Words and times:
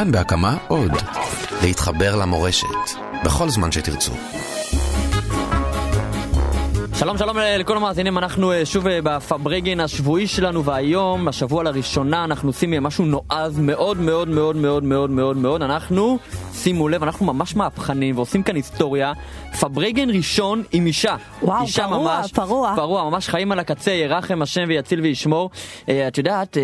כאן 0.00 0.12
בהקמה 0.12 0.56
עוד. 0.68 0.92
להתחבר 1.62 2.16
למורשת, 2.16 2.66
בכל 3.24 3.48
זמן 3.48 3.72
שתרצו. 3.72 4.12
שלום 6.94 7.18
שלום 7.18 7.36
לכל 7.38 7.76
המאזינים, 7.76 8.18
אנחנו 8.18 8.52
אה, 8.52 8.66
שוב 8.66 8.86
אה, 8.86 8.98
בפברגן 9.02 9.80
השבועי 9.80 10.26
שלנו 10.26 10.64
והיום, 10.64 11.28
השבוע 11.28 11.62
לראשונה, 11.62 12.24
אנחנו 12.24 12.48
עושים 12.48 12.74
אה, 12.74 12.80
משהו 12.80 13.04
נועז 13.04 13.58
מאוד 13.58 14.00
מאוד 14.00 14.28
מאוד 14.28 14.56
מאוד 14.56 14.84
מאוד 14.84 15.10
מאוד 15.10 15.36
מאוד, 15.36 15.62
אנחנו, 15.62 16.18
שימו 16.52 16.88
לב, 16.88 17.02
אנחנו 17.02 17.26
ממש 17.26 17.56
מהפכנים 17.56 18.16
ועושים 18.16 18.42
כאן 18.42 18.56
היסטוריה, 18.56 19.12
פברגן 19.60 20.10
ראשון 20.10 20.62
עם 20.72 20.86
אישה. 20.86 21.16
וואו, 21.42 21.62
אישה 21.62 21.88
פרוע, 21.88 22.18
ממש, 22.18 22.32
פרוע. 22.32 22.72
פרוע, 22.76 23.10
ממש 23.10 23.28
חיים 23.28 23.52
על 23.52 23.58
הקצה, 23.58 23.90
ירחם 23.90 24.42
השם 24.42 24.64
ויציל 24.68 25.00
וישמור. 25.00 25.50
את 25.84 26.18
יודעת... 26.18 26.56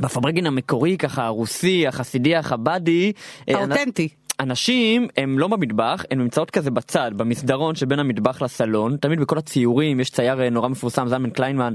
בפברגן 0.00 0.46
המקורי, 0.46 0.96
ככה 0.96 1.24
הרוסי, 1.24 1.86
החסידי, 1.86 2.36
החבדי. 2.36 3.12
האותנטי. 3.48 4.08
אנשים 4.40 5.08
הם 5.16 5.38
לא 5.38 5.48
במטבח, 5.48 6.04
הן 6.10 6.18
נמצאות 6.18 6.50
כזה 6.50 6.70
בצד, 6.70 7.10
במסדרון 7.16 7.74
שבין 7.74 7.98
המטבח 7.98 8.42
לסלון, 8.42 8.96
תמיד 8.96 9.20
בכל 9.20 9.38
הציורים, 9.38 10.00
יש 10.00 10.10
צייר 10.10 10.42
אה, 10.42 10.50
נורא 10.50 10.68
מפורסם, 10.68 11.08
זלמן 11.08 11.30
קליינמן, 11.30 11.74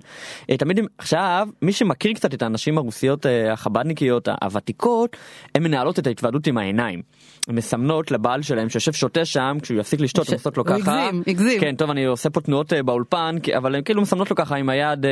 אה, 0.49 0.57
תמיד, 0.57 0.79
הם, 0.79 0.85
עכשיו, 0.97 1.47
מי 1.61 1.71
שמכיר 1.71 2.13
קצת 2.13 2.33
את 2.33 2.41
הנשים 2.41 2.77
הרוסיות 2.77 3.25
אה, 3.25 3.53
החבדניקיות 3.53 4.27
הוותיקות, 4.41 5.17
הן 5.55 5.63
מנהלות 5.63 5.99
את 5.99 6.07
ההתוועדות 6.07 6.47
עם 6.47 6.57
העיניים. 6.57 7.01
הן 7.47 7.55
מסמנות 7.55 8.11
לבעל 8.11 8.41
שלהם 8.41 8.69
שיושב 8.69 8.93
שותה 8.93 9.25
שם, 9.25 9.57
כשהוא 9.61 9.79
יפסיק 9.79 9.99
לשתות, 9.99 10.29
הן 10.29 10.33
עושות 10.33 10.57
לו 10.57 10.65
ככה. 10.65 10.75
הגזים, 10.75 11.23
הגזים. 11.27 11.59
כן, 11.59 11.75
טוב, 11.75 11.89
אני 11.89 12.05
עושה 12.05 12.29
פה 12.29 12.41
תנועות 12.41 12.73
באולפן, 12.85 13.35
אבל 13.57 13.75
הן 13.75 13.81
כאילו 13.83 14.01
מסמנות 14.01 14.29
לו 14.29 14.35
ככה 14.35 14.55
עם 14.55 14.69
היד. 14.69 15.05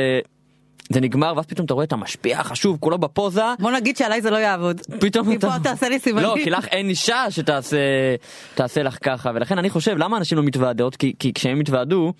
זה 0.90 1.00
נגמר 1.00 1.32
ואז 1.36 1.46
פתאום 1.46 1.64
אתה 1.64 1.74
רואה 1.74 1.84
את 1.84 1.92
המשפיע 1.92 2.40
החשוב 2.40 2.76
כולו 2.80 2.98
בפוזה. 2.98 3.42
בוא 3.58 3.70
נגיד 3.70 3.96
שעליי 3.96 4.22
זה 4.22 4.30
לא 4.30 4.36
יעבוד. 4.36 4.80
פתאום 5.00 5.28
מפה 5.28 5.48
תעשה 5.62 5.88
לי 5.88 5.98
סימנים. 5.98 6.24
לא, 6.24 6.34
כי 6.44 6.50
לך 6.50 6.66
אין 6.66 6.88
אישה 6.88 7.26
שתעשה 7.30 7.76
תעשה 8.54 8.82
לך 8.82 8.98
ככה 9.02 9.30
ולכן 9.34 9.58
אני 9.58 9.70
חושב 9.70 9.96
למה 9.98 10.16
אנשים 10.16 10.38
לא 10.38 10.44
מתוועדות 10.44 10.96
כי, 10.96 11.12
כי 11.18 11.32
כשהם 11.34 11.60
יתוועדו. 11.60 12.12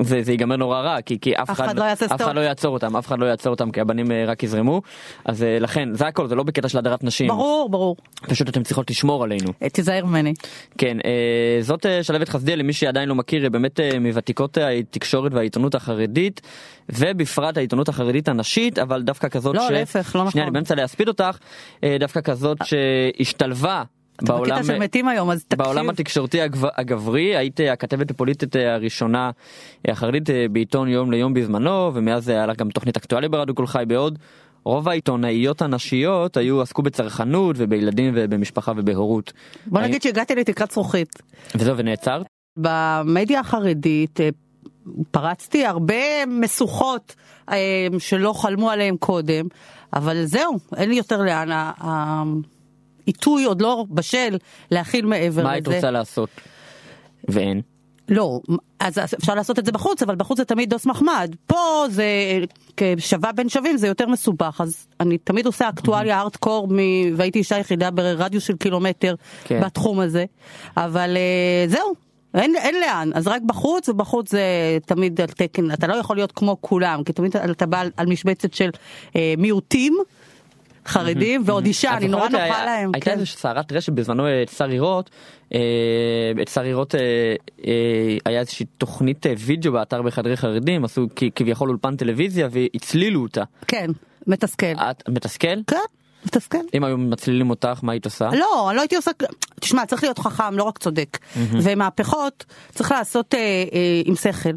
זה, 0.00 0.22
זה 0.22 0.32
ייגמר 0.32 0.56
נורא 0.56 0.80
רע 0.80 1.00
כי, 1.00 1.18
כי 1.20 1.36
אף, 1.36 1.50
אף 1.50 1.60
אחד, 1.60 1.78
לא 1.78 1.92
אף 1.92 2.22
אחד 2.22 2.36
לא 2.36 2.40
יעצור 2.40 2.74
אותם 2.74 2.96
אף 2.96 3.06
אחד 3.06 3.18
לא 3.18 3.26
יעצור 3.26 3.50
אותם 3.50 3.70
כי 3.70 3.80
הבנים 3.80 4.12
אה, 4.12 4.24
רק 4.26 4.42
יזרמו. 4.42 4.82
אז 5.24 5.42
אה, 5.42 5.58
לכן 5.58 5.94
זה 5.94 6.06
הכל 6.06 6.28
זה 6.28 6.34
לא 6.34 6.42
בקטע 6.42 6.68
של 6.68 6.78
הדרת 6.78 7.04
נשים. 7.04 7.28
ברור 7.28 7.68
ברור. 7.70 7.96
פשוט 8.22 8.48
אתם 8.48 8.62
צריכות 8.62 8.90
לשמור 8.90 9.24
עלינו. 9.24 9.52
תיזהר 9.72 10.04
ממני. 10.04 10.34
כן 10.78 10.96
אה, 11.04 11.62
זאת 11.62 11.86
שלהבת 12.02 12.28
חסדיה 12.28 12.56
למי 12.56 12.72
שעדיין 12.72 13.08
לא 13.08 13.14
מכיר 13.14 13.50
באמת 13.50 13.80
מוותיקות 14.00 14.58
התקשורת 14.58 15.34
והעיתונות 15.34 15.74
החרדית 15.74 16.40
ובפרט 16.88 17.56
העיתונות 17.56 17.88
החרדית 17.88 18.28
הנשית 18.28 18.78
אבל 18.78 19.02
דווקא 19.02 19.28
כזאת 19.28 19.54
לא 19.54 19.68
ש... 19.68 19.70
להפך 19.70 20.16
לא 20.16 20.20
נכון. 20.20 20.30
שנייה 20.32 20.46
אני 20.46 20.52
באמצע 20.52 20.74
להספיד 20.74 21.08
אותך 21.08 21.38
דווקא 22.00 22.20
כזאת 22.20 22.58
שהשתלבה 22.64 23.82
בעולם, 24.22 24.56
בקטע 24.56 24.62
של 24.62 24.78
מתים 24.78 25.08
היום 25.08 25.30
אז 25.30 25.44
תקשיב. 25.44 25.64
בעולם 25.64 25.90
התקשורתי 25.90 26.40
הגב, 26.40 26.64
הגברי 26.76 27.36
היית 27.36 27.60
הכתבת 27.72 28.10
הפוליטית 28.10 28.56
הראשונה 28.56 29.30
החרדית 29.88 30.30
בעיתון 30.52 30.88
יום 30.88 31.10
ליום 31.10 31.34
בזמנו 31.34 31.90
ומאז 31.94 32.28
היה 32.28 32.46
לך 32.46 32.56
גם 32.56 32.70
תוכנית 32.70 32.96
אקטואליה 32.96 33.28
ברדיו 33.28 33.54
כל 33.54 33.66
חי 33.66 33.84
בעוד. 33.86 34.18
רוב 34.64 34.88
העיתונאיות 34.88 35.62
הנשיות 35.62 36.36
היו 36.36 36.62
עסקו 36.62 36.82
בצרכנות 36.82 37.56
ובילדים 37.58 38.12
ובמשפחה 38.16 38.72
ובהורות. 38.76 39.32
בוא 39.66 39.80
נגיד 39.80 39.94
אני... 39.94 40.00
שהגעתי 40.02 40.34
לתקרת 40.34 40.70
זכוכית. 40.70 41.22
וזהו 41.54 41.76
ונעצרת? 41.76 42.26
במדיה 42.56 43.40
החרדית 43.40 44.20
אה, 44.20 44.28
פרצתי 45.10 45.66
הרבה 45.66 46.26
משוכות 46.26 47.14
אה, 47.48 47.86
שלא 47.98 48.32
חלמו 48.32 48.70
עליהם 48.70 48.96
קודם 48.96 49.46
אבל 49.92 50.24
זהו 50.24 50.58
אין 50.76 50.88
לי 50.88 50.94
יותר 50.94 51.22
לאן. 51.22 51.48
עיתוי 53.06 53.44
עוד 53.44 53.62
לא 53.62 53.84
בשל 53.90 54.36
להכיל 54.70 55.06
מעבר 55.06 55.22
מה 55.22 55.28
לזה. 55.28 55.42
מה 55.42 55.50
היית 55.50 55.68
רוצה 55.68 55.90
לעשות? 55.90 56.28
ואין. 57.28 57.60
לא, 58.08 58.40
אז 58.80 58.98
אפשר 58.98 59.34
לעשות 59.34 59.58
את 59.58 59.66
זה 59.66 59.72
בחוץ, 59.72 60.02
אבל 60.02 60.14
בחוץ 60.14 60.38
זה 60.38 60.44
תמיד 60.44 60.70
דוס 60.70 60.86
מחמד. 60.86 61.34
פה 61.46 61.84
זה 61.90 62.04
כשווה 62.76 63.32
בין 63.32 63.48
שווים 63.48 63.76
זה 63.76 63.86
יותר 63.86 64.06
מסובך, 64.06 64.60
אז 64.60 64.86
אני 65.00 65.18
תמיד 65.18 65.46
עושה 65.46 65.68
אקטואליה 65.68 66.20
ארטקור, 66.20 66.68
והייתי 67.16 67.38
אישה 67.38 67.58
יחידה 67.58 67.90
ברדיוס 67.90 68.44
של 68.44 68.56
קילומטר 68.56 69.14
כן. 69.44 69.60
בתחום 69.60 70.00
הזה, 70.00 70.24
אבל 70.76 71.16
אה, 71.16 71.68
זהו, 71.68 71.94
אין, 72.34 72.56
אין 72.56 72.80
לאן, 72.80 73.10
אז 73.14 73.26
רק 73.26 73.42
בחוץ, 73.42 73.88
ובחוץ 73.88 74.30
זה 74.30 74.42
תמיד 74.86 75.20
על 75.20 75.26
תקן, 75.26 75.72
אתה 75.72 75.86
לא 75.86 75.94
יכול 75.94 76.16
להיות 76.16 76.32
כמו 76.32 76.56
כולם, 76.60 77.04
כי 77.04 77.12
תמיד 77.12 77.36
אתה 77.36 77.66
בא 77.66 77.82
על 77.96 78.06
משבצת 78.06 78.54
של 78.54 78.70
אה, 79.16 79.34
מיעוטים. 79.38 79.98
חרדים 80.86 81.42
ועוד 81.44 81.66
אישה 81.66 81.96
אני 81.96 82.08
נורא 82.08 82.28
נוחה 82.28 82.64
להם. 82.64 82.90
הייתה 82.94 83.10
כן. 83.10 83.18
איזה 83.18 83.26
סערת 83.26 83.72
רשת 83.72 83.92
בזמנו 83.92 84.24
את 84.42 84.48
שר 84.48 84.68
עירות, 84.68 85.10
את 86.42 86.48
שר 86.48 86.62
עירות 86.62 86.94
היה 88.24 88.40
איזושהי 88.40 88.66
תוכנית 88.78 89.26
וידאו 89.38 89.72
באתר 89.72 90.02
בחדרי 90.02 90.36
חרדים 90.36 90.84
עשו 90.84 91.06
כביכול 91.34 91.68
אולפן 91.68 91.96
טלוויזיה 91.96 92.48
והצלילו 92.50 93.22
אותה. 93.22 93.42
כן 93.68 93.90
מתסכל. 94.26 94.66
מתסכל? 95.08 95.62
כן. 95.66 95.76
מתסכל. 96.26 96.58
אם 96.74 96.84
היו 96.84 96.98
מצלילים 96.98 97.50
אותך 97.50 97.78
מה 97.82 97.92
היית 97.92 98.04
עושה? 98.04 98.28
לא, 98.32 98.68
אני 98.68 98.76
לא 98.76 98.80
הייתי 98.80 98.96
עושה, 98.96 99.10
תשמע 99.60 99.86
צריך 99.86 100.02
להיות 100.02 100.18
חכם 100.18 100.56
לא 100.56 100.62
רק 100.62 100.78
צודק. 100.78 101.18
ומהפכות 101.36 102.44
צריך 102.74 102.92
לעשות 102.92 103.34
אה, 103.34 103.38
אה, 103.72 104.02
עם 104.04 104.16
שכל. 104.16 104.50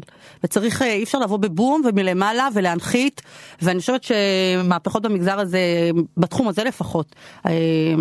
וצריך 0.44 0.82
אה, 0.82 0.92
אי 0.92 1.02
אפשר 1.02 1.18
לבוא 1.18 1.36
בבום 1.36 1.82
ומלמעלה 1.84 2.48
ולהנחית. 2.54 3.22
ואני 3.62 3.80
חושבת 3.80 4.02
שמהפכות 4.04 5.02
במגזר 5.02 5.38
הזה 5.40 5.90
בתחום 6.16 6.48
הזה 6.48 6.64
לפחות 6.64 7.14
אה, 7.46 7.52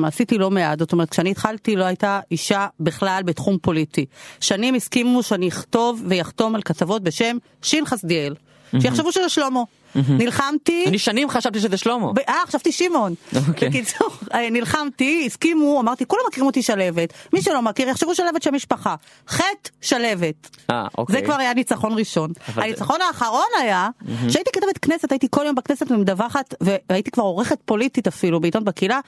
עשיתי 0.04 0.38
לא 0.38 0.52
מעט. 0.52 0.80
זאת 0.80 0.92
אומרת 0.92 1.10
כשאני 1.10 1.32
התחלתי 1.32 1.76
לא 1.76 1.84
הייתה 1.84 2.20
אישה 2.32 2.68
בכלל 2.80 3.22
בתחום 3.26 3.58
פוליטי. 3.62 4.06
שנים 4.40 4.76
הסכימו 4.76 5.24
שאני 5.24 5.48
אכתוב 5.48 6.04
ויחתום 6.08 6.56
על 6.56 6.62
כתבות 6.62 7.04
בשם 7.04 7.38
שין 7.62 7.86
חסדיאל. 7.86 8.36
שיחשבו 8.82 9.12
שזה 9.12 9.30
שלמה. 9.30 9.62
נלחמתי. 10.10 10.86
אני 10.88 11.00
שנים 11.00 11.30
חשבתי 11.30 11.60
שזה 11.60 11.78
שלמה. 11.78 12.12
אה, 12.30 12.34
חשבתי 12.48 12.72
שמעון. 12.72 13.14
אוקיי. 13.48 13.70
בקיצור, 13.70 14.10
אה, 14.34 14.50
נלחמתי, 14.50 15.24
הסכימו, 15.26 15.80
אמרתי, 15.82 16.06
כולם 16.06 16.22
מכירים 16.28 16.48
אותי 16.48 16.62
שלוות. 16.62 17.14
מי 17.34 17.42
שלא 17.42 17.62
מכיר, 17.62 17.90
יחשבו 17.90 18.16
שלוות 18.16 18.44
של 18.44 18.52
משפחה. 18.52 18.96
חטא 19.28 19.70
שלוות. 19.82 20.50
אה, 20.72 20.88
אוקיי. 20.98 21.16
זה 21.16 21.26
כבר 21.26 21.36
היה 21.36 21.54
ניצחון 21.54 21.98
ראשון. 21.98 22.32
הניצחון 22.56 23.00
האחרון 23.08 23.48
היה, 23.62 23.90
שהייתי 24.30 24.50
כתבת 24.54 24.78
כנסת, 24.82 25.12
הייתי 25.12 25.28
כל 25.30 25.44
יום 25.46 25.56
בכנסת 25.56 25.92
ומדווחת, 25.92 26.54
והייתי 26.62 27.12
כבר 27.12 27.24
עורכת 27.24 27.58
פוליטית 27.66 28.08
אפילו 28.08 28.40
בעיתון 28.40 28.64
בקהילה. 28.64 29.00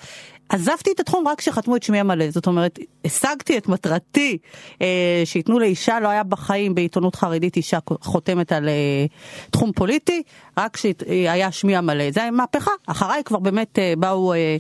עזבתי 0.50 0.92
את 0.92 1.00
התחום 1.00 1.28
רק 1.28 1.38
כשחתמו 1.38 1.75
את 1.75 1.84
שמי 1.84 2.00
המלא, 2.00 2.31
זאת 2.31 2.48
אומרת, 2.48 2.80
השגתי 3.06 3.58
את 3.58 3.68
מטרתי 3.68 4.38
אה, 4.81 5.22
שייתנו 5.25 5.59
לאישה, 5.59 6.00
לא 6.00 6.08
היה 6.08 6.24
בחיים 6.24 6.75
בעיתונות 6.75 7.16
חרדית 7.16 7.56
אישה 7.56 7.80
חותמת 8.02 8.52
על 8.52 8.69
אה, 8.69 9.06
תחום 9.52 9.72
פוליטי, 9.72 10.24
רק 10.57 10.78
כשהיה 10.78 11.51
שמי 11.51 11.75
המלא. 11.75 12.12
זה 12.12 12.22
היה 12.22 12.31
מהפכה, 12.31 12.72
אחריי 12.88 13.23
כבר 13.25 13.40
באמת 13.40 13.79
אה, 13.79 13.94
באו 13.97 14.34
אה, 14.34 14.57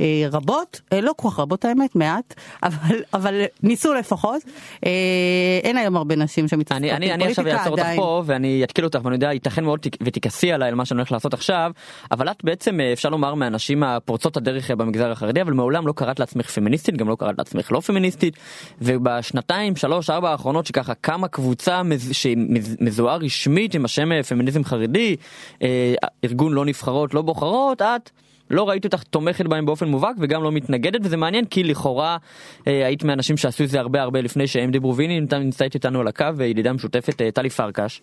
אה, 0.00 0.04
רבות, 0.32 0.80
אה, 0.92 1.00
לא 1.00 1.12
כל 1.16 1.28
כך 1.30 1.38
רבות 1.38 1.64
האמת, 1.64 1.96
מעט, 1.96 2.34
אבל, 2.62 2.96
אבל 3.14 3.42
ניסו 3.62 3.94
לפחות. 3.94 4.42
אה, 4.86 4.90
אין 5.62 5.76
היום 5.76 5.96
הרבה 5.96 6.16
נשים 6.16 6.48
שמתעסקות 6.48 6.76
אני, 6.76 6.92
אני, 6.92 7.12
אני 7.12 7.26
עכשיו 7.26 7.46
אעצור 7.46 7.72
אותך 7.72 7.86
פה 7.96 8.22
ואני 8.26 8.64
אתקיל 8.64 8.84
אותך 8.84 8.98
ואני 9.02 9.14
יודע, 9.14 9.32
ייתכן 9.32 9.64
מאוד 9.64 9.86
ותכעסי 10.02 10.52
עליי 10.52 10.68
על 10.68 10.74
מה 10.74 10.84
שאני 10.84 10.98
הולך 10.98 11.12
לעשות 11.12 11.34
עכשיו, 11.34 11.72
אבל 12.10 12.30
את 12.30 12.44
בעצם 12.44 12.80
אפשר 12.92 13.08
לומר 13.08 13.34
מהנשים 13.34 13.82
הפורצות 13.82 14.36
הדרך 14.36 14.70
במגזר 14.70 15.10
החרדי. 15.10 15.42
אבל 15.42 15.52
מעולם 15.52 15.86
לא 15.86 15.92
קראת 15.92 16.20
לעצמך 16.20 16.50
פמיניסטית 16.50 16.96
גם 16.96 17.08
לא 17.08 17.16
קראת 17.18 17.38
לעצמך 17.38 17.72
לא 17.72 17.80
פמיניסטית 17.80 18.36
ובשנתיים 18.80 19.76
שלוש 19.76 20.10
ארבע 20.10 20.30
האחרונות 20.30 20.66
שככה 20.66 20.94
קמה 20.94 21.28
קבוצה 21.28 21.82
מז... 21.82 22.10
שמזוהה 22.12 23.16
רשמית 23.16 23.74
עם 23.74 23.84
השם 23.84 24.12
אה, 24.12 24.22
פמיניזם 24.22 24.64
חרדי 24.64 25.16
אה, 25.62 25.94
ארגון 26.24 26.52
לא 26.52 26.64
נבחרות 26.64 27.14
לא 27.14 27.22
בוחרות 27.22 27.82
את. 27.82 28.10
לא 28.50 28.68
ראיתי 28.68 28.86
אותך 28.86 29.02
תומכת 29.02 29.46
בהם 29.46 29.66
באופן 29.66 29.88
מובהק 29.88 30.16
וגם 30.18 30.42
לא 30.42 30.52
מתנגדת 30.52 31.00
וזה 31.02 31.16
מעניין 31.16 31.44
כי 31.44 31.62
לכאורה 31.62 32.16
אה, 32.66 32.86
היית 32.86 33.04
מהאנשים 33.04 33.36
שעשו 33.36 33.64
את 33.64 33.68
זה 33.68 33.80
הרבה 33.80 34.02
הרבה 34.02 34.20
לפני 34.20 34.46
שהם 34.46 34.70
דיברו 34.70 34.96
והנה 34.96 35.38
נמצאת 35.38 35.74
איתנו 35.74 36.00
על 36.00 36.08
הקו 36.08 36.26
וידידה 36.36 36.72
משותפת 36.72 37.22
אה, 37.22 37.30
טלי 37.30 37.50
פרקש 37.50 38.02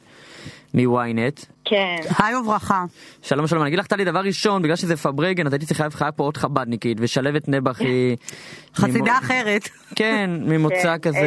מוויינט. 0.74 1.40
כן. 1.66 1.96
היי 2.20 2.36
וברכה. 2.36 2.86
שלום 3.22 3.48
שלום 3.48 3.62
אני 3.62 3.70
אגיד 3.70 3.80
לך 3.80 3.88
טלי 3.88 4.06
דבר 4.06 4.20
ראשון 4.20 4.62
בגלל 4.62 4.76
שזה 4.76 4.98
פברגן 4.98 5.48
אז 5.48 5.54
הייתי 5.54 5.66
צריכה 5.66 5.86
לבחר 5.86 6.10
פה 6.16 6.24
עוד 6.24 6.38
חבדניקית 6.38 6.98
ושלבת 7.02 7.48
נבח 7.48 7.80
היא 7.80 8.18
חסידה 8.80 9.18
אחרת. 9.18 9.70
כן 9.96 10.30
ממוצא 10.42 10.98
כן, 10.98 10.98
כזה. 10.98 11.20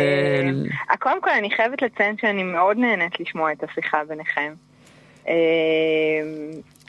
אה, 0.91 0.97
קודם 0.97 1.23
כל 1.23 1.31
אני 1.31 1.51
חייבת 1.51 1.83
לציין 1.83 2.17
שאני 2.21 2.43
מאוד 2.43 2.77
נהנית 2.77 3.21
לשמוע 3.21 3.53
את 3.53 3.65
השיחה 3.65 3.99
ביניכם. 4.09 4.53
אה, 5.31 5.35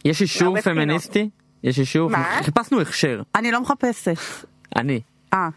יש 0.05 0.21
אישור 0.21 0.61
פמיניסטי? 0.61 1.29
יש 1.63 1.79
אישור? 1.79 2.09
מה? 2.09 2.39
חיפשנו 2.43 2.81
הכשר. 2.81 3.21
אני 3.35 3.51
לא 3.51 3.61
מחפשת. 3.61 4.17
אני. 4.75 4.99
אה, 5.33 5.49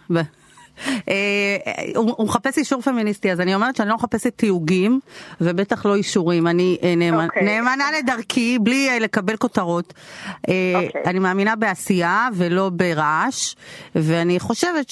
אה, 1.08 1.56
הוא 1.94 2.26
מחפש 2.26 2.58
אישור 2.58 2.82
פמיניסטי, 2.82 3.32
אז 3.32 3.40
אני 3.40 3.54
אומרת 3.54 3.76
שאני 3.76 3.88
לא 3.88 3.94
מחפשת 3.94 4.32
תיוגים, 4.36 5.00
ובטח 5.40 5.86
לא 5.86 5.94
אישורים. 5.94 6.46
אני 6.46 6.76
אה, 6.82 7.24
אוקיי. 7.24 7.42
נאמנה 7.42 7.84
לדרכי, 7.98 8.58
בלי 8.58 9.00
לקבל 9.00 9.36
כותרות. 9.36 9.94
אוקיי. 10.40 10.88
אני 11.06 11.18
מאמינה 11.18 11.56
בעשייה 11.56 12.28
ולא 12.34 12.70
ברעש, 12.70 13.54
ואני 13.94 14.40
חושבת 14.40 14.88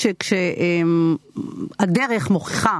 שכשהדרך 1.36 2.30
מוכיחה 2.30 2.78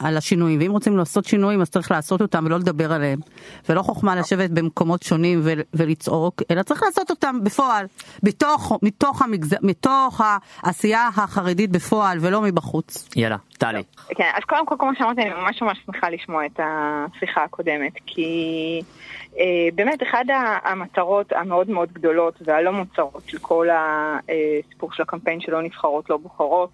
על 0.00 0.16
השינויים, 0.16 0.60
ואם 0.60 0.72
רוצים 0.72 0.96
לעשות 0.96 1.24
שינויים 1.24 1.60
אז 1.60 1.70
צריך 1.70 1.90
לעשות 1.90 2.22
אותם 2.22 2.44
ולא 2.46 2.58
לדבר 2.58 2.92
עליהם. 2.92 3.18
ולא 3.68 3.82
חוכמה 3.82 4.16
לשבת 4.16 4.50
במקומות 4.50 5.02
שונים 5.02 5.40
ולצעוק, 5.74 6.42
אלא 6.50 6.62
צריך 6.62 6.82
לעשות 6.82 7.10
אותם 7.10 7.44
בפועל, 7.44 7.86
בתוך, 8.22 8.78
מתוך, 8.82 9.22
המגז... 9.22 9.56
מתוך 9.62 10.20
העשייה 10.62 11.08
החרדית 11.16 11.70
בפועל 11.70 12.18
ולא 12.20 12.40
מבחוץ. 12.42 13.08
יאללה, 13.16 13.36
טלי. 13.58 13.82
כן, 14.08 14.30
אז 14.36 14.42
קודם 14.48 14.66
כל, 14.66 14.74
כמו 14.78 14.90
שאמרתי, 14.98 15.22
אני 15.22 15.30
ממש 15.30 15.62
ממש 15.62 15.78
שמחה 15.86 16.10
לשמוע 16.10 16.46
את 16.46 16.60
השיחה 16.60 17.44
הקודמת, 17.44 17.92
כי 18.06 18.22
אה, 18.82 18.86
באמת 19.74 20.02
אחת 20.02 20.24
המטרות 20.64 21.32
המאוד 21.32 21.70
מאוד 21.70 21.92
גדולות 21.92 22.34
והלא 22.40 22.72
מוצרות 22.72 23.22
של 23.26 23.38
כל 23.38 23.68
הסיפור 23.72 24.92
של 24.92 25.02
הקמפיין 25.02 25.40
שלא 25.40 25.62
נבחרות, 25.62 26.10
לא 26.10 26.16
בוחרות, 26.16 26.70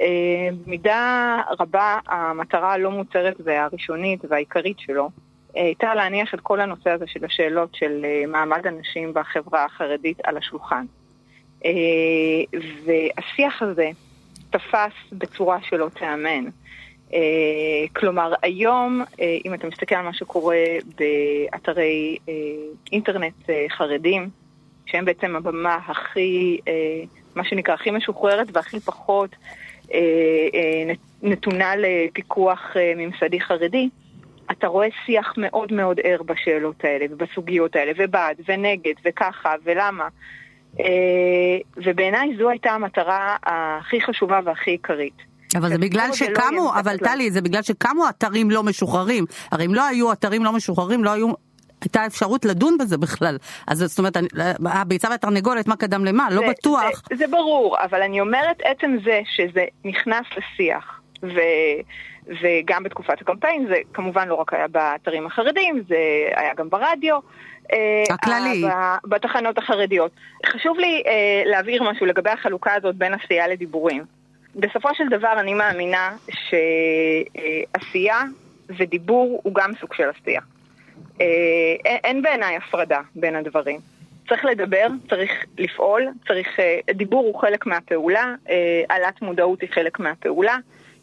אה, 0.00 0.48
במידה 0.64 1.40
רבה 1.60 1.98
המטרה 2.06 2.72
הלא 2.72 2.90
מוצרת 2.90 3.36
והראשונית 3.44 4.20
והעיקרית 4.28 4.78
שלו 4.78 5.10
הייתה 5.54 5.94
להניח 5.94 6.34
את 6.34 6.40
כל 6.40 6.60
הנושא 6.60 6.90
הזה 6.90 7.04
של 7.06 7.24
השאלות 7.24 7.74
של 7.74 8.04
אה, 8.04 8.24
מעמד 8.28 8.66
הנשים 8.66 9.14
בחברה 9.14 9.64
החרדית 9.64 10.18
על 10.24 10.36
השולחן. 10.36 10.84
אה, 11.64 11.70
והשיח 12.84 13.62
הזה 13.62 13.90
תפס 14.50 14.92
בצורה 15.12 15.58
שלא 15.62 15.88
תיאמן. 15.98 16.44
אה, 17.14 17.88
כלומר, 17.96 18.32
היום, 18.42 19.02
אם 19.44 19.54
אתה 19.54 19.66
מסתכל 19.66 19.94
על 19.94 20.04
מה 20.04 20.12
שקורה 20.12 20.56
באתרי 20.98 22.18
אינטרנט 22.92 23.50
חרדים, 23.68 24.28
שהם 24.86 25.04
בעצם 25.04 25.36
הבמה 25.36 25.78
הכי, 25.86 26.58
מה 27.34 27.44
שנקרא, 27.44 27.74
הכי 27.74 27.90
משוחררת 27.90 28.46
והכי 28.52 28.80
פחות 28.80 29.36
נתונה 31.22 31.72
לפיקוח 31.76 32.76
ממסדי 32.96 33.40
חרדי, 33.40 33.88
אתה 34.50 34.66
רואה 34.66 34.88
שיח 35.06 35.34
מאוד 35.36 35.72
מאוד 35.72 36.00
ער 36.04 36.22
בשאלות 36.22 36.84
האלה 36.84 37.06
ובסוגיות 37.10 37.76
האלה, 37.76 37.92
ובעד 37.96 38.36
ונגד 38.48 38.94
וככה 39.04 39.54
ולמה. 39.64 40.08
אה, 40.80 41.58
ובעיניי 41.76 42.36
זו 42.38 42.50
הייתה 42.50 42.70
המטרה 42.70 43.36
הכי 43.42 44.00
חשובה 44.00 44.40
והכי 44.44 44.70
עיקרית. 44.70 45.22
אבל 45.56 45.68
זה 45.68 45.78
בגלל 45.78 46.06
לא 46.08 46.14
שקמו, 46.14 46.72
אבל 46.80 46.98
טלי, 46.98 47.30
זה 47.30 47.40
בגלל 47.40 47.62
שקמו 47.62 48.08
אתרים 48.08 48.50
לא 48.50 48.62
משוחררים. 48.62 49.24
הרי 49.52 49.66
אם 49.66 49.74
לא 49.74 49.84
היו 49.84 50.12
אתרים 50.12 50.44
לא 50.44 50.52
משוחררים, 50.52 51.04
לא 51.04 51.10
היו... 51.10 51.32
הייתה 51.80 52.06
אפשרות 52.06 52.44
לדון 52.44 52.78
בזה 52.78 52.98
בכלל. 52.98 53.38
אז 53.66 53.78
זאת 53.78 53.98
אומרת, 53.98 54.16
הביצה 54.66 55.08
והתרנגולת, 55.10 55.68
מה 55.68 55.76
קדם 55.76 56.04
למה? 56.04 56.30
לא 56.30 56.48
בטוח. 56.48 57.02
זה, 57.08 57.16
זה 57.16 57.26
ברור, 57.26 57.76
אבל 57.84 58.02
אני 58.02 58.20
אומרת, 58.20 58.56
עצם 58.64 58.96
זה 59.04 59.20
שזה 59.36 59.64
נכנס 59.84 60.26
לשיח, 60.36 61.00
ו... 61.22 61.38
וגם 62.42 62.82
בתקופת 62.82 63.20
הקמפיין, 63.20 63.66
זה 63.68 63.76
כמובן 63.94 64.28
לא 64.28 64.34
רק 64.34 64.52
היה 64.52 64.68
באתרים 64.68 65.26
החרדיים, 65.26 65.82
זה 65.88 65.96
היה 66.36 66.54
גם 66.54 66.70
ברדיו. 66.70 67.18
אה, 67.72 68.14
הכללי. 68.14 68.64
בתחנות 69.04 69.58
החרדיות. 69.58 70.10
חשוב 70.46 70.78
לי 70.78 71.02
אה, 71.06 71.42
להבהיר 71.44 71.82
משהו 71.82 72.06
לגבי 72.06 72.30
החלוקה 72.30 72.74
הזאת 72.74 72.96
בין 72.96 73.14
עשייה 73.14 73.48
לדיבורים. 73.48 74.04
בסופו 74.56 74.94
של 74.94 75.08
דבר 75.08 75.32
אני 75.40 75.54
מאמינה 75.54 76.16
שעשייה 77.76 78.22
ודיבור 78.68 79.40
הוא 79.42 79.54
גם 79.54 79.70
סוג 79.80 79.94
של 79.94 80.08
עשייה. 80.08 80.40
אה, 81.20 81.26
אין 81.84 82.22
בעיניי 82.22 82.56
הפרדה 82.56 83.00
בין 83.14 83.36
הדברים. 83.36 83.80
צריך 84.28 84.44
לדבר, 84.44 84.86
צריך 85.08 85.44
לפעול, 85.58 86.06
צריך... 86.28 86.48
דיבור 86.94 87.24
הוא 87.24 87.40
חלק 87.40 87.66
מהפעולה, 87.66 88.34
העלאת 88.88 89.22
מודעות 89.22 89.60
היא 89.60 89.70
חלק 89.72 90.00
מהפעולה. 90.00 90.56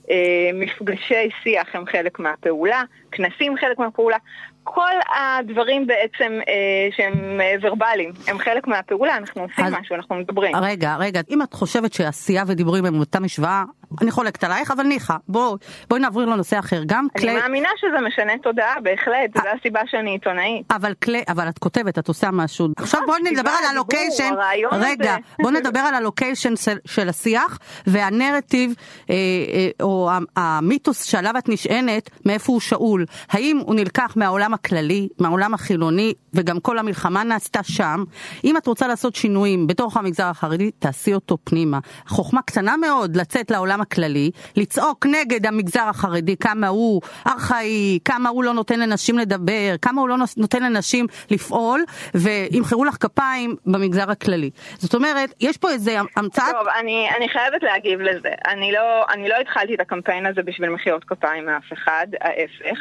אה, 0.10 0.50
מפגשי 0.54 1.30
שיח 1.44 1.76
הם 1.76 1.86
חלק 1.86 2.20
מהפעולה, 2.20 2.84
כנסים 3.12 3.58
חלק 3.58 3.80
מהפעולה, 3.80 4.18
כל 4.68 4.92
הדברים 5.16 5.88
בעצם 5.88 6.40
אה, 6.48 6.88
שהם 6.98 7.42
אה, 7.42 7.56
ורבליים, 7.62 8.12
הם 8.28 8.40
חלק 8.40 8.68
מהפעולה, 8.68 9.18
אנחנו 9.18 9.42
עושים 9.42 9.66
אז, 9.66 9.74
משהו, 9.74 9.96
אנחנו 9.96 10.16
מדברים. 10.16 10.56
רגע, 10.56 10.96
רגע, 11.00 11.22
אם 11.30 11.42
את 11.42 11.54
חושבת 11.54 11.94
שעשייה 11.94 12.44
ודיבורים 12.48 12.86
הם 12.86 13.00
אותה 13.00 13.20
משוואה, 13.20 13.64
אני 14.02 14.12
חולקת 14.12 14.44
עלייך, 14.44 14.72
אבל 14.72 14.84
ניחא, 14.84 15.16
בואי 15.28 15.58
בוא 15.90 15.98
נעביר 15.98 16.26
לנושא 16.26 16.60
אחר. 16.60 16.82
גם 16.86 17.08
אני 17.16 17.22
כלי... 17.22 17.36
מאמינה 17.36 17.70
שזה 17.78 18.08
משנה 18.08 18.34
תודעה, 18.44 18.76
בהחלט, 18.84 19.38
זו 19.44 19.50
הסיבה 19.60 19.82
שאני 19.88 20.12
עיתונאית. 20.12 20.72
אבל 20.72 20.94
כלי, 21.04 21.24
אבל 21.28 21.50
את 21.50 21.60
כותבת, 21.60 22.00
את 22.00 22.08
עושה 22.08 22.32
משהו. 22.32 22.68
עכשיו 22.78 23.02
בואי 23.06 23.20
נדבר 23.24 23.52
על 23.52 23.66
הלוקיישן, 23.72 24.34
רגע, 24.72 25.16
בואי 25.42 25.54
נדבר 25.54 25.80
על 25.80 25.96
הלוקיישן 25.96 26.54
של 26.86 27.10
השיח, 27.10 27.60
והנרטיב, 27.88 28.74
אה, 29.10 29.16
אה, 29.16 29.70
או 29.82 30.10
המיתוס 30.36 31.04
שעליו 31.04 31.34
את 31.38 31.50
נשענת, 31.50 32.10
מאיפה 32.26 32.52
הוא 32.52 32.62
שאול. 32.62 33.06
האם 33.30 33.58
הוא 33.66 33.76
נלקח 33.76 34.14
מהעולם 34.16 34.54
הכללי, 34.54 35.08
מהעולם 35.20 35.54
החילוני, 35.54 36.14
וגם 36.34 36.60
כל 36.60 36.78
המלחמה 36.78 37.24
נעשתה 37.24 37.64
שם. 37.64 38.04
אם 38.44 38.58
את 38.58 38.68
רוצה 38.68 38.88
לעשות 38.88 39.16
שינויים 39.16 39.68
בתוך 39.68 39.98
המגזר 39.98 40.26
החרדי, 40.26 40.72
תעשי 40.80 41.14
אותו 41.14 41.38
פנימה. 41.44 41.80
חוכמה 42.08 42.42
קטנה 42.42 42.78
מאוד 42.78 43.18
לצאת 43.18 43.52
לעולם 43.52 43.75
הכללי, 43.82 44.32
לצעוק 44.56 45.06
נגד 45.06 45.46
המגזר 45.46 45.84
החרדי, 45.90 46.38
כמה 46.38 46.68
הוא 46.68 47.02
ארכאי, 47.28 48.00
כמה 48.06 48.30
הוא 48.30 48.44
לא 48.44 48.54
נותן 48.54 48.80
לנשים 48.80 49.18
לדבר, 49.18 49.76
כמה 49.82 50.02
הוא 50.02 50.10
לא 50.10 50.16
נותן 50.38 50.64
לנשים 50.64 51.06
לפעול, 51.32 51.84
וימחאו 52.16 52.86
לך 52.86 52.96
כפיים 53.00 53.56
במגזר 53.66 54.12
הכללי. 54.12 54.50
זאת 54.78 54.96
אומרת, 54.96 55.34
יש 55.42 55.58
פה 55.58 55.70
איזה 55.70 56.00
המצאת... 56.16 56.44
טוב, 56.52 56.68
אני, 56.80 57.08
אני 57.18 57.30
חייבת 57.30 57.64
להגיב 57.64 58.02
לזה. 58.02 58.30
אני 58.48 58.72
לא, 58.72 59.06
אני 59.14 59.30
לא 59.30 59.36
התחלתי 59.42 59.76
את 59.76 59.80
הקמפיין 59.80 60.26
הזה 60.26 60.44
בשביל 60.44 60.70
מחיאות 60.70 61.04
כפיים 61.04 61.46
מאף 61.46 61.74
אחד, 61.74 62.08
ההפך. 62.22 62.80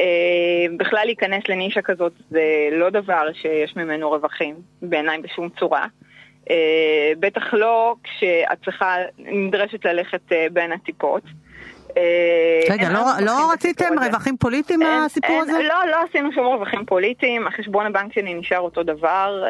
אה, 0.00 0.76
בכלל 0.76 1.02
להיכנס 1.04 1.42
לנישה 1.48 1.82
כזאת 1.82 2.12
זה 2.30 2.42
לא 2.72 2.90
דבר 2.90 3.32
שיש 3.34 3.76
ממנו 3.76 4.10
רווחים, 4.10 4.54
בעיניי 4.82 5.18
בשום 5.18 5.48
צורה. 5.58 5.86
אה, 6.50 7.12
בטח 7.20 7.54
לא 7.54 7.94
כשאת 8.04 8.64
צריכה, 8.64 8.96
נדרשת 9.18 9.84
ללכת 9.84 10.32
אה, 10.32 10.46
בין 10.52 10.72
הטיפות. 10.72 11.22
רגע, 12.70 12.88
לא, 12.88 13.00
לא 13.20 13.52
רציתם 13.52 13.98
רווחים 14.06 14.36
פוליטיים 14.36 14.80
מהסיפור 14.80 15.36
הזה? 15.40 15.52
לא, 15.52 15.90
לא 15.90 15.96
עשינו 16.08 16.32
שום 16.32 16.46
רווחים 16.46 16.86
פוליטיים, 16.86 17.46
החשבון 17.46 17.86
הבנק 17.86 18.12
שלי 18.12 18.34
נשאר 18.34 18.60
אותו 18.60 18.82
דבר, 18.82 19.44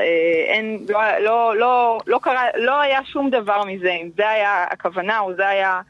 אין, 0.48 0.78
לא, 0.88 1.00
לא, 1.18 1.56
לא, 1.56 1.98
לא 2.06 2.18
קרה, 2.22 2.42
לא 2.56 2.80
היה 2.80 3.00
שום 3.04 3.30
דבר 3.30 3.64
מזה, 3.64 3.90
אם 3.90 4.08
זה 4.16 4.28
היה 4.28 4.64
הכוונה 4.70 5.18
או 5.18 5.34
זה 5.34 5.48
היה... 5.48 5.80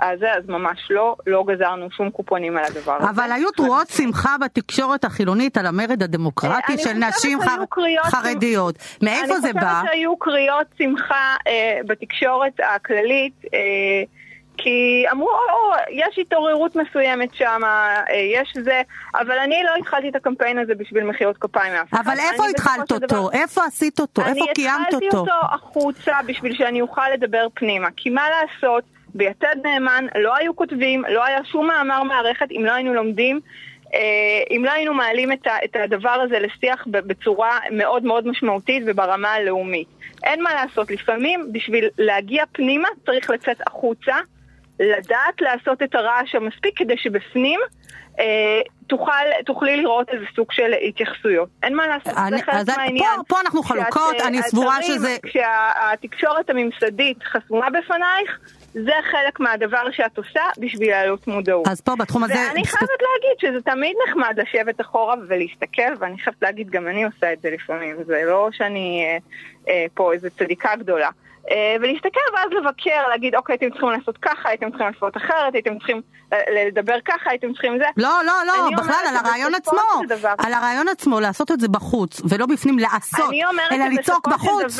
הזה, 0.00 0.32
אז 0.32 0.48
ממש 0.48 0.78
לא, 0.90 1.16
לא 1.26 1.44
גזרנו 1.48 1.90
שום 1.90 2.10
קופונים 2.10 2.56
על 2.56 2.64
הדבר 2.64 2.96
הזה. 3.00 3.10
אבל 3.10 3.32
היו 3.32 3.50
תרועות 3.50 3.88
שמחה 3.88 4.36
בתקשורת 4.40 5.04
החילונית 5.04 5.56
על 5.56 5.66
המרד 5.66 6.02
הדמוקרטי 6.02 6.78
של 6.78 6.92
נשים 6.92 7.38
חרדיות. 8.02 8.74
מאיפה 9.02 9.40
זה 9.40 9.52
בא? 9.52 9.60
אני 9.60 9.70
חושבת 9.70 9.92
שהיו 9.92 10.16
קריאות 10.16 10.66
שמחה 10.78 11.36
אה, 11.46 11.78
בתקשורת 11.86 12.60
הכללית. 12.74 13.44
אה, 13.54 13.58
כי 14.56 15.04
אמרו, 15.12 15.28
או, 15.28 15.34
או, 15.34 15.74
יש 15.90 16.18
התעוררות 16.18 16.76
מסוימת 16.76 17.34
שם, 17.34 17.60
אה, 17.64 18.02
יש 18.34 18.52
זה, 18.64 18.82
אבל 19.14 19.38
אני 19.38 19.62
לא 19.64 19.70
התחלתי 19.78 20.08
את 20.08 20.16
הקמפיין 20.16 20.58
הזה 20.58 20.74
בשביל 20.74 21.04
מחיאות 21.04 21.36
כפיים 21.38 21.72
מאף 21.72 21.92
אחד. 21.92 22.02
אבל 22.04 22.18
איפה 22.18 22.46
התחלת 22.46 22.92
אותו? 22.92 23.06
דבר... 23.06 23.32
איפה 23.32 23.64
עשית 23.64 24.00
אותו? 24.00 24.22
איפה 24.22 24.44
קיימת 24.54 24.94
אותו? 24.94 24.96
אני 24.96 25.06
התחלתי 25.06 25.16
אותו 25.16 25.54
החוצה 25.54 26.16
בשביל 26.26 26.54
שאני 26.54 26.80
אוכל 26.80 27.10
לדבר 27.14 27.46
פנימה. 27.54 27.88
כי 27.96 28.10
מה 28.10 28.22
לעשות, 28.30 28.84
ביתד 29.14 29.56
נאמן 29.62 30.06
לא 30.18 30.36
היו 30.36 30.56
כותבים, 30.56 31.02
לא 31.08 31.24
היה 31.24 31.44
שום 31.44 31.66
מאמר 31.66 32.02
מערכת 32.02 32.46
אם 32.50 32.64
לא 32.64 32.72
היינו 32.72 32.94
לומדים 32.94 33.40
אה, 33.94 34.56
אם 34.56 34.64
לא 34.64 34.70
היינו 34.70 34.94
מעלים 34.94 35.32
את 35.32 35.76
הדבר 35.84 36.10
הזה 36.10 36.38
לשיח 36.38 36.84
בצורה 36.86 37.58
מאוד 37.70 38.04
מאוד 38.04 38.26
משמעותית 38.26 38.82
וברמה 38.86 39.32
הלאומית. 39.32 39.88
אין 40.24 40.42
מה 40.42 40.54
לעשות, 40.54 40.90
לפעמים 40.90 41.52
בשביל 41.52 41.88
להגיע 41.98 42.44
פנימה 42.52 42.88
צריך 43.06 43.30
לצאת 43.30 43.56
החוצה, 43.66 44.14
לדעת 44.80 45.40
לעשות 45.40 45.82
את 45.82 45.94
הרעש 45.94 46.34
המספיק 46.34 46.78
כדי 46.78 46.98
שבפנים 46.98 47.60
אה, 48.18 48.60
תוכל, 48.86 49.12
תוכלי 49.46 49.76
לראות 49.76 50.08
איזה 50.08 50.24
סוג 50.36 50.52
של 50.52 50.74
התייחסויות. 50.88 51.48
אין 51.62 51.76
מה 51.76 51.86
לעשות, 51.86 52.12
אני, 52.16 52.38
זה 52.38 52.44
חלק 52.44 52.76
מהעניין. 52.76 53.16
פה, 53.16 53.22
פה 53.28 53.40
אנחנו 53.40 53.62
חלוקות, 53.62 54.16
אני 54.26 54.42
סבורה 54.42 54.82
שזה... 54.82 55.16
כשהתקשורת 55.22 56.50
הממסדית 56.50 57.22
חסומה 57.22 57.66
בפנייך, 57.70 58.38
זה 58.74 58.92
חלק 59.10 59.40
מהדבר 59.40 59.90
שאת 59.90 60.18
עושה 60.18 60.40
בשביל 60.58 60.90
להעלות 60.90 61.26
מודעות. 61.26 61.68
אז 61.68 61.80
פה 61.80 61.96
בתחום 61.96 62.24
הזה... 62.24 62.34
ואני 62.34 62.64
חייבת 62.66 63.02
להגיד 63.02 63.38
שזה 63.40 63.62
תמיד 63.62 63.96
נחמד 64.08 64.38
לשבת 64.40 64.80
אחורה 64.80 65.14
ולהסתכל, 65.28 65.92
ואני 65.98 66.18
חייבת 66.18 66.42
להגיד, 66.42 66.70
גם 66.70 66.86
אני 66.86 67.04
עושה 67.04 67.32
את 67.32 67.40
זה 67.40 67.50
לפעמים, 67.50 67.96
זה 68.06 68.22
לא 68.26 68.48
שאני 68.52 69.04
אה, 69.04 69.18
אה, 69.68 69.86
פה 69.94 70.12
איזה 70.12 70.30
צדיקה 70.30 70.76
גדולה. 70.76 71.10
אה, 71.50 71.76
ולהסתכל 71.80 72.20
ואז 72.34 72.50
לבקר, 72.50 73.08
להגיד, 73.08 73.34
אוקיי, 73.34 73.52
הייתם 73.52 73.70
צריכים 73.70 73.88
לעשות 73.88 74.18
ככה, 74.18 74.48
הייתם 74.48 74.68
צריכים 74.70 74.86
לעשות 74.86 75.16
אחרת, 75.16 75.54
הייתם 75.54 75.78
צריכים 75.78 76.00
לדבר 76.66 76.96
ככה, 77.04 77.30
הייתם 77.30 77.52
צריכים 77.52 77.78
זה. 77.78 77.84
לא, 77.96 78.10
לא, 78.26 78.32
לא, 78.46 78.76
בכלל, 78.76 79.04
על 79.08 79.16
הרעיון 79.16 79.54
עצמו, 79.54 80.02
על 80.38 80.52
הרעיון 80.52 80.88
עצמו, 80.88 81.20
לעשות 81.20 81.50
את 81.50 81.60
זה 81.60 81.68
בחוץ, 81.68 82.20
ולא 82.28 82.46
בפנים 82.46 82.78
לעשות, 82.78 83.30
אלא 83.72 83.84
לצעוק 83.84 84.28
בחוץ. 84.28 84.78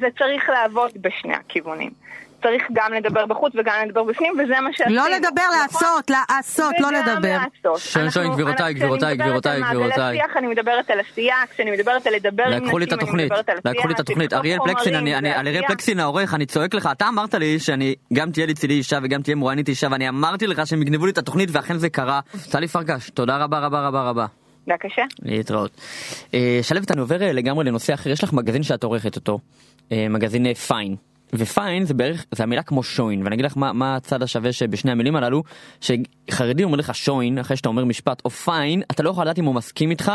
זה 0.00 0.08
צריך 0.18 0.48
לעבוד 0.48 0.90
בשני 1.00 1.34
הכיוונים. 1.34 2.03
צריך 2.44 2.62
גם 2.72 2.92
לדבר 2.92 3.26
בחוץ 3.26 3.52
וגם 3.54 3.74
לדבר 3.86 4.02
בפנים, 4.02 4.32
וזה 4.32 4.60
מה 4.60 4.70
שעשינו. 4.72 4.96
לא 4.96 5.08
לדבר, 5.08 5.42
נכון? 5.64 5.88
לעשות, 5.88 6.10
לעשות, 6.10 6.74
לא 6.80 6.88
לדבר. 6.92 7.38
שואל 7.78 8.10
שואל, 8.10 8.28
גבירותיי, 8.28 8.74
גבירותיי, 8.74 9.16
גבירותיי, 9.16 9.62
גבירותיי. 9.62 10.18
אני 10.38 10.46
מדברת 10.46 10.90
על 10.90 11.00
עשייה, 11.00 11.36
כשאני 11.50 11.70
מדברת 11.70 12.06
על 12.06 12.14
לדבר 12.14 12.42
עם 12.42 12.64
נשים, 12.64 12.76
אני 12.76 13.24
מדברת 13.24 13.48
על 13.48 13.56
עשייה. 13.58 13.74
לקחו 13.74 13.88
לי 13.88 13.94
את 13.94 14.00
התוכנית, 14.00 14.32
אריאל 14.32 14.58
פלקסין, 14.64 14.94
על 14.94 15.46
אריאל 15.46 15.66
פלקסין 15.66 16.00
העורך, 16.00 16.34
אני 16.34 16.46
צועק 16.46 16.74
לך, 16.74 16.88
אתה 16.92 17.08
אמרת 17.08 17.34
לי 17.34 17.58
שאני 17.58 17.94
גם 18.12 18.30
תהיה 18.30 18.46
לצידי 18.46 18.74
אישה 18.74 18.98
וגם 19.02 19.22
תהיה 19.22 19.36
מרואיינת 19.36 19.68
אישה, 19.68 19.88
ואני 19.90 20.08
אמרתי 20.08 20.46
לך 20.46 20.66
שהם 20.66 20.82
יגנבו 20.82 21.06
לי 21.06 21.12
את 21.12 21.18
התוכנית, 21.18 21.48
ואכן 21.52 21.78
זה 21.78 21.88
קרה. 21.88 22.20
טלי 22.50 22.68
פרקש, 22.68 23.10
תודה 23.10 23.36
רבה 23.36 23.58
רבה 23.58 23.86
רבה 23.86 24.02
רבה. 24.02 24.26
בבקשה. 24.66 25.02
להתראות. 25.22 25.80
אה, 26.34 26.58
שלוות, 26.62 26.90
אני 26.90 27.00
עובר 27.00 27.22
אה, 27.22 27.32
לגמרי 27.32 27.64
לנושא 27.64 27.94
אחר, 27.94 28.10
יש 28.10 28.24
לך 28.24 28.32
מגזין 28.32 28.62
שאת 28.62 28.84
עורכת 28.84 29.16
אותו, 29.16 29.38
אה, 29.92 30.06
מגזין 30.10 30.54
פיין. 30.54 30.96
ופיין 31.32 31.84
זה 31.84 31.94
בערך, 31.94 32.24
זה 32.32 32.42
המילה 32.42 32.62
כמו 32.62 32.82
שוין, 32.82 33.22
ואני 33.22 33.34
אגיד 33.34 33.44
לך 33.44 33.56
מה, 33.56 33.72
מה 33.72 33.96
הצד 33.96 34.22
השווה 34.22 34.52
שבשני 34.52 34.90
המילים 34.92 35.16
הללו, 35.16 35.42
שחרדי 35.80 36.64
אומר 36.64 36.76
לך 36.76 36.94
שוין, 36.94 37.38
אחרי 37.38 37.56
שאתה 37.56 37.68
אומר 37.68 37.84
משפט, 37.84 38.22
או 38.24 38.30
פיין, 38.30 38.82
אתה 38.90 39.02
לא 39.02 39.10
יכול 39.10 39.24
לדעת 39.24 39.38
אם 39.38 39.44
הוא 39.44 39.54
מסכים 39.54 39.90
איתך, 39.90 40.12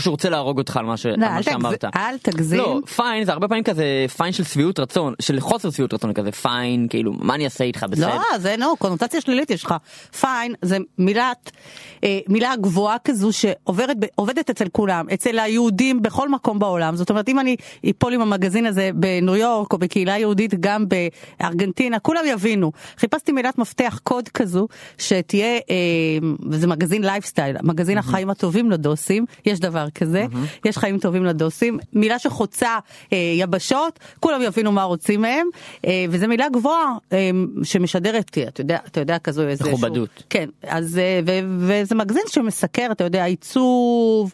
או 0.00 0.02
שהוא 0.02 0.12
רוצה 0.12 0.30
להרוג 0.30 0.58
אותך 0.58 0.76
על 0.76 0.84
מה, 0.84 0.96
ש... 0.96 1.06
לא, 1.06 1.26
על 1.26 1.32
מה 1.32 1.42
שאמרת. 1.42 1.84
אל 1.84 2.18
תגזים. 2.18 2.58
לא, 2.58 2.80
פיין 2.96 3.24
זה 3.24 3.32
הרבה 3.32 3.48
פעמים 3.48 3.64
כזה 3.64 3.84
פיין 4.16 4.32
של 4.32 4.44
שביעות 4.44 4.80
רצון, 4.80 5.14
של 5.22 5.40
חוסר 5.40 5.70
שביעות 5.70 5.94
רצון, 5.94 6.12
כזה 6.12 6.32
פיין, 6.32 6.86
כאילו, 6.90 7.12
מה 7.18 7.34
אני 7.34 7.44
אעשה 7.44 7.64
איתך, 7.64 7.86
בסדר? 7.90 8.08
לא, 8.08 8.38
זה 8.38 8.56
נו, 8.58 8.76
קונוטציה 8.76 9.20
שלילית 9.20 9.50
יש 9.50 9.64
לך. 9.64 9.74
פיין 10.20 10.54
זה 10.62 10.78
מילת, 10.98 11.50
אה, 12.04 12.18
מילה 12.28 12.52
גבוהה 12.60 12.96
כזו 13.04 13.32
שעובדת 13.32 14.50
אצל 14.50 14.68
כולם, 14.72 15.06
אצל 15.14 15.38
היהודים 15.38 16.02
בכל 16.02 16.28
מקום 16.28 16.58
בעולם. 16.58 16.96
זאת 16.96 17.10
אומרת, 17.10 17.28
אם 17.28 17.38
אני 17.38 17.56
אפול 17.90 18.14
עם 18.14 18.20
המגזין 18.20 18.66
הזה 18.66 18.90
בניו 18.94 19.36
יורק 19.36 19.72
או 19.72 19.78
בקהילה 19.78 20.18
יהודית 20.18 20.54
גם 20.60 20.84
בארגנטינה, 20.88 21.98
כולם 21.98 22.22
יבינו. 22.26 22.72
חיפשתי 22.98 23.32
מילת 23.32 23.58
מפתח 23.58 24.00
קוד 24.02 24.28
כזו, 24.28 24.68
שתהיה, 24.98 25.54
אה, 25.70 26.18
וזה 26.50 26.66
מגזין 26.66 27.04
לייפסטייל, 27.04 27.56
מגזין 27.62 27.98
החיים 27.98 28.30
הטובים 28.30 28.70
לדוסים, 28.70 29.24
יש 29.46 29.60
דבר 29.60 29.89
כזה, 29.90 30.24
יש 30.64 30.78
חיים 30.78 30.98
טובים 30.98 31.24
לדוסים, 31.24 31.78
מילה 31.92 32.18
שחוצה 32.18 32.78
אה, 33.12 33.18
יבשות, 33.36 33.98
כולם 34.20 34.42
יבינו 34.42 34.72
מה 34.72 34.82
רוצים 34.82 35.20
מהם, 35.20 35.46
אה, 35.86 36.04
וזו 36.10 36.28
מילה 36.28 36.48
גבוהה 36.48 36.96
שמשדרת, 37.62 38.38
אתה 38.48 38.60
יודע, 38.60 38.78
אתה 38.86 39.00
יודע 39.00 39.18
כזו 39.18 39.48
איזה... 39.48 39.64
מכובדות. 39.64 40.22
כן, 40.30 40.48
אז, 40.62 41.00
ו, 41.26 41.30
וזה 41.58 41.94
מגזין 41.94 42.22
שמסקר, 42.28 42.88
אתה 42.92 43.04
יודע, 43.04 43.24
עיצוב, 43.24 44.32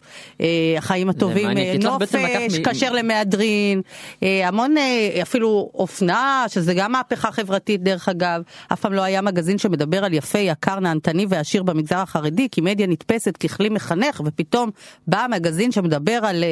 החיים 0.77 1.09
הטובים, 1.09 1.49
נופש, 1.83 2.59
כשר 2.63 2.91
למהדרין, 2.91 3.81
המון 4.21 4.75
אפילו 5.21 5.71
אופנה. 5.73 6.45
שזה 6.47 6.73
גם 6.73 6.91
מהפכה 6.91 7.31
חברתית 7.31 7.83
דרך 7.83 8.09
אגב, 8.09 8.41
אף 8.73 8.79
פעם 8.79 8.93
לא 8.93 9.01
היה 9.01 9.21
מגזין 9.21 9.57
שמדבר 9.57 10.05
על 10.05 10.13
יפה, 10.13 10.39
יקר, 10.39 10.79
נהנתני 10.79 11.25
ועשיר 11.29 11.63
במגזר 11.63 11.97
החרדי, 11.97 12.47
כי 12.51 12.61
מדיה 12.61 12.87
נתפסת 12.87 13.37
ככלי 13.37 13.69
מחנך, 13.69 14.21
ופתאום 14.25 14.69
בא 15.07 15.27
מגזין 15.37 15.71
שמדבר 15.71 16.19
על... 16.23 16.43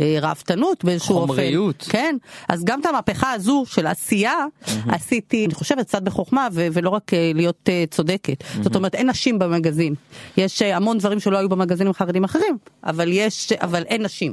אה, 0.00 0.18
ראוותנות 0.22 0.84
באיזשהו 0.84 1.16
אופן. 1.16 1.26
חומריות. 1.26 1.86
כן, 1.88 2.16
אז 2.48 2.64
גם 2.64 2.80
את 2.80 2.86
המהפכה 2.86 3.32
הזו 3.32 3.64
של 3.66 3.86
עשייה 3.86 4.32
mm-hmm. 4.32 4.70
עשיתי, 4.94 5.44
אני 5.44 5.54
חושבת, 5.54 5.86
קצת 5.86 6.02
בחוכמה 6.02 6.48
ו- 6.52 6.66
ולא 6.72 6.90
רק 6.90 7.14
אה, 7.14 7.32
להיות 7.34 7.68
uh, 7.68 7.90
צודקת. 7.90 8.42
Mm-hmm. 8.42 8.62
זאת 8.62 8.76
אומרת, 8.76 8.94
אין 8.94 9.10
נשים 9.10 9.38
במגזין. 9.38 9.94
יש 10.36 10.62
uh, 10.62 10.64
המון 10.64 10.98
דברים 10.98 11.20
שלא 11.20 11.38
היו 11.38 11.48
במגזינים 11.48 11.92
חרדים 11.92 12.24
אחרים, 12.24 12.58
אבל 12.84 13.08
יש, 13.12 13.52
אבל 13.52 13.82
אין 13.82 14.02
נשים. 14.02 14.32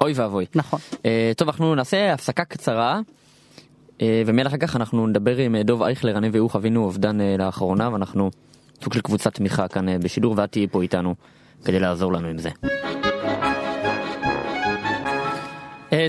אוי 0.00 0.12
ואבוי. 0.12 0.46
נכון. 0.54 0.80
Uh, 0.92 1.02
טוב, 1.36 1.48
אנחנו 1.48 1.74
נעשה 1.74 2.12
הפסקה 2.12 2.44
קצרה. 2.44 3.00
אה, 4.02 4.22
ומיד 4.26 4.46
אחר 4.46 4.56
כך 4.56 4.76
אנחנו 4.76 5.06
נדבר 5.06 5.36
עם 5.36 5.54
אה, 5.54 5.62
דוב 5.62 5.82
אייכלר, 5.82 6.18
אני 6.18 6.28
והוא 6.32 6.50
חווינו 6.50 6.84
אובדן 6.84 7.20
אה, 7.20 7.36
לאחרונה 7.38 7.92
ואנחנו 7.92 8.30
סוג 8.84 8.94
של 8.94 9.00
קבוצת 9.00 9.34
תמיכה 9.34 9.68
כאן 9.68 10.00
בשידור 10.00 10.34
ואת 10.36 10.52
תהיי 10.52 10.66
פה 10.66 10.82
איתנו 10.82 11.14
כדי 11.64 11.80
לעזור 11.80 12.12
לנו 12.12 12.28
עם 12.28 12.38
זה. 12.38 12.50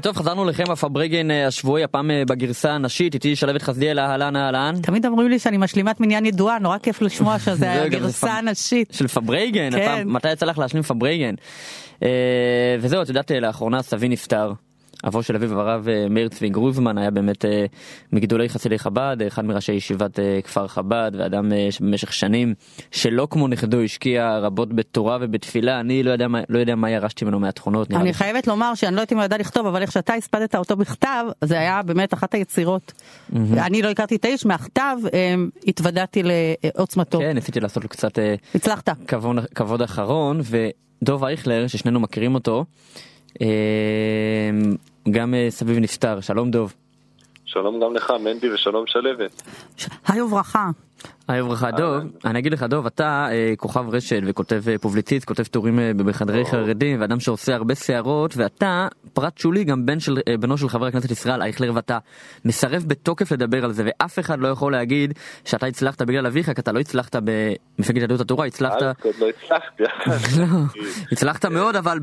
טוב 0.01 0.17
חזרנו 0.17 0.45
לכם 0.45 0.63
הפברגן 0.71 1.31
השבועי 1.31 1.83
הפעם 1.83 2.11
בגרסה 2.27 2.71
הנשית 2.71 3.13
איתי 3.13 3.35
שלבת 3.35 3.61
חסדיאל 3.61 3.99
אהלן 3.99 4.35
אהלן. 4.35 4.75
תמיד 4.81 5.05
אומרים 5.05 5.29
לי 5.29 5.39
שאני 5.39 5.57
משלימת 5.57 5.99
מניין 5.99 6.25
ידועה 6.25 6.59
נורא 6.59 6.77
כיף 6.77 7.01
לשמוע 7.01 7.39
שזה 7.45 7.83
הגרסה 7.83 8.33
הנשית. 8.33 8.93
של 8.93 9.07
פברייגן, 9.07 9.71
כן. 9.71 10.07
מתי 10.07 10.31
יצא 10.31 10.45
לך 10.45 10.57
להשלים 10.57 10.83
פברייגן. 10.83 11.35
וזהו 12.79 13.01
את 13.01 13.09
יודעת 13.09 13.31
לאחרונה 13.31 13.81
סבי 13.81 14.09
נפטר 14.09 14.53
אבו 15.07 15.23
של 15.23 15.35
אביו 15.35 15.59
הרב 15.59 15.87
אה, 15.89 16.09
מאיר 16.09 16.27
צבי 16.29 16.49
גרוזמן 16.49 16.97
היה 16.97 17.11
באמת 17.11 17.45
אה, 17.45 17.65
מגדולי 18.11 18.49
חסידי 18.49 18.79
חב"ד, 18.79 19.17
אחד 19.27 19.45
מראשי 19.45 19.71
ישיבת 19.71 20.19
אה, 20.19 20.39
כפר 20.43 20.67
חב"ד, 20.67 21.11
ואדם 21.17 21.51
שבמשך 21.69 22.13
שנים 22.13 22.53
שלא 22.91 23.27
כמו 23.31 23.47
נכדו 23.47 23.81
השקיע 23.81 24.37
רבות 24.37 24.73
בתורה 24.73 25.17
ובתפילה, 25.21 25.79
אני 25.79 26.03
לא 26.03 26.11
יודע 26.11 26.27
מה, 26.27 26.41
לא 26.49 26.59
יודע 26.59 26.75
מה 26.75 26.91
ירשתי 26.91 27.25
ממנו 27.25 27.39
מהתכונות. 27.39 27.91
אני 27.91 28.13
חייבת 28.13 28.47
לומר 28.47 28.75
שאני 28.75 28.95
לא 28.95 29.01
יודעת 29.01 29.11
אם 29.11 29.17
הוא 29.17 29.25
ידע 29.25 29.37
לכתוב, 29.37 29.67
אבל 29.67 29.81
איך 29.81 29.91
שאתה 29.91 30.13
הספדת 30.13 30.55
אותו 30.55 30.75
בכתב, 30.75 31.25
זה 31.43 31.59
היה 31.59 31.81
באמת 31.83 32.13
אחת 32.13 32.33
היצירות. 32.33 32.93
אני 33.53 33.81
לא 33.81 33.89
הכרתי 33.89 34.15
את 34.15 34.25
האיש, 34.25 34.45
מהכתב 34.45 34.97
התוודעתי 35.67 36.23
לעוצמתו. 36.23 37.19
כן, 37.19 37.31
ניסיתי 37.33 37.59
לעשות 37.59 37.83
לו 37.83 37.89
קצת... 37.89 38.19
הצלחת. 38.55 38.89
כבוד, 39.07 39.45
כבוד 39.55 39.81
אחרון, 39.81 40.41
ודוב 41.01 41.23
אייכלר, 41.23 41.67
ששנינו 41.67 41.99
מכירים 41.99 42.35
אותו, 42.35 42.65
גם 45.09 45.33
אה, 45.33 45.47
סביב 45.49 45.77
נפטר, 45.79 46.21
שלום 46.21 46.51
דוב. 46.51 46.73
שלום 47.45 47.79
גם 47.83 47.93
לך, 47.95 48.13
מנדי, 48.23 48.53
ושלום 48.53 48.83
שלוות. 48.87 49.41
היי 50.07 50.21
וברכה. 50.21 50.69
היי 51.27 51.41
וברכה, 51.41 51.71
דוב, 51.71 52.03
אני 52.25 52.39
אגיד 52.39 52.53
לך, 52.53 52.63
דוב, 52.63 52.85
אתה 52.85 53.27
אה, 53.31 53.53
כוכב 53.57 53.89
רשת 53.89 54.21
וכותב 54.25 54.63
אה, 54.67 54.77
פובליציסט, 54.77 55.27
כותב 55.27 55.43
טורים 55.43 55.79
אה, 55.79 55.91
בחדרי 55.97 56.45
חרדים, 56.45 57.01
ואדם 57.01 57.19
שעושה 57.19 57.55
הרבה 57.55 57.75
שערות, 57.75 58.37
ואתה, 58.37 58.87
פרט 59.13 59.37
שולי, 59.37 59.63
גם 59.63 59.85
בן 59.85 59.99
של, 59.99 60.17
אה, 60.27 60.37
בנו 60.37 60.57
של 60.57 60.69
חבר 60.69 60.85
הכנסת 60.85 61.11
ישראל 61.11 61.41
אייכלר, 61.41 61.71
ואתה 61.75 61.97
מסרב 62.45 62.83
בתוקף 62.87 63.31
לדבר 63.31 63.65
על 63.65 63.71
זה, 63.71 63.83
ואף 63.85 64.19
אחד 64.19 64.39
לא 64.39 64.47
יכול 64.47 64.71
להגיד 64.71 65.13
שאתה 65.45 65.65
הצלחת 65.65 66.01
בגלל 66.01 66.25
אביך, 66.25 66.45
כי 66.45 66.61
אתה 66.61 66.71
לא 66.71 66.79
הצלחת 66.79 67.15
במפלגת 67.15 68.01
יהדות 68.01 68.21
התורה, 68.21 68.45
הצלחת... 68.45 68.81
לא 68.81 69.29
הצלחתי. 69.29 69.83
לא, 70.39 70.45
הצלחת 71.11 71.45
מאוד, 71.45 71.75
אבל 71.75 71.99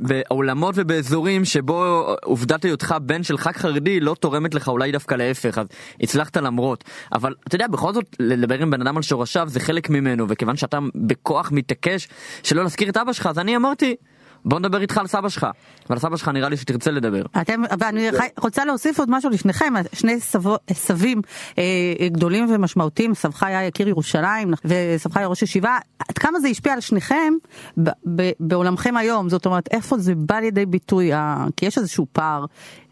בעולמות 0.00 0.74
ובאזורים 0.78 1.44
שבו 1.44 2.06
עובדת 2.24 2.64
היותך 2.64 2.94
בן 3.02 3.22
של 3.22 3.38
ח"כ 3.38 3.56
חרדי 3.56 4.00
לא 4.00 4.14
תורמת 4.20 4.54
לך, 4.54 4.68
אולי 4.68 4.92
דווקא 4.92 5.14
להפך, 5.14 5.58
אז 5.58 5.66
הצלחת 6.00 6.36
למרות. 6.36 6.84
אבל 7.12 7.34
אתה 7.48 7.54
יודע, 7.54 7.66
בכל 7.66 7.92
זאת, 7.92 8.16
לדבר 8.18 8.62
עם 8.62 8.70
בן 8.70 8.80
אדם 8.80 8.96
על 8.96 9.02
שורשיו 9.02 9.48
זה 9.48 9.60
חלק 9.60 9.90
ממנו 9.90 10.26
וכיוון 10.28 10.56
שאתה 10.56 10.78
בכוח 10.94 11.52
מתעקש 11.52 12.08
שלא 12.42 12.62
להזכיר 12.62 12.88
את 12.88 12.96
אבא 12.96 13.12
שלך 13.12 13.26
אז 13.26 13.38
אני 13.38 13.56
אמרתי 13.56 13.96
בוא 14.44 14.58
נדבר 14.58 14.80
איתך 14.80 14.98
על 14.98 15.06
סבא 15.06 15.28
שלך. 15.28 15.46
ועל 15.90 15.98
סבא 15.98 16.16
שלך 16.16 16.28
נראה 16.28 16.48
לי 16.48 16.56
שתרצה 16.56 16.90
לדבר. 16.90 17.22
אתם, 17.40 17.62
ואני 17.78 18.08
רוצה 18.38 18.64
להוסיף 18.64 18.98
עוד 18.98 19.10
משהו 19.10 19.30
לפניכם, 19.30 19.72
שני 19.92 20.20
סבו, 20.20 20.56
סבים 20.72 21.22
אה, 21.58 21.64
גדולים 22.08 22.54
ומשמעותיים, 22.54 23.14
סבך 23.14 23.42
היה 23.42 23.66
יקיר 23.66 23.88
ירושלים 23.88 24.50
וסבך 24.64 25.16
היה 25.16 25.26
ראש 25.26 25.42
ישיבה, 25.42 25.78
עד 26.08 26.18
כמה 26.18 26.40
זה 26.40 26.48
השפיע 26.48 26.72
על 26.72 26.80
שניכם 26.80 27.34
ב, 27.78 27.88
ב, 28.16 28.30
בעולמכם 28.40 28.96
היום, 28.96 29.28
זאת 29.28 29.46
אומרת 29.46 29.68
איפה 29.70 29.98
זה 29.98 30.12
בא 30.16 30.36
לידי 30.36 30.66
ביטוי, 30.66 31.12
ה, 31.12 31.46
כי 31.56 31.66
יש 31.66 31.78
איזשהו 31.78 32.06
פער, 32.12 32.44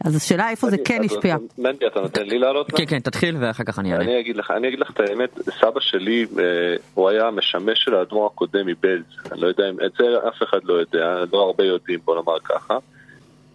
אז 0.05 0.17
השאלה 0.17 0.51
איפה 0.51 0.71
זה 0.71 0.77
כן 0.85 1.01
השפיע. 1.05 1.37
מנדי 1.59 1.87
אתה 1.87 2.01
נותן 2.01 2.27
לי 2.27 2.39
לעלות? 2.39 2.71
כן 2.73 2.87
כן 2.87 2.99
תתחיל 2.99 3.37
ואחר 3.41 3.65
כך 3.65 3.79
אני 3.79 3.93
אענה. 3.93 4.05
אני 4.05 4.21
אגיד 4.21 4.37
לך, 4.37 4.51
אני 4.51 4.69
אגיד 4.69 4.79
לך 4.79 4.91
את 4.91 5.01
האמת, 5.01 5.39
סבא 5.61 5.81
שלי 5.81 6.27
אה, 6.39 6.45
הוא 6.95 7.09
היה 7.09 7.31
משמש 7.31 7.85
של 7.85 7.95
האדמו"ר 7.95 8.27
הקודם 8.27 8.67
מבלז, 8.67 9.05
אני 9.33 9.41
לא 9.41 9.47
יודע 9.47 9.71
אם 9.71 9.77
את 9.87 9.93
זה 9.99 10.05
אף 10.29 10.43
אחד 10.43 10.59
לא 10.65 10.75
יודע, 10.75 11.25
לא 11.37 11.43
הרבה 11.43 11.65
יודעים 11.65 12.01
בוא 12.05 12.15
נאמר 12.17 12.39
ככה. 12.41 12.79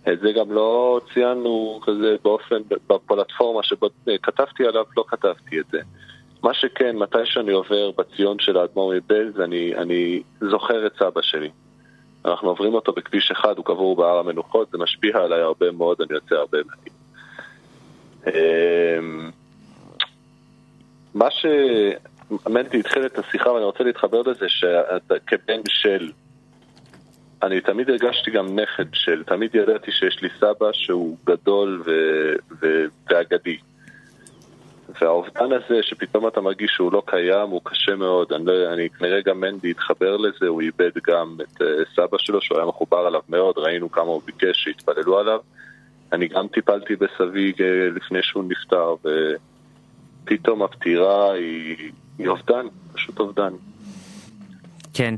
את 0.10 0.20
זה 0.20 0.32
גם 0.32 0.52
לא 0.52 1.00
ציינו 1.14 1.80
כזה 1.86 2.16
באופן, 2.24 2.62
בפלטפורמה 2.88 3.62
שכתבתי 3.64 4.66
עליו, 4.66 4.86
לא 4.98 5.04
כתבתי 5.08 5.60
את 5.60 5.66
זה. 5.72 5.80
מה 6.44 6.54
שכן, 6.54 6.98
מתי 6.98 7.26
שאני 7.26 7.52
עובר 7.52 7.92
בציון 7.98 8.40
של 8.40 8.58
האדמו"ר 8.58 8.94
מבלז, 8.96 9.40
אני, 9.40 9.76
אני 9.76 10.22
זוכר 10.42 10.88
את 10.88 10.92
סבא 11.00 11.22
שלי. 11.22 11.50
אנחנו 12.26 12.50
עוברים 12.50 12.74
אותו 12.74 12.92
בכביש 12.92 13.32
אחד, 13.32 13.58
הוא 13.58 13.66
קבור 13.66 13.96
בהר 13.96 14.18
המנוחות, 14.18 14.72
זה 14.72 14.78
משפיע 14.78 15.18
עליי 15.18 15.42
הרבה 15.42 15.72
מאוד, 15.72 16.02
אני 16.02 16.14
יוצא 16.14 16.36
הרבה 16.36 16.58
מעניין. 16.68 17.02
אמ, 18.28 19.32
מה 21.14 21.28
שמנטי 21.32 22.80
התחיל 22.80 23.06
את 23.06 23.20
השיחה 23.20 23.52
ואני 23.52 23.66
רוצה 23.66 23.84
להתחבר 23.84 24.22
לזה 24.22 24.50
שאתה 24.50 25.16
כבן 25.28 25.62
של 25.68 26.12
אני 27.44 27.62
תמיד 27.62 27.90
הרגשתי 27.90 28.32
גם 28.32 28.60
נכד 28.60 28.86
של, 28.94 29.24
תמיד 29.24 29.56
ידעתי 29.56 29.92
שיש 29.92 30.22
לי 30.22 30.30
סבא 30.40 30.70
שהוא 30.74 31.18
גדול 31.26 31.84
ו... 31.86 31.92
ו... 32.62 32.84
ואגדי. 33.10 33.58
והאובדן 35.02 35.52
הזה 35.52 35.84
שפתאום 35.84 36.28
אתה 36.28 36.42
מרגיש 36.42 36.72
שהוא 36.72 36.94
לא 36.94 37.04
קיים 37.06 37.50
הוא 37.50 37.62
קשה 37.64 37.96
מאוד, 37.96 38.34
אני, 38.34 38.46
לא, 38.46 38.74
אני 38.74 38.90
כנראה 38.90 39.22
גם 39.22 39.40
מנדי 39.40 39.72
התחבר 39.72 40.18
לזה, 40.18 40.48
הוא 40.48 40.62
איבד 40.62 40.92
גם 41.08 41.38
את 41.42 41.62
uh, 41.62 41.66
סבא 41.96 42.18
שלו 42.18 42.42
שהוא 42.42 42.58
היה 42.58 42.68
מחובר 42.68 42.98
עליו 42.98 43.22
מאוד, 43.30 43.58
ראינו 43.58 43.92
כמה 43.92 44.06
הוא 44.06 44.22
ביקש 44.26 44.64
שיתפללו 44.64 45.20
עליו. 45.20 45.40
אני 46.14 46.28
גם 46.28 46.48
טיפלתי 46.48 46.96
בסבי 46.96 47.54
לפני 47.96 48.20
שהוא 48.22 48.44
נפטר, 48.48 48.96
ופתאום 50.24 50.64
הפטירה 50.64 51.34
היא, 51.34 51.92
היא 52.18 52.28
אובדן, 52.28 52.66
פשוט 52.94 53.20
אובדן. 53.20 53.54
כן. 54.94 55.16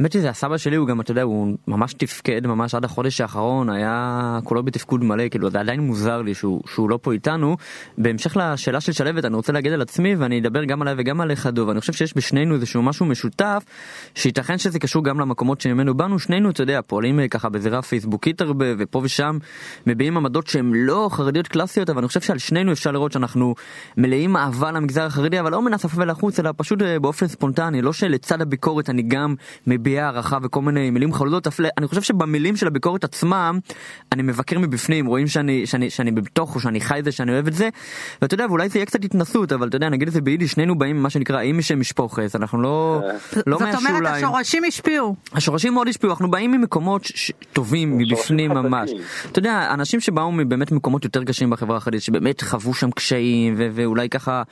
האמת 0.00 0.12
שזה 0.12 0.30
הסבא 0.30 0.56
שלי 0.56 0.76
הוא 0.76 0.88
גם 0.88 1.00
אתה 1.00 1.10
יודע 1.10 1.22
הוא 1.22 1.56
ממש 1.68 1.94
תפקד 1.94 2.46
ממש 2.46 2.74
עד 2.74 2.84
החודש 2.84 3.20
האחרון 3.20 3.70
היה 3.70 4.38
כולו 4.44 4.62
בתפקוד 4.62 5.04
מלא 5.04 5.28
כאילו 5.28 5.50
זה 5.50 5.60
עדיין 5.60 5.80
מוזר 5.80 6.22
לי 6.22 6.34
שהוא, 6.34 6.62
שהוא 6.66 6.90
לא 6.90 6.98
פה 7.02 7.12
איתנו. 7.12 7.56
בהמשך 7.98 8.36
לשאלה 8.36 8.80
של 8.80 8.92
שלוות 8.92 9.24
אני 9.24 9.36
רוצה 9.36 9.52
להגיד 9.52 9.72
על 9.72 9.82
עצמי 9.82 10.14
ואני 10.14 10.40
אדבר 10.40 10.64
גם 10.64 10.82
עליי 10.82 10.94
וגם 10.98 11.20
עליך 11.20 11.46
דוב 11.46 11.68
אני 11.68 11.80
חושב 11.80 11.92
שיש 11.92 12.16
בשנינו 12.16 12.54
איזשהו 12.54 12.82
משהו 12.82 13.06
משותף 13.06 13.64
שייתכן 14.14 14.58
שזה 14.58 14.78
קשור 14.78 15.04
גם 15.04 15.20
למקומות 15.20 15.60
שממנו 15.60 15.94
באנו 15.94 16.18
שנינו 16.18 16.50
אתה 16.50 16.62
יודע 16.62 16.80
פועלים 16.86 17.20
אה, 17.20 17.28
ככה 17.28 17.48
בזירה 17.48 17.82
פייסבוקית 17.82 18.40
הרבה 18.40 18.66
ופה 18.78 19.00
ושם 19.04 19.38
מביעים 19.86 20.16
עמדות 20.16 20.46
שהן 20.46 20.72
לא 20.74 21.08
חרדיות 21.12 21.48
קלאסיות 21.48 21.90
אבל 21.90 21.98
אני 21.98 22.08
חושב 22.08 22.20
שעל 22.20 22.38
שנינו 22.38 22.72
אפשר 22.72 22.90
לראות 22.90 23.12
שאנחנו 23.12 23.54
מלאים 23.96 24.36
אהבה 24.36 24.72
למגזר 24.72 25.02
החרדי 25.02 25.40
אבל 25.40 25.52
לא 25.52 25.62
מן 25.62 25.74
השפה 25.74 26.02
ולחוץ 26.02 26.40
אלא 26.40 26.50
פשוט 26.56 26.82
אה, 26.82 26.98
באופן 26.98 27.26
ספונטני 27.26 27.82
לא 27.82 27.92
שלצד 27.92 28.42
הביקורת 28.42 28.90
אני 28.90 29.02
גם 29.02 29.34
מביע 29.90 30.04
הערכה 30.04 30.38
וכל 30.42 30.62
מיני 30.62 30.90
מילים 30.90 31.12
חלודות, 31.12 31.46
אני 31.78 31.86
חושב 31.86 32.02
שבמילים 32.02 32.56
של 32.56 32.66
הביקורת 32.66 33.04
עצמם, 33.04 33.58
אני 34.12 34.22
מבקר 34.22 34.58
מבפנים, 34.58 35.06
רואים 35.06 35.26
שאני, 35.26 35.66
שאני, 35.66 35.90
שאני 35.90 36.10
בתוך, 36.10 36.54
או 36.54 36.60
שאני 36.60 36.80
חי 36.80 36.98
את 36.98 37.04
זה, 37.04 37.12
שאני 37.12 37.32
אוהב 37.32 37.46
את 37.46 37.54
זה, 37.54 37.68
ואתה 38.22 38.34
יודע, 38.34 38.46
ואולי 38.48 38.68
זה 38.68 38.78
יהיה 38.78 38.86
קצת 38.86 39.04
התנסות, 39.04 39.52
אבל 39.52 39.68
אתה 39.68 39.76
יודע, 39.76 39.88
נגיד 39.88 40.08
את 40.08 40.14
זה 40.14 40.20
ביידיש, 40.20 40.52
שנינו 40.52 40.78
באים 40.78 40.96
ממה 40.96 41.10
שנקרא, 41.10 41.42
אם 41.42 41.58
משם 41.58 41.80
משפוחס, 41.80 42.36
אנחנו 42.36 42.62
לא, 42.62 43.00
לא 43.46 43.58
מהשוליים. 43.60 43.72
זאת 43.72 43.90
אומרת, 43.90 44.14
השורשים 44.14 44.64
השפיעו. 44.64 45.16
השורשים 45.32 45.74
מאוד 45.74 45.88
השפיעו, 45.88 46.12
אנחנו 46.12 46.30
באים 46.30 46.52
ממקומות 46.52 47.04
ש... 47.04 47.32
טובים, 47.52 47.98
מבפנים 47.98 48.50
ממש. 48.50 48.90
אתה 49.32 49.38
יודע, 49.38 49.68
אנשים 49.74 50.00
שבאו 50.00 50.32
מבאמת 50.32 50.72
מקומות 50.72 51.04
יותר 51.04 51.24
קשים 51.24 51.50
בחברה 51.50 51.76
החרדית, 51.76 52.02
שבאמת 52.02 52.40
חוו 52.40 52.74
שם 52.74 52.90
קשיים, 52.90 53.54
ו- 53.58 53.68
ואולי 53.72 54.08
ככה 54.08 54.42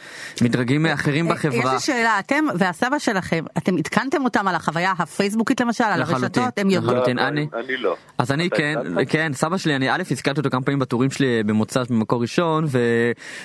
מדרגים 0.43 0.87
אחרים 0.87 1.29
בחברה. 1.29 1.59
יש 1.59 1.89
לי 1.89 1.95
שאלה, 1.95 2.19
אתם 2.19 2.45
והסבא 2.59 2.99
שלכם, 2.99 3.45
אתם 3.59 3.77
עדכנתם 3.77 4.25
אותם 4.25 4.49
על 4.49 4.55
החוויה 4.55 4.93
הפייסבוקית? 4.99 5.28
פייסבוקית 5.29 5.61
למשל, 5.61 5.85
על 5.85 6.03
הרשתות, 6.03 6.59
הם 6.59 6.71
יודעים. 6.71 6.97
לחלוטין, 6.97 7.19
אני 7.19 7.47
לא. 7.79 7.97
אז 8.19 8.33
אני 8.33 8.51
כן, 8.51 8.75
כן, 9.09 9.33
סבא 9.35 9.57
שלי, 9.57 9.77
אני 9.77 9.91
א', 9.91 10.03
הזכרתי 10.11 10.41
אותו 10.41 10.51
כמה 10.51 10.63
פעמים 10.63 10.79
בטורים 10.79 11.11
שלי 11.11 11.43
במוצ"ש 11.43 11.91
במקור 11.91 12.23
ראשון, 12.23 12.65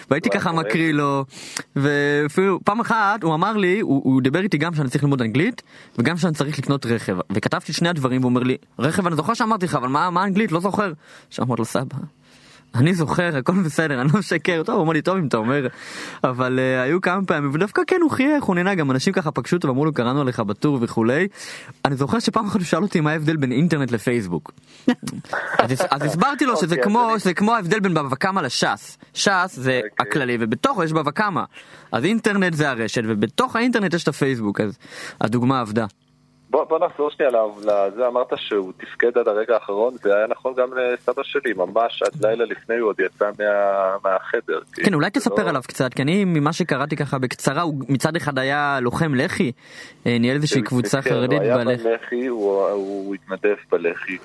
והייתי 0.09 0.29
ככה 0.29 0.51
מקריא 0.51 0.93
לו, 0.93 1.25
ואפילו 1.75 2.59
פעם 2.65 2.79
אחת 2.79 3.23
הוא 3.23 3.33
אמר 3.33 3.57
לי, 3.57 3.79
הוא 3.79 4.21
דיבר 4.21 4.39
איתי 4.39 4.57
גם 4.57 4.73
שאני 4.73 4.89
צריך 4.89 5.03
ללמוד 5.03 5.21
אנגלית, 5.21 5.61
וגם 5.97 6.17
שאני 6.17 6.33
צריך 6.33 6.59
לקנות 6.59 6.85
רכב, 6.85 7.17
וכתבתי 7.31 7.73
שני 7.73 7.89
הדברים, 7.89 8.21
והוא 8.21 8.29
אומר 8.29 8.43
לי, 8.43 8.57
רכב 8.79 9.07
אני 9.07 9.15
זוכר 9.15 9.33
שאמרתי 9.33 9.65
לך, 9.65 9.75
אבל 9.75 9.87
מה 9.87 10.23
אנגלית? 10.23 10.51
לא 10.51 10.59
זוכר. 10.59 10.93
שאמרתי 11.29 11.61
לו, 11.61 11.65
סבא. 11.65 11.97
אני 12.75 12.93
זוכר 12.93 13.37
הכל 13.37 13.53
בסדר 13.65 14.01
אני 14.01 14.09
לא 14.13 14.19
משקר 14.19 14.63
טוב 14.65 14.75
הוא 14.75 14.83
אמר 14.83 14.93
לי 14.93 15.01
טוב 15.01 15.17
אם 15.17 15.27
אתה 15.27 15.37
אומר 15.37 15.67
אבל 16.23 16.59
uh, 16.59 16.83
היו 16.83 17.01
כמה 17.01 17.25
פעמים 17.25 17.51
ודווקא 17.53 17.81
כן 17.87 17.99
הוא 18.01 18.11
חייך 18.11 18.43
הוא 18.43 18.55
נהנה 18.55 18.75
גם 18.75 18.91
אנשים 18.91 19.13
ככה 19.13 19.31
פגשו 19.31 19.55
אותו 19.55 19.67
ואמרו 19.67 19.85
לו 19.85 19.93
קראנו 19.93 20.21
עליך 20.21 20.39
בטור 20.39 20.77
וכולי. 20.81 21.27
אני 21.85 21.95
זוכר 21.95 22.19
שפעם 22.19 22.45
אחת 22.45 22.59
הוא 22.59 22.65
שאל 22.65 22.81
אותי 22.81 22.99
מה 22.99 23.11
ההבדל 23.11 23.37
בין 23.37 23.51
אינטרנט 23.51 23.91
לפייסבוק. 23.91 24.51
אז, 25.59 25.71
אז 25.89 26.01
הסברתי 26.01 26.45
לו 26.45 26.57
שזה 26.57 26.65
אוקיי, 26.65 26.83
כמו 26.83 27.13
שזה 27.17 27.33
כמו 27.33 27.55
ההבדל 27.55 27.79
בין 27.79 27.93
בבא 27.93 28.15
קמא 28.15 28.39
לש"ס 28.39 28.97
ש"ס 29.13 29.29
זה. 29.53 29.81
אוקיי. 29.83 29.89
הכללי 29.99 30.37
ובתוכו 30.39 30.83
יש 30.83 30.93
בבא 30.93 31.11
קמא 31.11 31.43
אז 31.91 32.05
אינטרנט 32.05 32.53
זה 32.53 32.69
הרשת 32.69 33.01
ובתוך 33.07 33.55
האינטרנט 33.55 33.93
יש 33.93 34.03
את 34.03 34.07
הפייסבוק 34.07 34.61
אז 34.61 34.77
הדוגמה 35.21 35.59
עבדה. 35.59 35.85
בוא, 36.53 36.63
בוא 36.63 36.79
נחזור 36.79 37.09
שנייה 37.09 37.31
לזה, 37.61 38.07
אמרת 38.07 38.33
שהוא 38.35 38.73
תפקד 38.77 39.17
עד 39.17 39.27
הרגע 39.27 39.53
האחרון, 39.53 39.93
זה 40.01 40.15
היה 40.15 40.27
נכון 40.27 40.53
גם 40.53 40.67
לסבא 40.73 41.23
שלי, 41.23 41.53
ממש 41.53 42.03
עד 42.03 42.25
לילה 42.25 42.45
לפני 42.45 42.77
הוא 42.77 42.89
עוד 42.89 42.99
יצא 42.99 43.29
מה, 43.39 43.95
מהחדר. 44.03 44.59
כן, 44.73 44.93
אולי 44.93 45.09
תספר 45.09 45.43
לא... 45.43 45.49
עליו 45.49 45.61
קצת, 45.67 45.93
כי 45.93 46.01
אני 46.01 46.25
ממה 46.25 46.53
שקראתי 46.53 46.95
ככה 46.95 47.19
בקצרה, 47.19 47.61
הוא 47.61 47.73
מצד 47.89 48.15
אחד 48.15 48.39
היה 48.39 48.79
לוחם 48.81 49.15
לח"י, 49.15 49.51
אה, 50.05 50.17
ניהל 50.19 50.35
איזושהי 50.35 50.61
כן, 50.61 50.67
קבוצה 50.67 51.01
כן, 51.01 51.09
חרדית 51.09 51.41
בלח"י. 51.41 51.51
הוא 51.51 51.69
היה 51.69 51.77
בלח"י, 51.77 52.27
הוא, 52.27 52.67
הוא 52.67 53.15
התנדב 53.15 53.55
בלח"י 53.71 54.17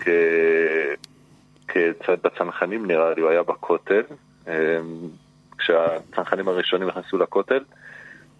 כ... 1.68 1.79
בצנחנים 2.24 2.87
נראה 2.87 3.14
לי, 3.14 3.22
הוא 3.22 3.31
היה 3.31 3.42
בכותל, 3.42 4.02
אה, 4.48 4.55
כשהצנחנים 5.59 6.48
הראשונים 6.48 6.88
נכנסו 6.88 7.18
לכותל. 7.18 7.64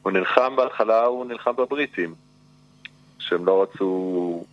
הוא 0.03 0.13
נלחם 0.13 0.57
בהתחלה, 0.57 1.05
הוא 1.05 1.27
נלחם 1.27 1.53
בבריטים. 1.57 2.28
שהם 3.29 3.47
לא 3.47 3.63
רצו, 3.63 4.45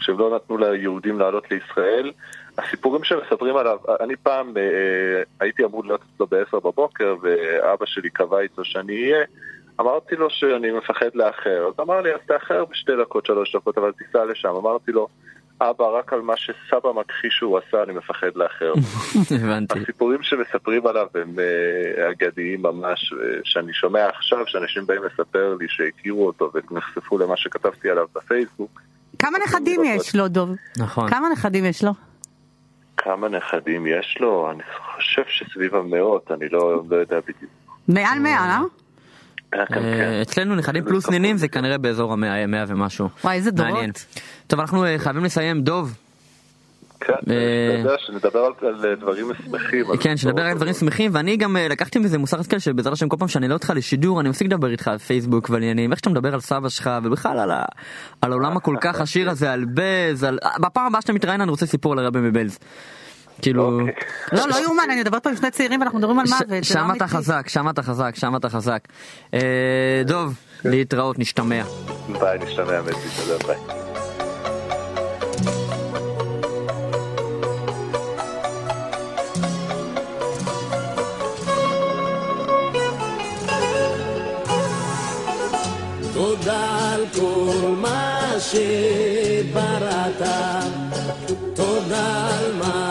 שהם 0.00 0.18
לא 0.18 0.34
נתנו 0.34 0.58
ליהודים 0.58 1.18
לעלות 1.18 1.50
לישראל. 1.50 2.12
הסיפורים 2.58 3.04
שמספרים 3.04 3.56
עליו, 3.56 3.78
אני 4.00 4.16
פעם 4.16 4.56
אה, 4.56 5.22
הייתי 5.40 5.64
אמור 5.64 5.84
להיות 5.84 6.00
אצלו 6.14 6.26
ב-10 6.26 6.56
בבוקר 6.56 7.16
ואבא 7.22 7.86
שלי 7.86 8.10
קבע 8.10 8.40
איתו 8.40 8.64
שאני 8.64 9.02
אהיה, 9.02 9.24
אמרתי 9.80 10.16
לו 10.16 10.30
שאני 10.30 10.70
מפחד 10.70 11.10
לאחר, 11.14 11.68
אז 11.68 11.80
אמר 11.80 12.00
לי 12.00 12.14
אז 12.14 12.20
תאחר 12.26 12.64
בשתי 12.64 12.92
דקות, 13.00 13.26
שלוש 13.26 13.56
דקות, 13.56 13.78
אבל 13.78 13.92
תיסע 13.92 14.24
לשם. 14.24 14.48
אמרתי 14.48 14.92
לו, 14.92 15.08
אבא, 15.60 15.84
רק 15.84 16.12
על 16.12 16.20
מה 16.20 16.36
שסבא 16.36 16.92
מכחיש 16.94 17.34
שהוא 17.34 17.58
עשה, 17.58 17.82
אני 17.82 17.92
מפחד 17.92 18.30
לאחר. 18.34 18.72
הבנתי. 19.42 19.78
הסיפורים 19.78 20.22
שמספרים 20.22 20.86
עליו 20.86 21.06
הם 21.14 21.34
uh, 21.36 22.10
אגדיים 22.10 22.62
ממש, 22.62 23.12
uh, 23.12 23.16
שאני 23.44 23.72
שומע 23.72 24.08
עכשיו, 24.08 24.38
שאנשים 24.46 24.86
באים 24.86 25.02
לספר 25.04 25.56
לי 25.60 25.66
שהכירו 25.68 26.26
אותו 26.26 26.50
ונחשפו 26.54 27.18
למה 27.18 27.36
שכתבתי 27.36 27.90
עליו 27.90 28.06
בפייסבוק. 28.14 28.80
כמה 29.18 29.38
נכדים 29.44 29.80
יש 29.84 30.14
לו, 30.14 30.28
דוב? 30.28 30.50
נכון. 30.76 31.10
כמה 31.10 31.28
נכדים 31.28 31.64
יש 31.64 31.84
לו? 31.84 31.92
כמה 32.96 33.28
נכדים 33.28 33.86
יש 33.86 34.16
לו? 34.20 34.50
אני 34.50 34.62
חושב 34.96 35.22
שסביב 35.28 35.74
המאות, 35.74 36.30
אני 36.30 36.48
לא, 36.48 36.82
לא 36.90 36.96
יודע 36.96 37.20
בדיוק. 37.20 37.52
מעל 37.88 38.18
מאה, 38.18 38.58
לא? 38.60 38.66
אה, 39.54 39.66
כן, 39.66 39.74
כן. 39.74 40.20
אצלנו 40.22 40.54
נכדים 40.54 40.84
פלוס 40.84 41.10
נינים 41.10 41.36
זה 41.36 41.48
כנראה 41.48 41.78
באזור 41.78 42.12
המאה, 42.12 42.46
מאה 42.46 42.64
ומשהו. 42.68 43.08
וואי, 43.24 43.36
איזה 43.36 43.50
דורות. 43.50 44.06
טוב, 44.46 44.60
אנחנו 44.60 44.84
אה, 44.84 44.98
חייבים 44.98 45.24
לסיים. 45.24 45.62
דוב. 45.62 45.94
כן, 47.00 47.12
אה, 47.30 47.94
שנדבר 47.98 48.38
על 48.38 48.52
דברים 48.96 49.26
שמחים. 49.46 49.84
כן, 50.00 50.16
שנדבר 50.16 50.42
על 50.42 50.54
דברים 50.54 50.74
שמחים, 50.74 51.10
ואני 51.14 51.36
גם 51.36 51.56
לקחתי 51.70 51.98
מזה 51.98 52.18
מוסר 52.18 52.40
השכל 52.40 52.58
שבעזרת 52.58 52.92
השם 52.92 53.08
כל 53.08 53.16
פעם 53.18 53.28
שאני 53.28 53.48
לא 53.48 53.54
אותך 53.54 53.72
לשידור, 53.76 54.20
אני 54.20 54.28
מפסיק 54.28 54.46
לדבר 54.46 54.70
איתך 54.70 54.88
על 54.88 54.98
פייסבוק 54.98 55.50
ועניינים, 55.50 55.90
איך 55.90 55.98
שאתה 55.98 56.10
מדבר 56.10 56.34
על 56.34 56.40
סבא 56.40 56.68
שלך, 56.68 56.90
ובכלל 57.02 57.50
על 58.22 58.32
העולם 58.32 58.56
הכל 58.56 58.76
כך 58.80 59.00
עשיר 59.00 59.30
הזה, 59.30 59.52
על 59.52 59.64
בז, 59.74 60.26
בפעם 60.60 60.86
הבאה 60.86 61.00
שאתה 61.00 61.12
מתראיין 61.12 61.40
אני 61.40 61.50
רוצה 61.50 61.66
סיפור 61.66 61.92
על 61.92 61.98
הרבי 61.98 62.20
מבלז. 62.20 62.58
כאילו 63.42 63.80
אוקיי. 63.80 63.94
לא 64.32 64.48
לא 64.48 64.62
יאומן 64.62 64.84
אני 64.90 65.00
מדברת 65.00 65.22
פה 65.22 65.30
עם 65.30 65.36
שני 65.36 65.50
צעירים 65.50 65.80
ואנחנו 65.80 65.98
מדברים 65.98 66.18
על 66.18 66.26
מוות 66.28 66.64
שם 66.64 66.88
לא 66.88 66.96
אתה 66.96 67.08
חזק 67.08 67.48
שם 67.48 67.68
אתה 67.68 67.82
חזק 67.82 68.14
שם 68.14 68.36
אתה 68.36 68.48
חזק. 68.48 68.80
אה, 69.34 70.02
דוב 70.04 70.34
להתראות 70.64 71.18
נשתמע. 71.18 71.62
ביי 72.20 72.38
נשתמע 72.38 72.80
ביי. 72.82 73.56
תודה 86.14 86.92
על 86.94 87.04
כל 87.14 87.74
מה 87.76 88.20
שבראת 88.38 90.22
תודה 91.54 92.28
על 92.38 92.52
מה 92.58 92.89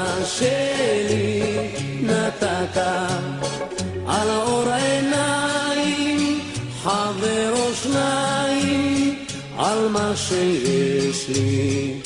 נתת, 2.69 3.83
על 4.07 4.29
אור 4.29 4.63
עיניים, 4.71 6.39
חבר 6.83 7.53
או 7.53 7.73
שניים, 7.73 9.25
על 9.57 9.87
מה 9.87 10.11
שיש 10.15 11.29
לי 11.29 12.01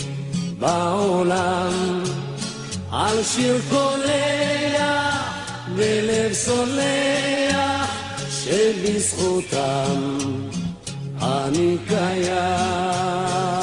בעולם, 0.59 2.03
על 2.91 3.23
שיר 3.23 3.57
קולח 3.69 5.33
ולב 5.75 6.33
סולח, 6.33 7.91
שבזכותם 8.29 10.17
אני 11.21 11.77
קיים. 11.87 13.62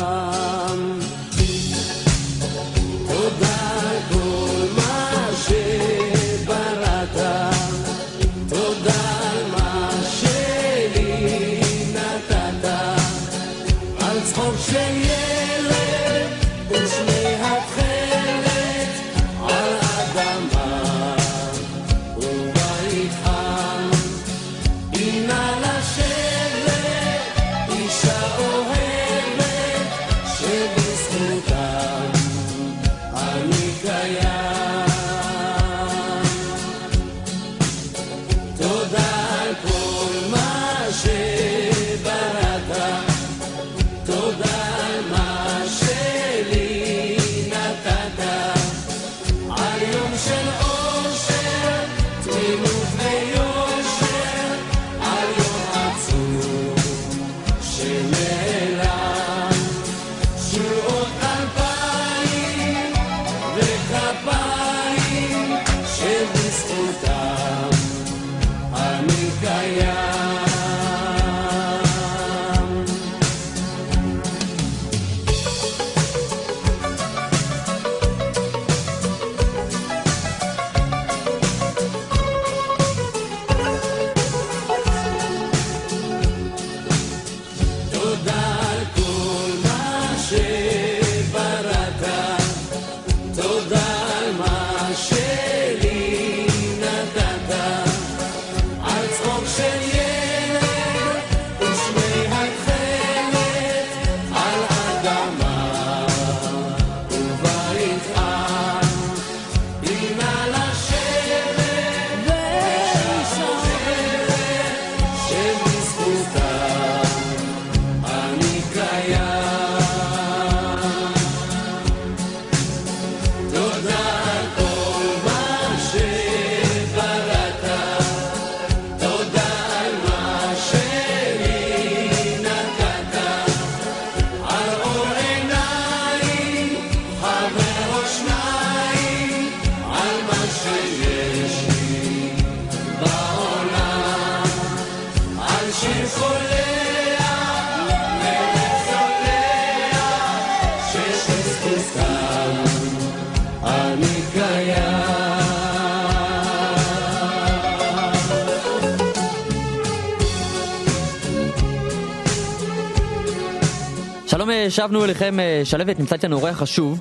שבנו 164.80 165.04
אליכם, 165.04 165.40
אה, 165.40 165.60
שלוות, 165.64 165.98
נמצא 165.98 166.14
איתנו 166.14 166.36
אורח 166.36 166.56
חשוב, 166.58 167.00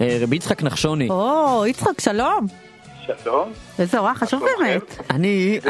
אה, 0.00 0.18
רבי 0.20 0.36
יצחק 0.36 0.62
נחשוני. 0.62 1.08
או, 1.10 1.64
יצחק, 1.66 2.00
שלום. 2.00 2.46
שלום. 3.22 3.52
איזה 3.78 3.98
אורח 3.98 4.18
חשוב 4.18 4.42
באמת. 4.58 4.96
אני, 5.10 5.60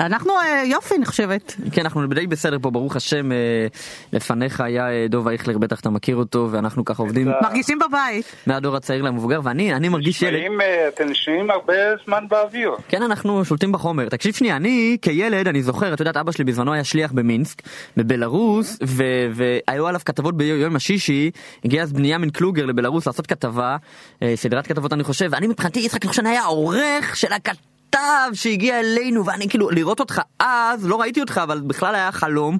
אנחנו 0.00 0.32
אה, 0.32 0.62
יופי, 0.66 0.94
אני 0.94 1.06
חושבת. 1.06 1.54
כן, 1.72 1.82
אנחנו 1.82 2.06
די 2.06 2.26
בסדר 2.26 2.58
פה, 2.62 2.70
ברוך 2.70 2.96
השם, 2.96 3.32
אה, 3.32 3.66
לפניך 4.12 4.60
היה 4.60 4.90
אה, 4.90 5.06
דוב 5.08 5.28
אייכלר, 5.28 5.58
בטח 5.58 5.80
אתה 5.80 5.90
מכיר 5.90 6.16
אותו, 6.16 6.48
ואנחנו 6.50 6.84
ככה 6.84 7.02
עובדים 7.02 7.28
מרגישים 7.42 7.78
בבית. 7.78 8.36
מהדור 8.46 8.76
הצעיר 8.76 9.02
למבוגר, 9.02 9.40
ואני, 9.42 9.74
אני 9.74 9.88
מרגיש 9.88 10.22
ילד. 10.22 10.40
אתם 10.94 11.08
נשמעים 11.08 11.50
הרבה 11.50 11.72
זמן 12.04 12.24
באוויר. 12.28 12.70
כן, 12.88 13.02
אנחנו 13.02 13.44
שולטים 13.44 13.72
בחומר. 13.72 14.08
תקשיב 14.08 14.34
שנייה, 14.34 14.56
אני 14.56 14.96
כילד, 15.02 15.48
אני 15.48 15.62
זוכר, 15.62 15.94
את 15.94 16.00
יודעת, 16.00 16.16
אבא 16.16 16.32
שלי 16.32 16.44
בזמנו 16.44 16.72
היה 16.72 16.84
שליח 16.84 17.12
במינסק, 17.12 17.62
בבלארוס, 17.96 18.78
והיו 19.66 19.86
עליו 19.86 20.00
כתבות 20.04 20.36
ביום 20.36 20.76
השישי, 20.76 21.30
הגיע 21.64 21.82
אז 21.82 21.92
בנימין 21.92 22.30
קלוגר 22.30 22.66
לבלארוס 22.66 23.06
לעשות 23.06 23.26
כתבה, 23.26 23.76
סדרת 24.34 24.66
כתבות 24.66 24.92
אני 24.92 25.04
חושב, 25.04 25.28
ואני 25.30 25.46
מבחינתי, 25.46 25.80
יצחק 25.80 26.04
נחשון 26.04 26.26
היה 26.26 26.44
עורך 26.44 27.16
של 27.16 27.32
הכתב 27.32 27.71
שהגיע 28.32 28.80
אלינו, 28.80 29.26
ואני 29.26 29.48
כאילו, 29.48 29.70
לראות 29.70 30.00
אותך 30.00 30.20
אז, 30.38 30.86
לא 30.86 31.00
ראיתי 31.00 31.20
אותך, 31.20 31.40
אבל 31.44 31.60
בכלל 31.60 31.94
היה 31.94 32.12
חלום, 32.12 32.58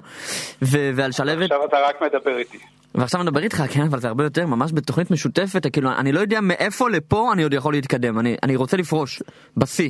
ו- 0.61 0.91
ועל 0.95 1.11
שלוות... 1.11 1.51
עכשיו 1.51 1.65
אתה 1.65 1.77
רק 1.89 2.01
מדבר 2.01 2.37
איתי. 2.37 2.57
ועכשיו 2.95 3.21
אני 3.21 3.29
מדבר 3.29 3.43
איתך, 3.43 3.63
כן, 3.69 3.81
אבל 3.81 3.99
זה 3.99 4.07
הרבה 4.07 4.23
יותר, 4.23 4.45
ממש 4.45 4.71
בתוכנית 4.73 5.11
משותפת, 5.11 5.73
כאילו, 5.73 5.91
אני 5.91 6.11
לא 6.11 6.19
יודע 6.19 6.41
מאיפה 6.41 6.89
לפה 6.89 7.33
אני 7.33 7.43
עוד 7.43 7.53
יכול 7.53 7.73
להתקדם, 7.73 8.19
אני, 8.19 8.35
אני 8.43 8.55
רוצה 8.55 8.77
לפרוש, 8.77 9.23
בשיא. 9.57 9.89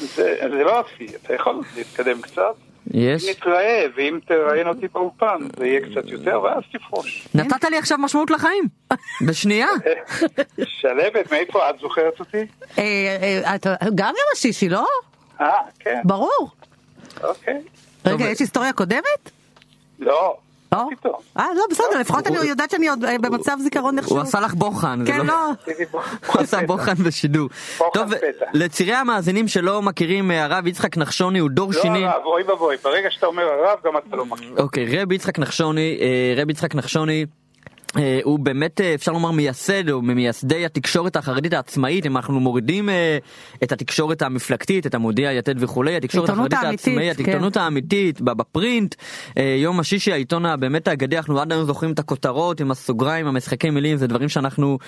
זה 0.00 0.36
זה 0.40 0.64
לא 0.64 0.80
אפי, 0.80 1.06
אתה 1.22 1.34
יכול 1.34 1.62
להתקדם 1.76 2.22
קצת. 2.22 2.65
יש? 2.94 3.24
אם 3.24 3.30
נתראה, 3.30 3.86
ואם 3.96 4.18
תראיין 4.26 4.68
אותי 4.68 4.88
באולפן, 4.88 5.38
זה 5.58 5.66
יהיה 5.66 5.80
קצת 5.80 6.08
יותר, 6.08 6.42
ואז 6.42 6.62
תפרוש. 6.72 7.28
נתת 7.34 7.64
לי 7.64 7.78
עכשיו 7.78 7.98
משמעות 7.98 8.30
לחיים, 8.30 8.64
בשנייה. 9.28 9.68
שלבת, 10.64 11.32
מאיפה 11.32 11.70
את 11.70 11.78
זוכרת 11.80 12.20
אותי? 12.20 12.46
אה, 12.78 12.82
אה, 13.22 13.54
אתה 13.54 13.74
גם 13.94 14.06
יום 14.06 14.26
השישי, 14.32 14.68
לא? 14.68 14.86
אה, 15.40 15.50
כן, 15.78 16.00
ברור. 16.04 16.50
אוקיי. 17.22 17.60
רגע, 18.06 18.24
יש 18.24 18.40
היסטוריה 18.40 18.72
קודמת? 18.72 19.30
לא, 19.98 20.36
לא? 20.76 21.10
אה, 21.38 21.46
לא, 21.56 21.62
בסדר, 21.70 22.00
לפחות 22.00 22.26
אני 22.26 22.36
יודעת 22.48 22.70
שאני 22.70 22.88
עוד 22.88 23.04
אה, 23.04 23.18
במצב 23.18 23.56
זיכרון 23.62 23.98
איכשהו. 23.98 24.16
הוא 24.16 24.22
עשה 24.22 24.40
לך 24.40 24.54
בוחן, 24.54 25.00
כן, 25.06 25.26
לא. 25.26 25.34
בו- 25.90 25.98
הוא 26.32 26.40
עשה 26.42 26.58
בוחן 26.66 26.94
בשידור. 26.94 27.48
טוב. 27.94 28.10
לצירי 28.52 28.94
המאזינים 28.94 29.48
שלא 29.48 29.82
מכירים, 29.82 30.30
אה, 30.30 30.44
הרב 30.44 30.66
יצחק 30.66 30.96
נחשוני 30.96 31.38
הוא 31.38 31.50
דור 31.50 31.70
לא 31.74 31.82
שני. 31.82 32.04
הרב, 32.04 32.22
אוי 32.24 32.42
ואבוי, 32.42 32.76
ברגע 32.84 33.10
שאתה 33.10 33.26
אומר 33.26 33.42
הרב, 33.42 33.78
גם 33.84 33.92
אתה 33.96 34.16
לא 34.16 34.26
מכיר. 34.26 34.54
אוקיי, 34.58 35.02
רב 35.02 35.12
יצחק 35.12 35.38
נחשוני, 35.38 35.98
אה, 36.00 36.42
רב 36.42 36.50
יצחק 36.50 36.74
נחשוני. 36.74 37.26
אה, 37.98 38.20
הוא 38.24 38.38
באמת 38.38 38.80
אה, 38.80 38.94
אפשר 38.94 39.12
לומר 39.12 39.30
מייסד 39.30 39.90
או 39.90 40.02
ממייסדי 40.02 40.64
התקשורת 40.64 41.16
החרדית 41.16 41.52
העצמאית. 41.52 42.06
אם 42.06 42.16
אנחנו 42.16 42.40
מורידים 42.40 42.88
אה, 42.88 43.18
את 43.62 43.72
התקשורת 43.72 44.22
המפלגתית 44.22 44.86
את 44.86 44.94
המודיע 44.94 45.32
יתד 45.32 45.62
וכולי 45.62 45.96
התקשורת 45.96 46.28
החרדית 46.28 46.52
האמיתית, 46.52 46.86
העצמאית 46.86 47.16
כן. 47.16 47.24
העיתונות 47.24 47.56
האמיתית 47.56 48.20
בפרינט. 48.20 48.94
יום 49.36 49.80
השישי 49.80 50.12
העיתון 50.12 50.46
הבאמת 50.46 50.88
האגדי 50.88 51.16
אנחנו 51.16 51.40
עד 51.40 51.52
היום 51.52 51.64
זוכרים 51.64 51.92
את 51.92 51.98
הכותרות 51.98 52.60
עם 52.60 52.70
הסוגריים 52.70 53.26
המשחקי 53.26 53.70
מילים 53.70 53.96
זה 53.96 54.06
דברים 54.06 54.28
שאנחנו 54.28 54.78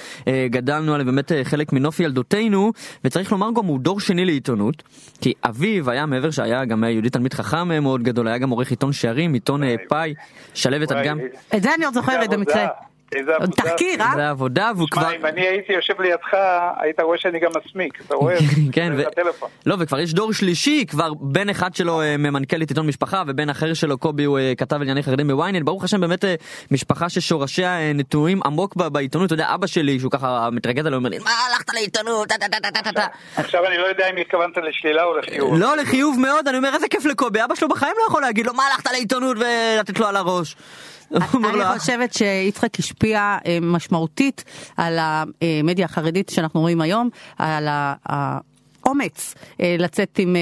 גדלנו 0.47 0.94
עליהם 0.94 1.07
באמת 1.07 1.33
חלק 1.44 1.73
מנוף 1.73 2.01
ילדותנו 2.01 2.73
וצריך 3.05 3.33
לומר 3.33 3.49
גם 3.57 3.64
הוא 3.64 3.79
דור 3.79 4.01
שני 4.01 4.25
לעיתונות 4.25 4.83
כי 5.21 5.33
אביו 5.44 5.90
היה 5.90 6.07
מעבר 6.07 6.31
שהיה 6.31 6.64
גם 6.64 6.85
היה 6.85 6.92
יהודי 6.92 7.11
תלמיד 7.11 7.35
חכם 7.35 7.68
מאוד 7.83 8.03
גדול 8.03 8.29
היה 8.29 8.38
גם 8.38 8.51
עורך 8.51 8.71
עיתון 8.71 8.92
שערים 8.92 9.35
עיתון 9.35 9.62
פאי 9.88 10.14
שלבת 10.55 10.92
את 10.92 10.97
גם 11.05 11.18
את 11.57 11.62
זה 11.62 11.75
אני 11.75 11.85
עוד 11.85 11.94
זוכרת 11.94 12.31
במקרה. 12.31 12.66
איזה 13.12 13.35
עבודה. 13.35 13.62
תחקיר, 13.62 14.01
אה? 14.01 14.12
זה 14.16 14.29
עבודה 14.29 14.71
והוא 14.77 14.88
כבר 14.90 15.03
שמע, 15.03 15.16
אם 15.16 15.27
אני 15.27 15.40
הייתי 15.40 15.73
יושב 15.73 16.01
לידך, 16.01 16.35
היית 16.77 17.01
רואה 17.01 17.18
שאני 17.18 17.40
גם 17.40 17.51
מסמיק, 17.57 18.01
אתה 18.07 18.14
רואה? 18.14 18.37
כן, 18.73 18.97
זה 18.97 19.05
ו... 19.42 19.47
לא, 19.66 19.77
וכבר 19.79 20.01
יש 20.01 20.14
דור 20.14 20.33
שלישי, 20.33 20.85
כבר 20.88 21.14
בן 21.14 21.49
אחד 21.49 21.75
שלו 21.75 22.01
אה, 22.01 22.16
ממנכ"ל 22.16 22.62
את 22.62 22.68
עיתון 22.68 22.87
משפחה, 22.87 23.23
ובן 23.27 23.51
אחר 23.51 23.75
שלו, 23.75 23.99
קובי, 23.99 24.25
הוא 24.25 24.38
אה, 24.38 24.53
כתב 24.57 24.77
ענייני 24.77 25.03
חרדים 25.03 25.29
בוויינט, 25.29 25.64
ברוך 25.64 25.85
השם 25.85 26.01
באמת 26.01 26.25
אה, 26.25 26.35
משפחה 26.71 27.09
ששורשיה 27.09 27.92
נטועים 27.94 28.40
עמוק 28.44 28.77
בעיתונות, 28.77 29.27
אתה 29.27 29.35
יודע, 29.35 29.55
אבא 29.55 29.66
שלי, 29.66 30.01
שהוא 30.01 30.11
ככה 30.11 30.49
מתרגז 30.53 30.87
עליו, 30.87 30.99
אומר 30.99 31.11
לי, 31.11 31.18
מה 31.18 31.31
הלכת 31.31 31.75
לעיתונות, 31.75 32.29
טה, 32.29 32.35
טה, 32.38 32.49
טה, 32.49 32.71
טה, 32.71 32.83
טה, 32.83 32.92
טה." 32.92 33.07
עכשיו 33.37 33.66
אני 33.66 33.79
לא 33.79 33.87
יודע 33.87 34.11
אם 34.11 34.16
התכוונת 34.16 34.57
לשלילה 34.57 35.05
או 35.05 35.18
לחיוב. 35.18 35.59
לא, 35.59 35.77
לחיוב 35.77 36.18
מאוד, 36.21 36.49
אני 36.49 36.57
אומר, 36.57 36.75
איזה 36.75 36.88
כיף 36.88 37.05
לקובי, 37.05 37.44
אבא 37.44 37.55
שלו 37.55 37.68
בחיים 37.68 37.94
לא 37.99 38.05
יכול 38.09 38.23
להגיד 38.23 38.47
לו, 38.47 38.55
מה 38.55 38.62
הלכת 38.66 38.92
לעיתונות 38.92 39.37
ולתת 39.37 39.99
לו 39.99 40.07
על 40.07 40.16
הראש. 40.16 40.57
אני 41.14 41.79
חושבת 41.79 42.12
שיצחק 42.12 42.79
השפיע 42.79 43.38
אה, 43.47 43.59
משמעותית 43.62 44.44
על 44.77 44.99
המדיה 45.01 45.85
החרדית 45.85 46.29
שאנחנו 46.29 46.61
רואים 46.61 46.81
היום, 46.81 47.09
על 47.38 47.68
ה- 47.68 47.94
האומץ 48.88 49.35
אה, 49.61 49.77
לצאת 49.79 50.18
עם 50.18 50.37
אה, 50.37 50.40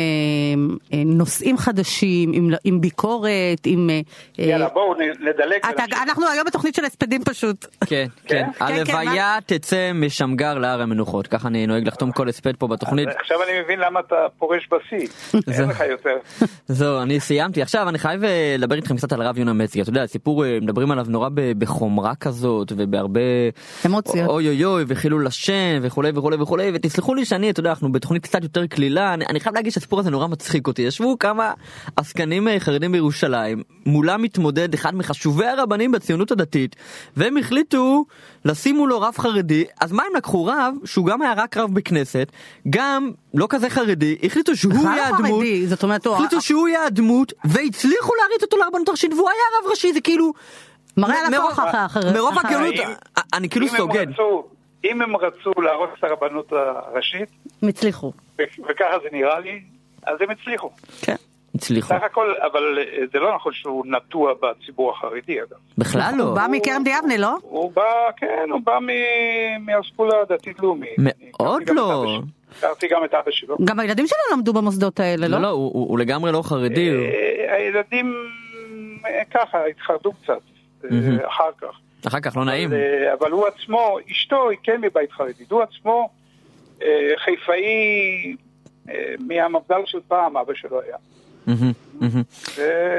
אה, 0.92 1.02
נושאים 1.06 1.58
חדשים, 1.58 2.30
עם- 2.32 2.50
עם 2.64 2.80
ביקורת, 2.80 3.30
עם... 3.64 3.90
יאללה, 4.38 4.68
בואו 4.68 4.94
נדלג. 4.94 5.58
אתה-. 5.70 6.02
אנחנו 6.02 6.26
היום 6.28 6.46
בתוכנית 6.46 6.74
של 6.74 6.84
הספדים 6.84 7.24
פשוט. 7.24 7.66
כן, 7.86 8.06
כן, 8.26 8.46
כן? 8.58 8.64
הלוויה 8.64 9.38
תצא 9.46 9.90
משמגר 9.94 10.58
להר 10.58 10.82
המנוחות, 10.82 11.26
ככה 11.26 11.48
אני 11.48 11.66
נוהג 11.66 11.86
לחתום 11.86 12.12
כל 12.12 12.28
הספד 12.28 12.56
פה 12.56 12.66
בתוכנית. 12.66 13.08
עכשיו 13.20 13.36
אני 13.42 13.60
מבין 13.64 13.78
למה 13.78 14.00
אתה 14.00 14.16
פורש 14.38 14.68
בשיא. 14.72 15.08
אין 15.60 15.68
לך 15.68 15.82
יותר. 15.90 16.16
זהו, 16.68 17.02
אני 17.02 17.20
סיימתי. 17.20 17.62
עכשיו 17.62 17.88
אני 17.88 17.98
חייב 17.98 18.20
לדבר 18.58 18.74
איתכם 18.76 18.96
קצת 18.96 19.12
על 19.12 19.22
הרב 19.22 19.38
יונה 19.38 19.52
מצגי. 19.52 19.82
אתה 19.82 19.90
יודע, 19.90 20.02
הסיפור, 20.02 20.44
מדברים 20.60 20.90
עליו 20.90 21.06
נורא 21.08 21.28
בחומרה 21.58 22.14
כזאת, 22.14 22.72
ובהרבה... 22.76 23.20
אמוציות. 23.86 24.28
אוי 24.28 24.48
אוי 24.48 24.64
אוי, 24.64 24.84
וחילול 24.88 25.26
השם, 25.26 25.78
וכולי 25.82 26.10
וכולי 26.14 26.36
וכולי, 26.36 26.70
ותסלחו 26.74 27.14
לי 27.14 27.24
שאני, 27.24 27.50
אתה 27.50 27.60
יודע, 27.60 27.70
אנחנו 27.70 27.92
בתוכנית 27.92 28.22
קצת 28.36 28.42
יותר 28.42 28.66
קלילה, 28.66 29.14
אני, 29.14 29.24
אני 29.26 29.40
חייב 29.40 29.54
להגיד 29.54 29.72
שהסיפור 29.72 30.00
הזה 30.00 30.10
נורא 30.10 30.26
מצחיק 30.26 30.66
אותי. 30.66 30.82
ישבו 30.82 31.18
כמה 31.18 31.52
עסקנים 31.96 32.48
אה, 32.48 32.60
חרדים 32.60 32.92
בירושלים, 32.92 33.62
מולם 33.86 34.22
מתמודד 34.22 34.74
אחד 34.74 34.94
מחשובי 34.94 35.46
הרבנים 35.46 35.92
בציונות 35.92 36.30
הדתית, 36.30 36.76
והם 37.16 37.36
החליטו 37.36 38.04
לשים 38.44 38.76
מולו 38.76 39.00
רב 39.00 39.14
חרדי, 39.18 39.64
אז 39.80 39.92
מה 39.92 40.02
הם 40.10 40.16
לקחו 40.16 40.44
רב, 40.46 40.74
שהוא 40.84 41.06
גם 41.06 41.22
היה 41.22 41.32
רק 41.36 41.56
רב 41.56 41.74
בכנסת, 41.74 42.32
גם 42.70 43.10
לא 43.34 43.46
כזה 43.50 43.70
חרדי, 43.70 44.16
החליטו 44.22 44.56
שהוא 44.56 44.72
יהיה 44.74 45.08
הדמות, 45.08 45.30
חרדי, 45.40 45.66
זאת 45.66 45.82
אומרת, 45.82 46.06
הוא- 46.06 46.14
החליטו 46.14 46.40
שהוא 46.40 46.68
יהיה 46.68 46.84
הדמות, 46.86 47.32
והצליחו 47.44 48.12
להריץ 48.22 48.42
אותו 48.42 48.56
לרבנות 48.56 48.88
הראשית, 48.88 49.12
והוא 49.12 49.28
היה 49.30 49.38
רב 49.64 49.70
ראשי, 49.70 49.92
זה 49.92 50.00
כאילו... 50.00 50.32
מראה 50.96 51.26
על 51.26 51.32
מרוב- 51.32 51.50
הכוח 51.52 51.74
האחר. 51.74 52.12
מרוב. 52.14 52.34
הגאונות, 52.44 52.74
אני 53.34 53.48
כאילו 53.48 53.66
סוגד. 53.68 54.06
אם 54.84 55.02
הם 55.02 55.16
רצו 55.16 55.60
להרוס 55.60 55.90
את 55.98 56.04
הרבנות 56.04 56.52
הראשית, 56.52 57.28
הם 57.62 57.68
הצליחו. 57.68 58.12
וככה 58.38 58.98
זה 59.02 59.08
נראה 59.12 59.40
לי, 59.40 59.60
אז 60.06 60.16
הם 60.20 60.30
הצליחו. 60.30 60.70
כן. 61.02 61.14
הצליחו. 61.54 61.88
סך 61.88 62.02
הכל, 62.02 62.34
אבל 62.52 62.78
אה, 62.78 63.06
זה 63.12 63.18
לא 63.18 63.34
נכון 63.34 63.52
שהוא 63.52 63.84
נטוע 63.86 64.32
בציבור 64.42 64.90
החרדי 64.90 65.40
אגב. 65.40 65.56
בכלל 65.78 66.14
לא. 66.18 66.22
הוא 66.24 66.34
בא 66.34 66.46
מקרן 66.50 66.84
דיאבנה, 66.84 67.16
לא? 67.16 67.36
הוא 67.42 67.72
בא, 67.72 67.82
כן, 68.16 68.48
הוא 68.50 68.60
בא 68.64 68.78
מהאסכולה 69.60 70.14
הדתית-לאומית. 70.22 70.90
מאוד 70.98 71.62
לא. 71.70 72.18
הכרתי 72.58 72.88
גם 72.88 73.04
את 73.04 73.14
אבא 73.14 73.30
שלו. 73.30 73.56
גם 73.64 73.80
הילדים 73.80 74.06
שלו 74.06 74.18
למדו 74.36 74.52
במוסדות 74.52 75.00
האלה, 75.00 75.28
לא, 75.28 75.36
לא? 75.36 75.42
לא, 75.42 75.48
הוא- 75.48 75.98
לגמרי 75.98 76.32
לא 76.32 76.42
חרדי. 76.42 76.90
אה, 76.90 77.56
הילדים 77.56 78.14
אה, 79.06 79.22
ככה, 79.34 79.58
התחרדו 79.66 80.12
קצת. 80.12 80.40
אחר 81.26 81.50
כך. 81.60 81.78
אחר 82.06 82.20
כך 82.20 82.36
לא 82.36 82.44
נעים. 82.44 82.70
אבל, 83.20 83.30
הוא 83.30 83.46
עצמו, 83.46 83.96
אשתו 84.10 84.48
היא 84.48 84.58
כן 84.62 84.80
מבית 84.80 85.12
חרדי, 85.12 85.44
הוא 85.50 85.62
עצמו 85.62 86.08
חיפאי 87.24 88.36
אה, 88.90 89.14
מהמפד"ל 89.18 89.82
של 89.84 89.98
פעם, 90.08 90.36
אבא 90.36 90.54
שלו 90.54 90.80
היה. 90.80 90.96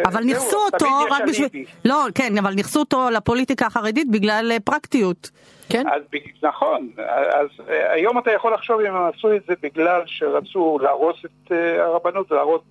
אבל 0.05 0.23
נכסו 0.23 0.57
אותו 0.73 0.87
רק 1.11 1.21
בשביל... 1.27 1.47
לא, 1.85 2.05
כן, 2.15 2.37
אבל 2.37 2.53
נכסו 2.53 2.79
אותו 2.79 3.09
לפוליטיקה 3.09 3.65
החרדית 3.65 4.11
בגלל 4.11 4.51
אה, 4.51 4.59
פרקטיות. 4.59 5.29
כן. 5.69 5.83
אז 5.87 6.01
נכון, 6.43 6.89
אז 7.29 7.47
אה, 7.69 7.91
היום 7.93 8.17
אתה 8.17 8.31
יכול 8.31 8.53
לחשוב 8.53 8.79
אם 8.79 8.95
הם 8.95 9.11
עשו 9.15 9.35
את 9.35 9.41
זה 9.47 9.53
בגלל 9.63 10.01
שרצו 10.05 10.79
להרוס 10.81 11.25
את 11.25 11.51
אה, 11.51 11.85
הרבנות 11.85 12.31
ולהראות, 12.31 12.63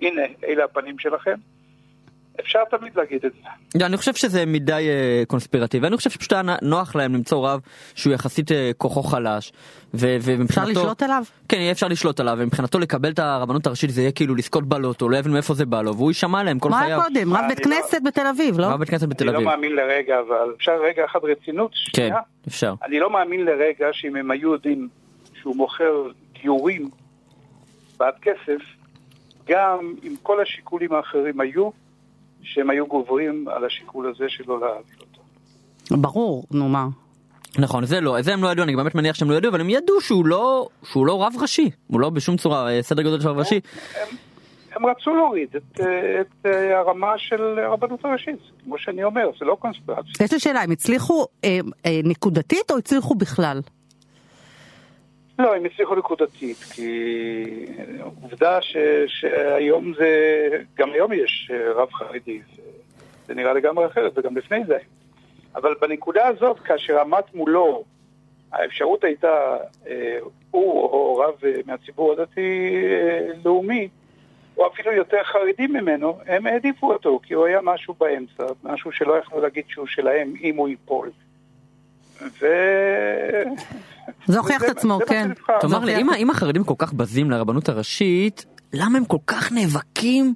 הנה, 0.00 0.22
אלה 0.44 0.64
הפנים 0.64 0.98
שלכם. 0.98 1.34
אפשר 2.40 2.58
תמיד 2.70 2.92
להגיד 2.96 3.24
את 3.24 3.32
זה. 3.32 3.48
לא, 3.80 3.86
אני 3.86 3.96
חושב 3.96 4.14
שזה 4.14 4.46
מדי 4.46 4.72
אה, 4.88 5.22
קונספירטיבי, 5.26 5.86
אני 5.86 5.96
חושב 5.96 6.10
שפשוט 6.10 6.32
היה 6.32 6.42
נוח 6.62 6.96
להם 6.96 7.14
למצוא 7.14 7.48
רב 7.48 7.60
שהוא 7.94 8.12
יחסית 8.12 8.52
אה, 8.52 8.70
כוחו 8.78 9.02
חלש. 9.02 9.52
ו- 9.94 10.16
אפשר 10.16 10.30
ומבחינתו... 10.32 10.70
לשלוט 10.70 11.02
עליו? 11.02 11.22
כן, 11.48 11.56
יהיה 11.56 11.72
אפשר 11.72 11.88
לשלוט 11.88 12.20
עליו, 12.20 12.36
ומבחינתו 12.38 12.78
לקבל 12.78 13.10
את 13.10 13.18
הרבנות 13.18 13.66
הראשית 13.66 13.90
זה 13.90 14.00
יהיה 14.00 14.12
כאילו 14.12 14.34
לזכות 14.34 14.64
בלוטו, 14.68 15.08
לא 15.08 15.16
יבין 15.16 15.32
מאיפה 15.32 15.54
זה 15.54 15.66
בא 15.66 15.82
לו, 15.82 15.96
והוא 15.96 16.10
יישמע 16.10 16.42
להם 16.42 16.58
כל 16.58 16.70
מה 16.70 16.78
חייו. 16.78 17.00
היה 17.00 17.02
קודם? 17.08 17.32
רב 17.32 17.38
אני 17.38 17.48
בית 17.54 17.66
לא- 17.66 17.76
כנסת 17.76 18.00
בתל 18.04 18.26
אביב, 18.26 18.58
לא? 18.58 18.66
רב 18.66 18.78
בית 18.80 18.90
כנסת 18.90 19.08
בתל 19.08 19.24
אני 19.24 19.32
לא 19.32 19.38
אביב. 19.38 19.48
מאמין 19.48 19.72
לרגע, 19.76 20.14
אבל 20.28 20.54
אפשר 20.56 20.72
רגע 20.82 21.04
אחד 21.04 21.20
רצינות? 21.22 21.72
כן? 21.94 22.10
אפשר. 22.48 22.74
אני 22.84 22.98
לא 23.00 23.10
מאמין 23.10 23.44
לרגע 23.44 23.86
שאם 23.92 24.16
הם 24.16 24.30
היו 24.30 24.52
יודעים 24.52 24.88
שהוא 25.42 25.56
מוכר 25.56 25.92
גיורים 26.42 26.90
בעד 27.98 28.14
כסף, 28.22 28.62
גם 29.48 29.78
אם 30.04 30.14
כל 30.22 30.42
השיקולים 30.42 30.92
האחרים 30.92 31.40
היו, 31.40 31.70
שהם 32.42 32.70
היו 32.70 32.86
גוברים 32.86 33.48
על 33.48 33.64
השיקול 33.64 34.10
הזה 34.10 34.24
שלא 34.28 34.60
להעביר 34.60 34.96
אותו. 35.00 35.22
ברור, 36.02 36.44
נו 36.50 36.68
מה. 36.68 36.86
נכון, 37.58 37.84
זה 37.84 38.00
לא, 38.00 38.22
זה 38.22 38.34
הם 38.34 38.42
לא 38.42 38.48
ידעו, 38.48 38.64
אני 38.64 38.76
באמת 38.76 38.94
מניח 38.94 39.16
שהם 39.16 39.30
לא 39.30 39.34
ידעו, 39.34 39.50
אבל 39.50 39.60
הם 39.60 39.70
ידעו 39.70 40.00
שהוא 40.00 40.26
לא, 40.26 40.68
שהוא 40.84 41.06
לא 41.06 41.22
רב 41.22 41.32
ראשי, 41.40 41.70
הוא 41.86 42.00
לא 42.00 42.10
בשום 42.10 42.36
צורה 42.36 42.70
אה, 42.70 42.82
סדר 42.82 43.02
גודל 43.02 43.20
של 43.20 43.28
רב 43.28 43.38
ראשי. 43.38 43.60
הם 44.76 44.86
רצו 44.86 45.14
להוריד 45.14 45.56
את, 45.56 45.80
אה, 45.80 46.20
את 46.20 46.46
אה, 46.46 46.78
הרמה 46.78 47.12
של 47.18 47.58
הרבנות 47.58 48.04
הראשית, 48.04 48.38
כמו 48.64 48.78
שאני 48.78 49.04
אומר, 49.04 49.30
זה 49.40 49.44
לא 49.44 49.56
קונספירציה. 49.60 50.24
יש 50.24 50.32
לי 50.32 50.40
שאלה, 50.40 50.62
הם 50.62 50.70
הצליחו 50.70 51.26
אה, 51.44 51.58
אה, 51.86 52.00
נקודתית 52.04 52.70
או 52.70 52.78
הצליחו 52.78 53.14
בכלל? 53.14 53.60
לא, 55.38 55.56
הם 55.56 55.64
הצליחו 55.64 55.94
נקודתית, 55.94 56.56
כי 56.56 57.66
עובדה 58.22 58.62
ש, 58.62 58.76
שהיום 59.06 59.94
זה, 59.94 60.48
גם 60.76 60.90
היום 60.92 61.12
יש 61.12 61.50
אה, 61.54 61.72
רב 61.72 61.92
חרדי, 61.92 62.40
זה, 62.56 62.62
זה 63.26 63.34
נראה 63.34 63.52
לגמרי 63.52 63.86
אחרת, 63.86 64.18
וגם 64.18 64.36
לפני 64.36 64.64
זה. 64.64 64.78
אבל 65.54 65.74
בנקודה 65.80 66.26
הזאת, 66.26 66.60
כאשר 66.60 67.00
עמד 67.00 67.22
מולו, 67.34 67.84
האפשרות 68.52 69.04
הייתה, 69.04 69.56
אה, 69.86 70.18
הוא 70.50 70.82
או 70.82 71.16
רב 71.16 71.34
אה, 71.44 71.60
מהציבור 71.66 72.12
הדתי-לאומי, 72.12 73.88
או 74.56 74.66
אפילו 74.66 74.92
יותר 74.92 75.22
חרדי 75.24 75.66
ממנו, 75.66 76.18
הם 76.26 76.46
העדיפו 76.46 76.92
אותו, 76.92 77.20
כי 77.22 77.34
הוא 77.34 77.46
היה 77.46 77.60
משהו 77.62 77.94
באמצע, 77.94 78.44
משהו 78.62 78.92
שלא 78.92 79.14
יכלו 79.18 79.40
להגיד 79.40 79.64
שהוא 79.68 79.86
שלהם 79.86 80.34
אם 80.42 80.56
הוא 80.56 80.68
ייפול. 80.68 81.10
ו... 82.40 82.46
זה 84.26 84.38
הוכיח 84.38 84.64
את 84.64 84.68
עצמו, 84.68 84.98
כן. 85.08 85.30
תאמר 85.60 85.78
לי, 85.78 85.96
אם, 85.96 86.10
אם 86.10 86.30
החרדים 86.30 86.64
כל 86.64 86.74
כך 86.78 86.92
בזים 86.92 87.30
לרבנות 87.30 87.68
הראשית, 87.68 88.46
למה 88.72 88.98
הם 88.98 89.04
כל 89.04 89.16
כך 89.26 89.52
נאבקים 89.52 90.34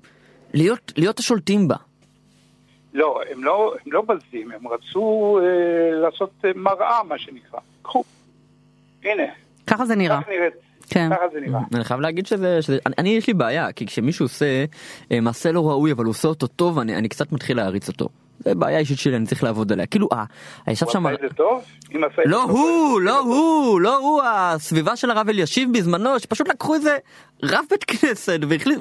להיות, 0.54 0.92
להיות 0.96 1.18
השולטים 1.18 1.68
בה? 1.68 1.76
לא, 2.94 3.20
הם 3.30 3.44
לא, 3.44 3.74
הם 3.86 3.92
לא 3.92 4.02
בזים, 4.02 4.50
הם 4.50 4.68
רצו 4.68 5.38
אה, 5.42 5.98
לעשות 5.98 6.30
אה, 6.44 6.50
מראה, 6.54 7.02
מה 7.08 7.18
שנקרא. 7.18 7.58
קחו. 7.82 8.04
הנה, 9.04 9.22
ככה 9.66 9.86
זה 9.86 9.96
נראה. 9.96 10.22
ככה 10.22 10.30
נראית. 10.30 10.54
כן. 10.90 11.08
ככה 11.10 11.24
זה 11.32 11.40
נראה. 11.40 11.60
אני 11.74 11.84
חייב 11.84 12.00
להגיד 12.00 12.26
שזה, 12.26 12.62
שזה 12.62 12.78
אני, 12.86 12.94
אני 12.98 13.08
יש 13.08 13.26
לי 13.26 13.34
בעיה 13.34 13.72
כי 13.72 13.86
כשמישהו 13.86 14.24
עושה 14.24 14.64
אה, 15.12 15.20
מעשה 15.20 15.52
לא 15.52 15.68
ראוי 15.68 15.92
אבל 15.92 16.04
הוא 16.04 16.10
עושה 16.10 16.28
אותו 16.28 16.46
טוב 16.46 16.78
אני, 16.78 16.96
אני 16.96 17.08
קצת 17.08 17.32
מתחיל 17.32 17.56
להעריץ 17.56 17.88
אותו. 17.88 18.08
זה 18.38 18.54
בעיה 18.54 18.78
אישית 18.78 18.98
שלי 18.98 19.16
אני 19.16 19.26
צריך 19.26 19.44
לעבוד 19.44 19.72
עליה 19.72 19.86
כאילו 19.86 20.08
אה 20.12 20.24
ישב 20.68 20.86
הוא 20.86 20.92
שם 20.92 21.06
עשה 21.06 21.14
את 21.14 21.20
זה 21.20 21.36
טוב? 21.36 21.64
לא 22.26 22.42
הוא 22.42 22.98
אז- 22.98 23.04
לא 23.04 23.18
הוא 23.18 23.80
לא 23.80 23.96
הוא 23.96 24.22
הסביבה 24.24 24.96
של 24.96 25.10
הרב 25.10 25.28
אלישיב 25.28 25.68
בזמנו 25.72 26.18
שפשוט 26.20 26.48
לקחו 26.48 26.74
איזה 26.74 26.96
רב 27.42 27.64
בית 27.70 27.84
כנסת 27.84 28.38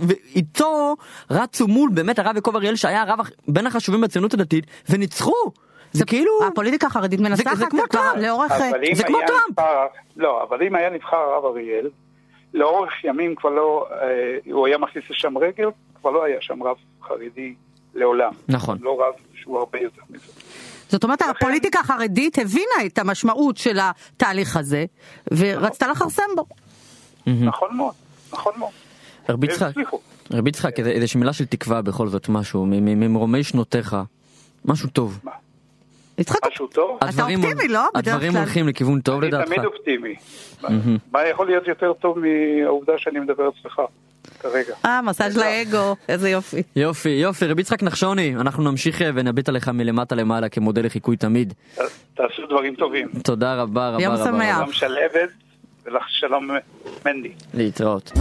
ואיתו 0.07 0.95
רצו 1.31 1.67
מול 1.67 1.89
באמת 1.93 2.19
הרב 2.19 2.35
יעקב 2.35 2.55
אריאל 2.55 2.75
שהיה 2.75 3.01
הרב 3.01 3.19
בין 3.47 3.67
החשובים 3.67 4.01
בציונות 4.01 4.33
הדתית 4.33 4.65
וניצחו. 4.89 5.33
זה 5.91 6.05
כאילו 6.05 6.31
הפוליטיקה 6.47 6.87
החרדית 6.87 7.19
מנצחת 7.19 7.57
זה 7.57 7.65
כמו 7.69 7.87
טראמפ. 7.87 8.17
לאורך... 8.21 8.51
זה 8.93 9.03
כמו 9.03 9.17
טראמפ. 9.27 9.69
לא, 10.17 10.43
אבל 10.43 10.63
אם 10.63 10.75
היה 10.75 10.89
נבחר 10.89 11.17
הרב 11.17 11.45
אריאל, 11.45 11.89
לאורך 12.53 12.91
ימים 13.03 13.35
כבר 13.35 13.49
לא, 13.49 13.85
אה, 13.91 14.51
הוא 14.53 14.67
היה 14.67 14.77
מכניס 14.77 15.03
לשם 15.09 15.37
רגל, 15.37 15.67
כבר 16.01 16.11
לא 16.11 16.23
היה 16.23 16.37
שם 16.41 16.63
רב 16.63 16.75
חרדי 17.07 17.53
לעולם. 17.95 18.31
נכון. 18.47 18.77
לא 18.81 18.99
רב 19.01 19.13
שהוא 19.45 19.59
הרבה 19.59 19.79
יותר 19.79 20.01
מזה. 20.09 20.23
זאת 20.89 21.03
אומרת, 21.03 21.21
הפוליטיקה 21.21 21.79
החרדית 21.79 22.37
הבינה 22.39 22.85
את 22.85 22.97
המשמעות 22.99 23.57
של 23.57 23.77
התהליך 23.81 24.57
הזה, 24.57 24.85
ורצתה 25.31 25.87
לכרסם 25.87 26.23
בו. 26.35 26.45
נכון 27.27 27.77
מאוד, 27.77 27.93
נכון 28.33 28.53
מאוד. 28.57 28.71
רבי 29.29 29.47
יצחק. 29.47 29.71
רבי 30.31 30.49
יצחק 30.49 30.79
איזה- 30.79 30.89
איזושהי 30.91 31.19
מילה 31.19 31.33
של 31.33 31.45
תקווה 31.45 31.81
בכל 31.81 32.07
זאת 32.07 32.29
משהו 32.29 32.65
מ- 32.65 32.69
מ- 32.85 32.99
ממרומי 32.99 33.43
שנותיך 33.43 33.95
משהו 34.65 34.89
טוב. 34.89 35.19
יצחק, 36.17 36.39
משהו 36.51 36.67
טוב? 36.67 36.97
אתה 37.09 37.21
אופטימי, 37.21 37.67
לא? 37.67 37.87
הדברים. 37.95 38.35
הולכים 38.37 38.67
לכיוון 38.67 39.01
טוב 39.01 39.19
אני 39.19 39.27
לדעתך. 39.27 39.47
תמיד 39.47 39.65
אופטימי. 39.65 40.15
מה 41.11 41.27
יכול 41.27 41.47
להיות 41.47 41.67
יותר 41.67 41.93
טוב 41.93 42.17
מהעובדה 42.19 42.93
שאני 42.97 43.19
מדבר 43.19 43.49
אצלך 43.49 43.81
כרגע? 44.39 44.73
אה, 44.85 45.01
מסאז' 45.01 45.37
לאגו, 45.37 45.95
איזה 46.09 46.29
יופי. 46.29 46.63
יופי 46.75 47.09
יופי 47.09 47.45
רבי 47.45 47.61
יצחק 47.61 47.83
נחשוני 47.83 48.35
אנחנו 48.35 48.63
נמשיך 48.63 49.01
אה, 49.01 49.09
ונביט 49.15 49.49
עליך 49.49 49.67
מלמטה 49.67 50.15
למעלה 50.15 50.49
כמודל 50.49 50.85
לחיקוי 50.85 51.17
תמיד. 51.17 51.53
תעשו 52.15 52.45
דברים 52.49 52.75
טובים. 52.75 53.07
תודה 53.23 53.55
רבה 53.55 53.89
רבה 53.89 54.03
יום 54.03 54.13
רבה. 54.13 54.23
שמח. 54.23 54.33
רבה. 54.33 54.55
שלום 54.55 54.71
שלהבת 54.71 55.29
ולך 55.85 56.03
שלום 56.09 56.49
מנדי. 57.05 57.31
להתראות. 57.53 58.11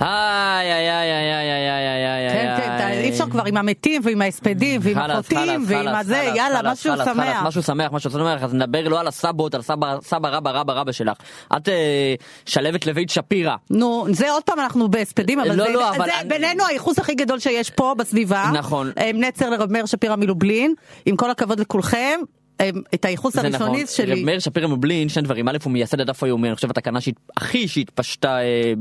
איי, 0.00 0.72
איי, 0.72 0.90
איי, 0.90 1.12
איי, 1.12 1.32
איי, 1.32 1.70
איי, 1.70 1.88
איי, 1.88 2.28
איי. 2.28 2.48
איי, 2.48 2.56
כן, 2.56 2.78
כן, 2.78 2.88
אי 2.88 3.10
אפשר 3.10 3.30
כבר 3.30 3.44
עם 3.44 3.56
המתים 3.56 4.02
ועם 4.04 4.22
ההספדים 4.22 4.80
ועם 4.84 4.98
החוטים 4.98 5.64
ועם 5.66 5.88
הזה, 5.88 6.30
יאללה, 6.34 6.72
משהו 6.72 6.94
שמח. 7.04 7.42
משהו 7.42 7.62
שמח, 7.62 7.92
משהו 7.92 8.10
שמח, 8.10 8.42
אז 8.42 8.54
נדבר 8.54 8.88
לא 8.88 9.00
על 9.00 9.08
הסבות, 9.08 9.54
על 9.54 9.62
סבא 9.62 10.28
רבא 10.28 10.50
רבא 10.50 10.72
רבא 10.72 10.92
שלך. 10.92 11.16
את 11.56 11.68
אה, 11.68 12.14
שלבת 12.46 12.86
לבית 12.86 13.10
שפירא. 13.10 13.54
נו, 13.70 14.06
זה 14.10 14.30
עוד 14.30 14.42
פעם 14.42 14.60
אנחנו 14.60 14.88
בהספדים, 14.88 15.40
אבל 15.40 15.56
לא, 15.56 15.64
זה 15.64 15.72
לא, 15.72 15.90
בינינו 16.28 16.66
הייחוס 16.66 16.98
הכי 16.98 17.14
גדול 17.14 17.38
שיש 17.38 17.70
פה 17.70 17.94
בסביבה. 17.98 18.50
נכון. 18.54 18.92
אה, 18.98 19.10
נצר 19.14 19.50
לרב 19.50 19.72
מאיר 19.72 19.86
שפירא 19.86 20.16
מלובלין, 20.16 20.74
עם 21.06 21.16
כל 21.16 21.30
הכבוד 21.30 21.60
לכולכם, 21.60 22.20
את 22.94 23.04
הייחוס 23.04 23.34
זה 23.34 23.48
נכון. 23.48 23.66
הראשוני 23.68 23.86
שלי. 23.86 24.24
מאיר 24.24 24.38
שפירא 24.38 24.66
מבלין 24.66 25.08
שני 25.08 25.22
דברים 25.22 25.48
א' 25.48 25.56
הוא 25.64 25.72
מייסד 25.72 26.00
הדף 26.00 26.22
היומי 26.22 26.48
אני 26.48 26.56
חושב 26.56 26.70
התקנה 26.70 26.98
שהכי 27.00 27.68
שהתפשטה 27.68 28.38
אה, 28.40 28.72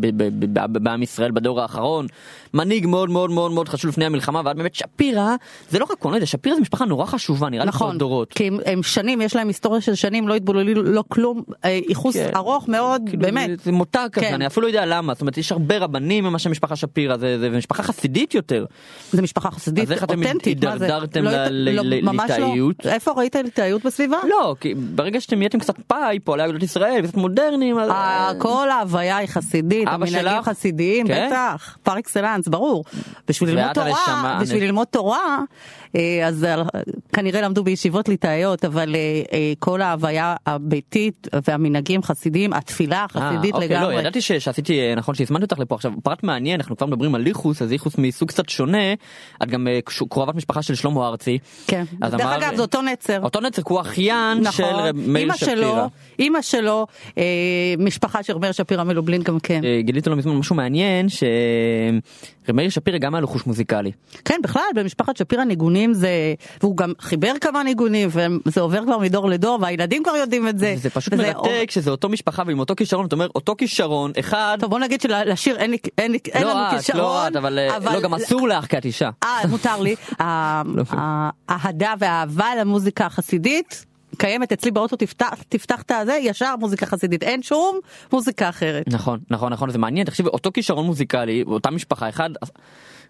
בעם 0.70 1.04
ישראל 1.04 1.32
בדור 1.32 1.62
האחרון 1.62 2.08
מנהיג 2.54 2.86
מאוד 2.88 3.10
מאוד 3.10 3.32
מאוד 3.32 3.52
מאוד 3.52 3.70
חשוב 3.70 3.90
לפני 3.90 4.06
המלחמה 4.06 4.42
ועד 4.46 4.58
באמת 4.58 4.76
שפירא 4.76 5.36
זה 5.70 5.80
לא 5.80 5.86
רק 5.90 5.98
קולנוע 6.00 6.26
שפירא 6.26 6.56
זה 6.56 6.62
משפחה 6.62 6.86
נורא 6.86 7.06
חשובה 7.06 7.50
נראה 7.50 7.64
לי 7.66 7.70
נכון, 7.70 7.98
דורות. 7.98 8.34
כי 8.34 8.48
הם, 8.48 8.60
הם 8.66 8.84
שנים, 8.84 9.22
יש 9.22 9.36
להם 9.36 9.48
היסטוריה 9.48 9.82
של 9.82 9.96
שנים, 9.96 10.28
לא 10.28 10.36
התבוללו, 10.36 10.84
לא 10.84 11.04
כלום, 11.08 11.44
אה, 11.66 11.80
ייחוס 11.90 12.16
כן. 12.16 12.30
ארוך 12.36 12.68
מאוד, 12.68 13.02
כאילו, 13.08 13.22
באמת. 13.22 13.60
זה, 13.64 13.72
מותג 13.72 14.08
כזה 14.12 14.26
כן. 14.26 14.34
אני 14.34 14.48
אפילו 14.48 14.62
לא 14.64 14.70
יודע 14.70 14.86
למה 14.86 15.14
זאת 15.14 15.22
אומרת 15.22 15.38
יש 15.38 15.52
הרבה 15.52 15.78
רבנים 15.78 16.24
ממה 16.24 16.40
שמשפחה 16.40 16.76
שפירא 16.76 17.18
זה, 17.18 17.40
זה 17.40 17.50
משפחה 17.50 17.84
חסידית 17.84 18.34
יותר. 18.34 18.66
זה 19.12 19.22
משפחה 19.22 19.52
חסידית 19.52 19.84
אז 19.84 19.92
איך 19.92 20.04
אתם 20.04 20.24
אותנטית, 20.24 20.64
מה 20.64 20.78
זה? 20.78 20.86
הידרדרתם 20.86 21.24
לא 21.24 21.32
ל- 21.32 21.36
הת- 21.36 21.52
ל- 21.52 21.70
לא, 21.70 21.82
ל- 21.86 22.02
ממש 22.02 22.30
לא. 22.30 22.36
ליטאיות? 22.48 22.76
איפה 22.86 23.12
ראית 23.12 23.36
ליטאיות 23.36 23.69
בסביבה? 23.78 24.18
לא 24.30 24.56
כי 24.60 24.74
ברגע 24.76 25.22
שאתם 25.22 25.38
נהייתם 25.38 25.60
קצת 25.60 25.76
פאי 25.88 26.20
פועלי 26.20 26.44
אגודות 26.44 26.64
ישראל 26.64 27.08
קצת 27.08 27.18
מודרניים 27.18 27.80
אז... 27.80 27.90
כל 28.38 28.70
ההוויה 28.70 29.18
היא 29.18 29.28
חסידית, 29.28 29.88
המנהגים? 29.88 30.42
חסידיים, 30.42 31.08
כן? 31.08 31.28
בטח, 31.28 31.78
פר 31.84 32.00
אקסלנס, 32.00 32.48
ברור. 32.48 32.84
בשביל 33.28 33.50
ללמוד 33.50 33.74
תורה, 33.74 34.40
בשביל 34.42 34.64
ללמוד 34.64 34.88
תורה, 34.88 35.38
אה, 35.96 36.28
אז 36.28 36.44
אה, 36.44 36.64
כנראה 37.14 37.42
למדו 37.42 37.64
בישיבות 37.64 38.10
ליטאיות, 38.10 38.66
אבל 38.66 38.96
אה, 38.96 39.54
כל 39.60 39.82
ההוויה 39.82 40.36
הביתית 40.46 41.28
והמנהגים 41.48 42.04
חסידיים, 42.04 42.54
התפילה 42.54 43.06
החסידית 43.10 43.54
אוקיי, 43.54 43.70
לא, 43.70 43.76
לגמרי. 43.76 44.00
ידעתי 44.00 44.22
ש- 44.22 44.32
שעשיתי 44.32 44.96
נכון 44.96 45.16
שהזמנתי 45.16 45.44
אותך 45.44 45.60
לפה 45.60 45.76
עכשיו 45.76 45.92
פרט 46.04 46.24
מעניין 46.24 46.60
אנחנו 46.60 46.78
כבר 46.78 46.88
מדברים 46.88 47.16
על 47.16 47.26
איחוס 47.26 47.62
אז 47.62 47.72
איחוס 47.72 47.98
מסוג 47.98 48.30
קצת 48.30 48.50
שונה 48.50 48.94
את 49.44 49.50
גם 49.50 49.68
קרובת 50.10 50.36
משפחה 50.36 50.62
של 50.62 50.76
שלמה 50.76 51.08
ארצי. 51.08 51.38
כן. 51.68 51.84
דרך 52.00 52.22
אגב, 52.22 52.56
זה 52.56 52.62
אותו 52.62 52.82
נצר. 52.82 53.24
אותו 53.24 53.40
נצר 53.40 53.59
כי 53.64 53.74
הוא 53.74 53.82
אחיין 53.82 54.38
של 54.52 54.64
נכון, 54.64 54.74
רב 54.76 54.96
מאיר 55.08 55.34
שפירא. 55.36 55.56
שלו, 55.56 55.76
אימא 56.20 56.42
שלו, 56.42 56.88
אה, 57.18 57.24
משפחה 57.80 58.24
של 58.24 58.38
מאיר 58.38 58.52
שפירא 58.52 58.84
מלובלין 58.84 59.24
גם 59.24 59.40
כן. 59.40 59.62
אה, 59.64 59.80
גיליתי 59.84 60.10
לו 60.10 60.16
מזמן 60.16 60.36
משהו 60.36 60.56
מעניין 60.56 61.10
שרב 61.10 62.56
מאיר 62.56 62.70
שפירא 62.70 62.98
גם 62.98 63.16
היה 63.16 63.22
לו 63.22 63.28
חוש 63.28 63.46
מוזיקלי. 63.46 63.92
כן, 64.26 64.36
בכלל, 64.44 64.62
במשפחת 64.76 65.18
שפירא 65.18 65.44
ניגונים 65.44 65.94
זה, 65.94 66.10
והוא 66.62 66.78
גם 66.78 66.94
חיבר 67.00 67.32
כמה 67.42 67.64
ניגונים, 67.64 68.10
וזה 68.46 68.62
עובר 68.62 68.84
כבר 68.86 68.98
מדור 68.98 69.30
לדור, 69.30 69.58
והילדים 69.62 70.04
כבר 70.04 70.16
יודעים 70.16 70.48
את 70.48 70.60
זה. 70.60 70.74
זה 70.78 70.90
פשוט 70.90 71.14
מרתק 71.14 71.72
שזה 71.72 71.92
אותו 71.92 72.10
משפחה 72.10 72.44
ועם 72.48 72.60
אותו 72.60 72.76
כישרון 72.76 73.06
אתה 73.06 73.16
אומר 73.16 73.28
אותו 73.36 73.56
כישרון 73.58 74.12
אחד. 74.20 74.58
טוב 74.60 74.70
בוא 74.70 74.80
נגיד 74.80 75.02
שלשיר 75.02 75.58
אין, 75.58 75.74
אין, 75.98 76.16
אין 76.34 76.48
לנו 76.48 76.60
לא 76.60 76.70
את, 76.72 76.78
כישרון, 76.78 77.00
לא 77.02 77.28
את, 77.28 77.36
אבל 77.36 77.60
אה, 77.60 77.94
לא 77.94 78.00
גם 78.00 78.14
אסור 78.14 78.48
לך 78.48 78.66
כי 78.66 78.78
את 78.78 78.86
אישה. 78.86 79.10
אה, 79.24 79.48
מותר 79.50 79.82
לי. 79.82 79.96
ה- 80.22 80.62
לא. 80.66 80.84
האהדה 81.50 81.94
והאהבה 82.00 82.48
למוזיקה 82.62 83.06
החסידית 83.06 83.49
קיימת 84.18 84.52
אצלי 84.52 84.72
באוטו, 84.72 84.96
תפתח, 84.96 85.44
תפתח 85.50 85.82
את 85.82 85.92
הזה, 85.92 86.14
ישר 86.22 86.56
מוזיקה 86.60 86.86
חסידית, 86.86 87.24
אין 87.24 87.44
שום 87.44 87.80
מוזיקה 88.14 88.50
אחרת. 88.50 88.84
נכון 88.88 89.20
נכון 89.30 89.54
נכון 89.54 89.70
זה 89.70 89.78
מעניין 89.78 90.06
תקשיבי 90.06 90.30
אותו 90.30 90.52
כישרון 90.52 90.86
מוזיקלי 90.86 91.44
אותה 91.48 91.72
משפחה 91.72 92.10
אחד 92.10 92.30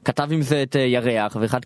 כתב 0.05 0.27
עם 0.31 0.41
זה 0.41 0.63
את 0.63 0.75
אה, 0.75 0.81
ירח 0.81 1.37
ואחד 1.39 1.59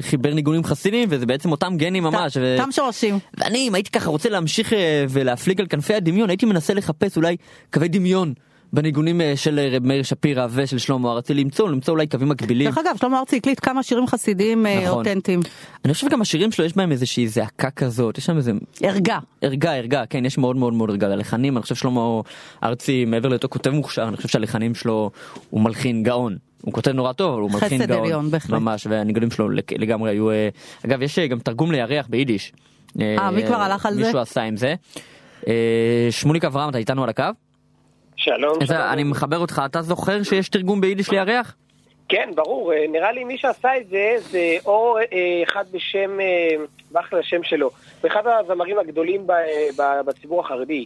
חיבר 0.00 0.34
ניגונים 0.34 0.64
חסינים 0.64 1.08
וזה 1.12 1.26
בעצם 1.26 1.50
אותם 1.50 1.76
גנים 1.76 2.02
ממש. 2.02 2.36
ו- 2.36 2.56
תם 2.58 2.72
שורשים. 2.72 3.18
ואני 3.38 3.68
אם 3.68 3.74
הייתי 3.74 3.90
ככה 3.90 4.10
רוצה 4.10 4.28
להמשיך 4.28 4.72
אה, 4.72 5.04
ולהפליג 5.08 5.60
על 5.60 5.66
כנפי 5.66 5.94
הדמיון 5.94 6.30
הייתי 6.30 6.46
מנסה 6.46 6.74
לחפש 6.74 7.16
אולי 7.16 7.36
קווי 7.72 7.88
דמיון 7.88 8.34
בניגונים 8.72 9.20
אה, 9.20 9.32
של 9.36 9.58
אה, 9.58 9.68
רב 9.76 9.86
מאיר 9.86 10.02
שפירא 10.02 10.46
ושל 10.50 10.78
שלמה 10.78 11.12
ארצי 11.12 11.34
למצוא 11.34 11.68
למצוא 11.68 11.94
אולי 11.94 12.06
קווים 12.06 12.28
מקבילים. 12.28 12.66
דרך 12.68 12.78
אגב, 12.78 12.96
שלמה 13.00 13.18
ארצי 13.18 13.36
הקליט 13.36 13.60
כמה 13.62 13.82
שירים 13.82 14.06
חסידיים 14.06 14.66
אה, 14.66 14.84
נכון. 14.84 14.98
אותנטיים. 14.98 15.40
אני 15.84 15.94
חושב 15.94 16.08
גם 16.08 16.20
השירים 16.20 16.52
שלו 16.52 16.64
יש 16.64 16.76
בהם 16.76 16.92
איזושהי 16.92 17.28
זעקה 17.28 17.70
כזאת 17.70 18.18
יש 18.18 18.26
שם 18.26 18.36
איזה 18.36 18.52
ערגה. 18.82 19.18
ערגה 19.42 19.72
ערגה 19.74 20.06
כן 20.06 20.24
יש 20.24 20.38
מאוד 20.38 20.56
מאוד 20.56 20.72
מאוד 20.74 20.90
ערגה 20.90 21.06
הלחנים 21.12 21.56
אני 21.56 21.62
חושב 21.62 21.74
שלמה 21.74 22.20
ארצי 22.64 23.04
מעבר 23.04 23.28
להיותו 23.28 23.48
כותב 23.48 23.70
מוכשר 23.70 24.08
אני 24.08 24.16
חושב 24.16 24.28
שהלחנים 24.28 24.74
שלו 24.74 25.10
הוא 25.50 25.60
מלחין 25.60 26.02
גאון. 26.02 26.36
הוא 26.62 26.72
כותב 26.72 26.90
נורא 26.90 27.12
טוב 27.12 27.32
אבל 27.32 27.42
הוא 27.42 27.50
מלחין 27.50 27.84
גאון 27.86 28.00
עליון. 28.04 28.30
ממש 28.48 28.86
והניגונים 28.90 29.30
שלו 29.30 29.48
לג- 29.48 29.74
לגמרי 29.78 30.10
היו 30.10 30.28
אגב 30.86 31.02
יש 31.02 31.18
גם 31.18 31.38
תרגום 31.38 31.72
לירח 31.72 32.06
ביידיש. 32.10 32.52
אה, 33.00 33.30
מי 33.30 33.46
כבר 33.46 33.56
הלך 33.60 33.86
על 33.86 33.94
זה? 33.94 34.02
מישהו 34.04 34.18
עשה 34.18 34.42
עם 34.42 34.56
זה. 34.56 34.74
שמוליק 36.10 36.44
אברהם 36.44 36.68
אתה 36.70 36.78
איתנו 36.78 37.02
על 37.04 37.08
הקו? 37.08 37.24
שלום. 38.20 38.58
אני 38.92 39.04
מחבר 39.04 39.38
אותך 39.38 39.62
אתה 39.66 39.82
זוכר 39.82 40.22
שיש 40.22 40.48
תרגום 40.48 40.80
ביידיש 40.80 41.10
לירח? 41.10 41.56
כן, 42.08 42.30
ברור. 42.34 42.72
אה, 42.72 42.84
נראה 42.88 43.12
לי 43.12 43.24
מי 43.24 43.38
שעשה 43.38 43.76
את 43.76 43.88
זה, 43.88 44.14
זה 44.18 44.56
או 44.66 44.98
אה, 44.98 45.42
אחד 45.42 45.64
בשם, 45.72 46.20
אה, 46.20 46.64
באחלה 46.90 47.18
השם 47.18 47.42
שלו, 47.42 47.70
אחד 48.06 48.22
הזמרים 48.26 48.78
הגדולים 48.78 49.26
בציבור 50.06 50.40
החרדי. 50.40 50.84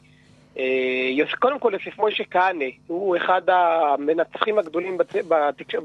אה, 0.58 1.36
קודם 1.38 1.58
כל 1.58 1.72
יוסף 1.72 1.98
מוישה 1.98 2.24
כהנא, 2.30 2.64
הוא 2.86 3.16
אחד 3.16 3.42
המנצחים 3.48 4.58
הגדולים 4.58 4.98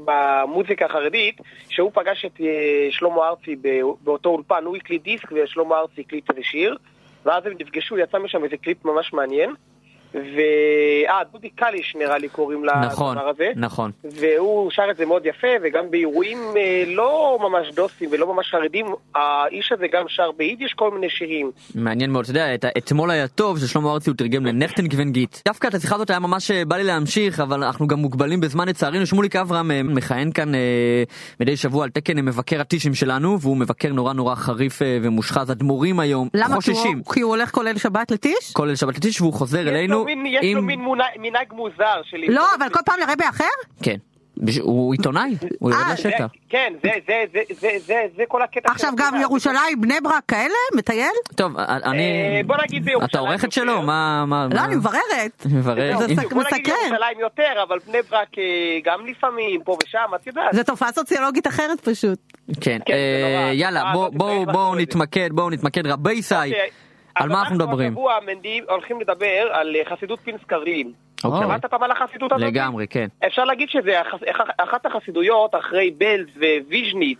במוזיקה 0.04 0.86
החרדית, 0.86 1.40
שהוא 1.68 1.90
פגש 1.94 2.24
את 2.24 2.40
אה, 2.40 2.88
שלמה 2.90 3.28
ארצי 3.28 3.56
באותו 4.04 4.28
אולפן, 4.28 4.64
הוא 4.64 4.76
הקליט 4.76 5.02
דיסק 5.02 5.32
ושלמה 5.32 5.78
ארצי 5.78 6.00
הקליט 6.00 6.30
איזה 6.30 6.40
שיר, 6.42 6.76
ואז 7.24 7.46
הם 7.46 7.52
נפגשו, 7.60 7.98
יצא 7.98 8.18
משם 8.18 8.44
איזה 8.44 8.56
קליפ 8.56 8.84
ממש 8.84 9.12
מעניין. 9.12 9.50
ו... 10.14 10.18
אה, 11.08 11.18
דודי 11.32 11.48
קליש 11.50 11.96
נראה 11.98 12.18
לי 12.18 12.28
קוראים 12.28 12.64
נכון 12.84 13.16
לדבר 13.16 13.28
הזה. 13.30 13.48
נכון. 13.56 13.90
והוא 14.04 14.70
שר 14.70 14.82
את 14.90 14.96
זה 14.96 15.06
מאוד 15.06 15.26
יפה, 15.26 15.46
וגם 15.64 15.90
באירועים 15.90 16.38
אה, 16.56 16.84
לא 16.86 17.38
ממש 17.42 17.74
דוסים 17.74 18.08
ולא 18.12 18.34
ממש 18.34 18.50
חרדים, 18.50 18.86
האיש 19.14 19.72
הזה 19.72 19.86
גם 19.92 20.04
שר 20.08 20.30
ביידיש 20.36 20.72
כל 20.72 20.90
מיני 20.90 21.10
שירים. 21.10 21.50
מעניין 21.74 22.10
מאוד, 22.10 22.22
אתה 22.24 22.30
יודע, 22.30 22.54
את 22.54 22.64
אתמול 22.78 23.10
היה 23.10 23.28
טוב 23.28 23.58
ששלמה 23.58 23.92
ארצי 23.92 24.10
הוא 24.10 24.16
תרגם 24.16 24.46
גיט. 25.12 25.36
דווקא 25.44 25.68
את 25.68 25.74
השיחה 25.74 25.94
הזאת 25.94 26.10
היה 26.10 26.18
ממש 26.18 26.50
אה, 26.50 26.64
בא 26.64 26.76
לי 26.76 26.84
להמשיך, 26.84 27.40
אבל 27.40 27.64
אנחנו 27.64 27.86
גם 27.86 27.98
מוגבלים 27.98 28.40
בזמן 28.40 28.68
לצערנו. 28.68 29.06
שמוליק 29.06 29.36
אברהם 29.36 29.70
אה, 29.70 29.82
מכהן 29.82 30.32
כאן 30.32 30.54
אה, 30.54 30.60
מדי 31.40 31.56
שבוע 31.56 31.84
על 31.84 31.90
תקן 31.90 32.16
אה, 32.16 32.22
מבקר 32.22 32.60
הטישים 32.60 32.94
שלנו, 32.94 33.40
והוא 33.40 33.56
מבקר 33.56 33.92
נורא 33.92 34.12
נורא 34.12 34.34
חריף 34.34 34.82
אה, 34.82 34.98
ומושחז. 35.02 35.50
אדמו"רים 35.50 36.00
היום 36.00 36.28
למה? 36.34 36.46
כי 36.46 36.52
הוא- 36.52 36.54
חוששים. 36.54 37.02
כי 37.14 37.20
הוא 37.20 37.30
הולך 37.30 37.50
כולל 37.50 37.78
שבת 37.78 38.10
לטיש? 38.10 38.52
כולל 38.52 38.74
שבת 38.76 38.96
לטיש 38.96 39.20
והוא 39.20 39.32
חוזר 39.32 39.68
אלינו 39.68 39.99
לו 40.00 40.16
מין, 40.16 40.26
יש 40.26 40.54
לו. 40.54 40.62
מין 40.62 40.80
מנהג 41.18 41.52
מוזר 41.52 42.00
של... 42.04 42.16
לא, 42.28 42.46
אבל 42.58 42.68
כל 42.68 42.80
פעם 42.86 42.96
לרבה 43.00 43.28
אחר? 43.28 43.44
כן. 43.82 43.96
הוא 44.60 44.92
עיתונאי, 44.92 45.36
הוא 45.58 45.70
יורד 45.70 45.82
אה, 45.88 45.92
לשטח. 45.94 46.26
כן, 46.48 46.72
זה, 46.82 46.90
זה, 47.06 47.24
זה, 47.32 47.40
זה, 47.60 47.68
זה, 47.86 48.02
זה 48.16 48.22
כל 48.28 48.42
הקטע. 48.42 48.70
עכשיו 48.72 48.92
גם. 48.96 49.20
ירושלים, 49.20 49.80
בני 49.80 49.94
ברק 50.02 50.22
כאלה? 50.28 50.54
מטייל? 50.76 51.10
טוב, 51.34 51.52
אני... 51.58 52.02
אה, 52.02 52.40
בוא 52.46 52.56
נגיד 52.62 52.84
בירושלים 52.84 53.08
אתה 53.10 53.18
עורכת 53.18 53.52
שלו? 53.52 53.82
מה... 53.82 54.24
מה- 54.26 54.46
לא, 54.54 54.60
אני 54.60 54.76
מבררת. 54.76 55.46
מברר. 55.46 55.98
זה 55.98 56.04
סק- 56.16 56.32
בוא 56.32 56.42
נגיד 56.42 56.60
מסקרן. 56.60 56.74
ירושלים 56.86 57.20
יותר, 57.20 57.62
אבל 57.68 57.78
בני 57.86 57.98
ברק 58.10 58.38
אה, 58.38 58.44
גם 58.84 59.06
לפעמים, 59.06 59.60
פה 59.64 59.76
ושם, 59.84 59.98
את 60.14 60.26
יודעת. 60.26 60.54
זו 60.54 60.62
תופעה 60.62 60.92
סוציולוגית 60.92 61.46
אחרת 61.46 61.80
פשוט. 61.88 62.18
כן, 62.60 62.78
כן, 62.86 62.94
אה. 62.94 63.50
יאללה 63.52 63.82
אה, 63.82 63.92
בואו 64.12 64.44
לא. 64.46 64.74
נתמקד 64.80 65.28
בואו 65.32 65.50
נתמקד 65.50 65.86
רבי 65.86 66.22
סי 66.22 66.34
על 67.20 67.28
מה 67.28 67.40
אנחנו 67.40 67.54
מדברים? 67.56 67.88
השבוע, 67.92 68.14
מנדי, 68.26 68.60
הולכים 68.68 69.00
לדבר 69.00 69.48
על 69.52 69.76
אה, 69.76 69.96
חסידות 69.96 70.18
פינסקרים. 70.20 70.92
אוקיי. 71.24 71.40
שמעת 71.40 71.64
פעם 71.64 71.82
על 71.82 71.90
החסידות 71.90 72.32
הזאת? 72.32 72.46
לגמרי 72.46 72.86
כן 72.90 73.06
אפשר 73.26 73.44
להגיד 73.44 73.68
שזה 73.68 74.00
אח- 74.00 74.14
אח- 74.30 74.50
אחת 74.58 74.86
החסידויות 74.86 75.54
אחרי 75.54 75.90
בלז 75.90 76.26
וויז'ניץ 76.68 77.18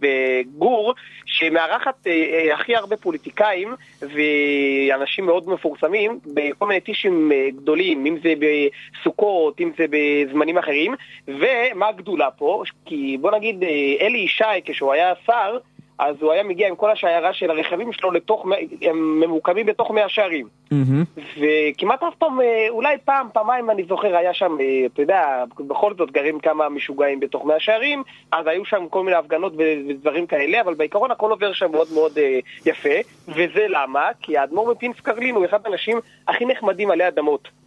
וגור, 0.00 0.94
שמארחת 1.26 2.06
אה, 2.06 2.12
אה, 2.12 2.54
הכי 2.54 2.76
הרבה 2.76 2.96
פוליטיקאים 2.96 3.74
ואנשים 4.02 5.26
מאוד 5.26 5.48
מפורסמים 5.48 6.18
בכל 6.34 6.66
מיני 6.66 6.80
טישים 6.80 7.30
גדולים, 7.56 8.06
אם 8.06 8.16
זה 8.22 8.32
בסוכות, 8.40 9.60
אם 9.60 9.70
זה 9.78 9.84
בזמנים 9.90 10.58
אחרים. 10.58 10.94
ומה 11.28 11.88
הגדולה 11.88 12.30
פה? 12.30 12.62
כי 12.84 13.16
בוא 13.20 13.30
נגיד 13.36 13.64
אלי 14.00 14.18
ישי, 14.18 14.44
כשהוא 14.64 14.92
היה 14.92 15.12
שר, 15.26 15.56
אז 16.00 16.16
הוא 16.20 16.32
היה 16.32 16.42
מגיע 16.42 16.68
עם 16.68 16.76
כל 16.76 16.90
השיירה 16.90 17.32
של 17.32 17.50
הרכבים 17.50 17.92
שלו 17.92 18.10
לתוך, 18.10 18.46
הם 18.82 19.20
ממוקמים 19.20 19.66
בתוך 19.66 19.90
מאה 19.90 20.08
שערים. 20.08 20.48
מהמם. 20.70 21.04
וכמעט 21.16 22.02
אף 22.02 22.14
פעם, 22.14 22.40
אה, 22.40 22.66
אולי 22.68 22.96
פעם, 23.04 23.26
פעמיים 23.32 23.70
אני 23.70 23.84
זוכר, 23.88 24.16
היה 24.16 24.34
שם, 24.34 24.56
אה, 24.60 24.86
אתה 24.86 25.02
יודע, 25.02 25.44
בכל 25.58 25.94
זאת 25.98 26.10
גרים 26.10 26.40
כמה 26.40 26.68
משוגעים 26.68 27.20
בתוך 27.20 27.44
מאה 27.44 27.60
שערים, 27.60 28.02
אז 28.32 28.46
היו 28.46 28.64
שם 28.64 28.86
כל 28.90 29.04
מיני 29.04 29.16
הפגנות 29.16 29.52
ודברים 29.88 30.26
כאלה, 30.26 30.60
אבל 30.60 30.74
בעיקרון 30.74 31.10
הכל 31.10 31.30
עובר 31.30 31.52
שם 31.52 31.72
מאוד 31.72 31.88
מאוד 31.94 32.18
אה, 32.18 32.38
יפה, 32.66 32.98
וזה 33.28 33.66
למה? 33.68 34.08
כי 34.20 34.38
האדמו"ר 34.38 34.72
מפינס 34.72 35.00
קרלין 35.00 35.34
הוא 35.34 35.44
אחד 35.44 35.58
האנשים 35.64 36.00
הכי 36.28 36.44
נחמדים 36.44 36.90
עלי 36.90 37.08
אדמות. 37.08 37.59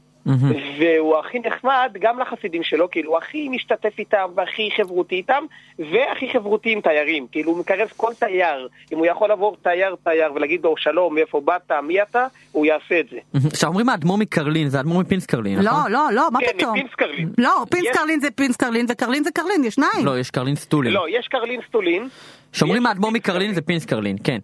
והוא 0.79 1.17
הכי 1.17 1.39
נחמד 1.39 1.93
גם 1.99 2.19
לחסידים 2.19 2.63
שלו, 2.63 2.89
כאילו 2.91 3.09
הוא 3.11 3.17
הכי 3.17 3.49
משתתף 3.49 3.93
איתם 3.99 4.29
והכי 4.35 4.69
חברותי 4.77 5.15
איתם, 5.15 5.43
והכי 5.79 6.29
חברותי 6.33 6.71
עם 6.71 6.81
תיירים, 6.81 7.27
כאילו 7.31 7.51
הוא 7.51 7.59
מקרב 7.59 7.87
כל 7.97 8.13
תייר, 8.19 8.67
אם 8.93 8.97
הוא 8.97 9.05
יכול 9.05 9.29
לעבור 9.29 9.57
תייר 9.63 9.95
תייר 10.03 10.33
ולהגיד 10.35 10.63
לו 10.63 10.75
שלום, 10.77 11.15
מאיפה 11.15 11.41
באת, 11.41 11.71
מי 11.83 12.01
אתה, 12.01 12.25
הוא 12.51 12.65
יעשה 12.65 12.99
את 12.99 13.05
זה. 13.11 13.17
עכשיו 13.47 13.69
אומרים 13.69 13.89
האדמו"ר 13.89 14.17
מקרלין, 14.17 14.67
זה 14.69 14.77
האדמו"ר 14.77 14.99
מפינסקרלין, 15.01 15.59
לא, 15.59 15.71
נכון? 15.71 15.91
לא, 15.91 16.07
לא, 16.13 16.27
מה 16.31 16.39
כן, 16.39 16.45
פתאום? 16.57 16.77
מפינסקרלין. 16.77 17.29
לא, 17.37 17.49
יש- 17.63 17.69
פינסקרלין 17.71 18.19
זה 18.19 18.31
פינסקרלין 18.31 18.85
וקרלין 18.89 19.23
זה 19.23 19.31
קרלין, 19.31 19.63
יש 19.63 19.73
שניים. 19.73 20.05
לא, 20.05 20.19
יש 20.19 20.31
קרלין 20.31 20.55
סטולין. 20.55 20.93
לא, 20.93 21.05
יש 21.09 21.27
קרלין 21.27 21.59
סטולין. 21.67 22.09
שאומרים 22.53 22.85
האדמו"ר. 22.85 23.11
מקרלין 23.11 23.53
זה 23.53 23.61
פינסקרלין, 23.61 24.15
כן. 24.23 24.37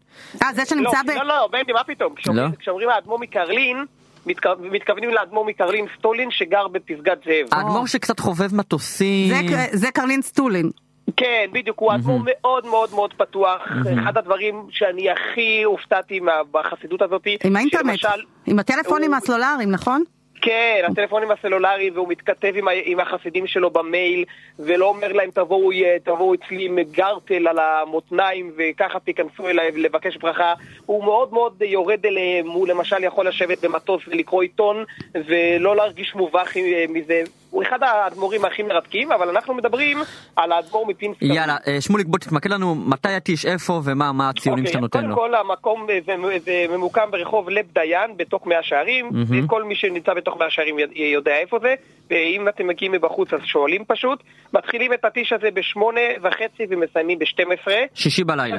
אה, 0.43 0.47
זה 0.53 0.61
לא, 0.61 0.65
שנמצא 0.65 0.97
ב... 1.07 1.09
לא, 1.09 1.23
לא, 1.27 1.49
בנדי, 1.51 1.73
מה 1.73 1.84
פתאום? 1.84 2.15
כשאומרים- 2.15 2.45
לא? 2.45 2.51
כשאומרים 2.59 2.89
האדמו"ר 2.89 3.19
מקרלין, 3.19 3.86
מתכו- 4.26 4.49
מתכוונים 4.72 5.09
לאדמו"ר 5.09 5.45
מקרלין 5.45 5.86
סטולין 5.97 6.32
שגר 6.32 6.67
בפסגת 6.67 7.17
זאב. 7.26 7.47
האדמו"ר 7.59 7.88
שקצת 7.88 8.20
חובב 8.20 8.55
מטוסים. 8.55 9.47
זה- 9.47 9.65
זה 9.72 9.91
קרלין 9.91 10.22
סטולין. 10.22 10.72
כן, 11.17 11.45
בדיוק, 11.53 11.80
הוא 11.80 11.93
אדמו"ר 11.95 12.20
מאוד 12.26 12.65
מאוד 12.65 12.89
מאוד 12.93 13.13
פתוח. 13.13 13.61
אחד 14.03 14.17
הדברים 14.17 14.67
שאני 14.72 15.09
הכי 15.11 15.63
הופתעתי 15.63 16.20
בחסידות 16.51 17.01
הזאת, 17.01 17.22
עם 17.43 17.55
האינטרנט, 17.55 17.99
שלמשל, 17.99 18.22
עם 18.45 18.59
הטלפונים 18.59 19.13
הוא- 19.13 19.17
הסלולריים, 19.17 19.72
נכון? 19.72 20.03
כן, 20.41 20.81
הטלפונים 20.91 21.31
הסלולריים, 21.31 21.93
והוא 21.95 22.07
מתכתב 22.09 22.53
עם, 22.55 22.67
עם 22.83 22.99
החסידים 22.99 23.47
שלו 23.47 23.69
במייל, 23.69 24.25
ולא 24.59 24.85
אומר 24.85 25.13
להם 25.13 25.29
תבואו, 25.31 25.71
תבואו 26.03 26.33
אצלי 26.33 26.65
עם 26.65 26.79
גרטל 26.91 27.47
על 27.47 27.59
המותניים, 27.59 28.51
וככה 28.57 28.99
תיכנסו 28.99 29.47
אליי 29.49 29.71
לבקש 29.71 30.17
ברכה. 30.17 30.53
הוא 30.85 31.03
מאוד 31.03 31.33
מאוד 31.33 31.61
יורד 31.61 32.05
אליהם, 32.05 32.49
הוא 32.49 32.67
למשל 32.67 33.03
יכול 33.03 33.27
לשבת 33.27 33.65
במטוס 33.65 34.01
ולקרוא 34.07 34.41
עיתון, 34.41 34.83
ולא 35.15 35.75
להרגיש 35.75 36.15
מובך 36.15 36.57
אה, 36.57 36.85
מזה. 36.89 37.23
הוא 37.49 37.63
אחד 37.63 37.83
האדמו"רים 37.83 38.45
הכי 38.45 38.63
מרתקים, 38.63 39.11
אבל 39.11 39.29
אנחנו 39.29 39.53
מדברים 39.53 39.97
על 40.35 40.51
האדמו"ר 40.51 40.85
מפינסקר. 40.87 41.25
יאללה, 41.25 41.57
אה, 41.67 41.81
שמוליק 41.81 42.07
בוא 42.07 42.19
תתמקד 42.19 42.49
לנו 42.49 42.75
מתי 42.75 43.17
יתיש 43.17 43.45
איפה 43.45 43.81
ומה 43.83 44.11
מה 44.11 44.29
הציונים 44.29 44.65
אוקיי, 44.65 44.73
שאתה 44.73 44.81
נותן 44.81 45.05
לו. 45.05 45.15
קודם 45.15 45.29
כל 45.29 45.35
המקום 45.35 45.87
זה, 46.05 46.15
זה 46.45 46.65
ממוקם 46.69 47.11
ברחוב 47.11 47.49
לב 47.49 47.65
דיין 47.73 48.17
בתוך 48.17 48.47
מאה 48.47 48.63
שערים, 48.63 49.09
מהמם. 49.11 49.45
וכל 49.45 49.63
מי 49.63 49.75
שנמצא 49.75 50.13
בתוך 50.13 50.37
מאה 50.39 50.49
שערים 50.49 50.75
יודע 50.95 51.35
איפה 51.35 51.59
זה, 51.61 51.75
ואם 52.09 52.47
אתם 52.47 52.67
מגיעים 52.67 52.91
מבחוץ 52.91 53.33
אז 53.33 53.39
שואלים 53.43 53.85
פשוט. 53.87 54.23
מתחילים 54.53 54.93
את 54.93 55.05
הטיש 55.05 55.33
הזה 55.33 55.51
בשמונה 55.53 56.01
וחצי 56.21 56.63
ומסיימים 56.69 57.19
בשתים 57.19 57.47
עשרה. 57.51 57.77
שישי 57.93 58.23
בלילה. 58.23 58.57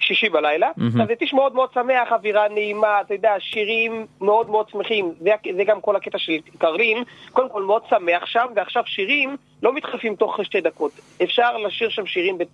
שישי 0.00 0.28
בלילה. 0.28 0.70
אז 1.02 1.08
זה 1.08 1.14
טיש 1.14 1.34
מאוד 1.34 1.54
מאוד 1.54 1.68
שמח, 1.74 2.12
אווירה 2.12 2.48
נעימה, 2.48 3.00
אתה 3.00 3.14
יודע, 3.14 3.34
שירים 3.38 4.06
מאוד 4.20 4.50
מאוד 4.50 4.68
שמחים. 4.68 5.12
זה, 5.20 5.30
זה 5.56 5.64
גם 5.64 5.80
כל 5.80 5.96
הקטע 5.96 6.18
של 6.18 6.32
קרלין. 6.58 7.02
קודם 7.32 7.48
כל 7.48 7.62
מאוד 7.62 7.82
שמח 7.90 8.26
שם, 8.26 8.46
ועכשיו 8.56 8.82
שירים 8.86 9.36
לא 9.62 9.72
מתחלפים 9.72 10.14
תוך 10.14 10.40
שתי 10.42 10.60
דקות. 10.60 10.92
אפשר 11.22 11.56
לשיר 11.56 11.88
שם 11.88 12.06
שירים 12.06 12.38
ב- 12.38 12.44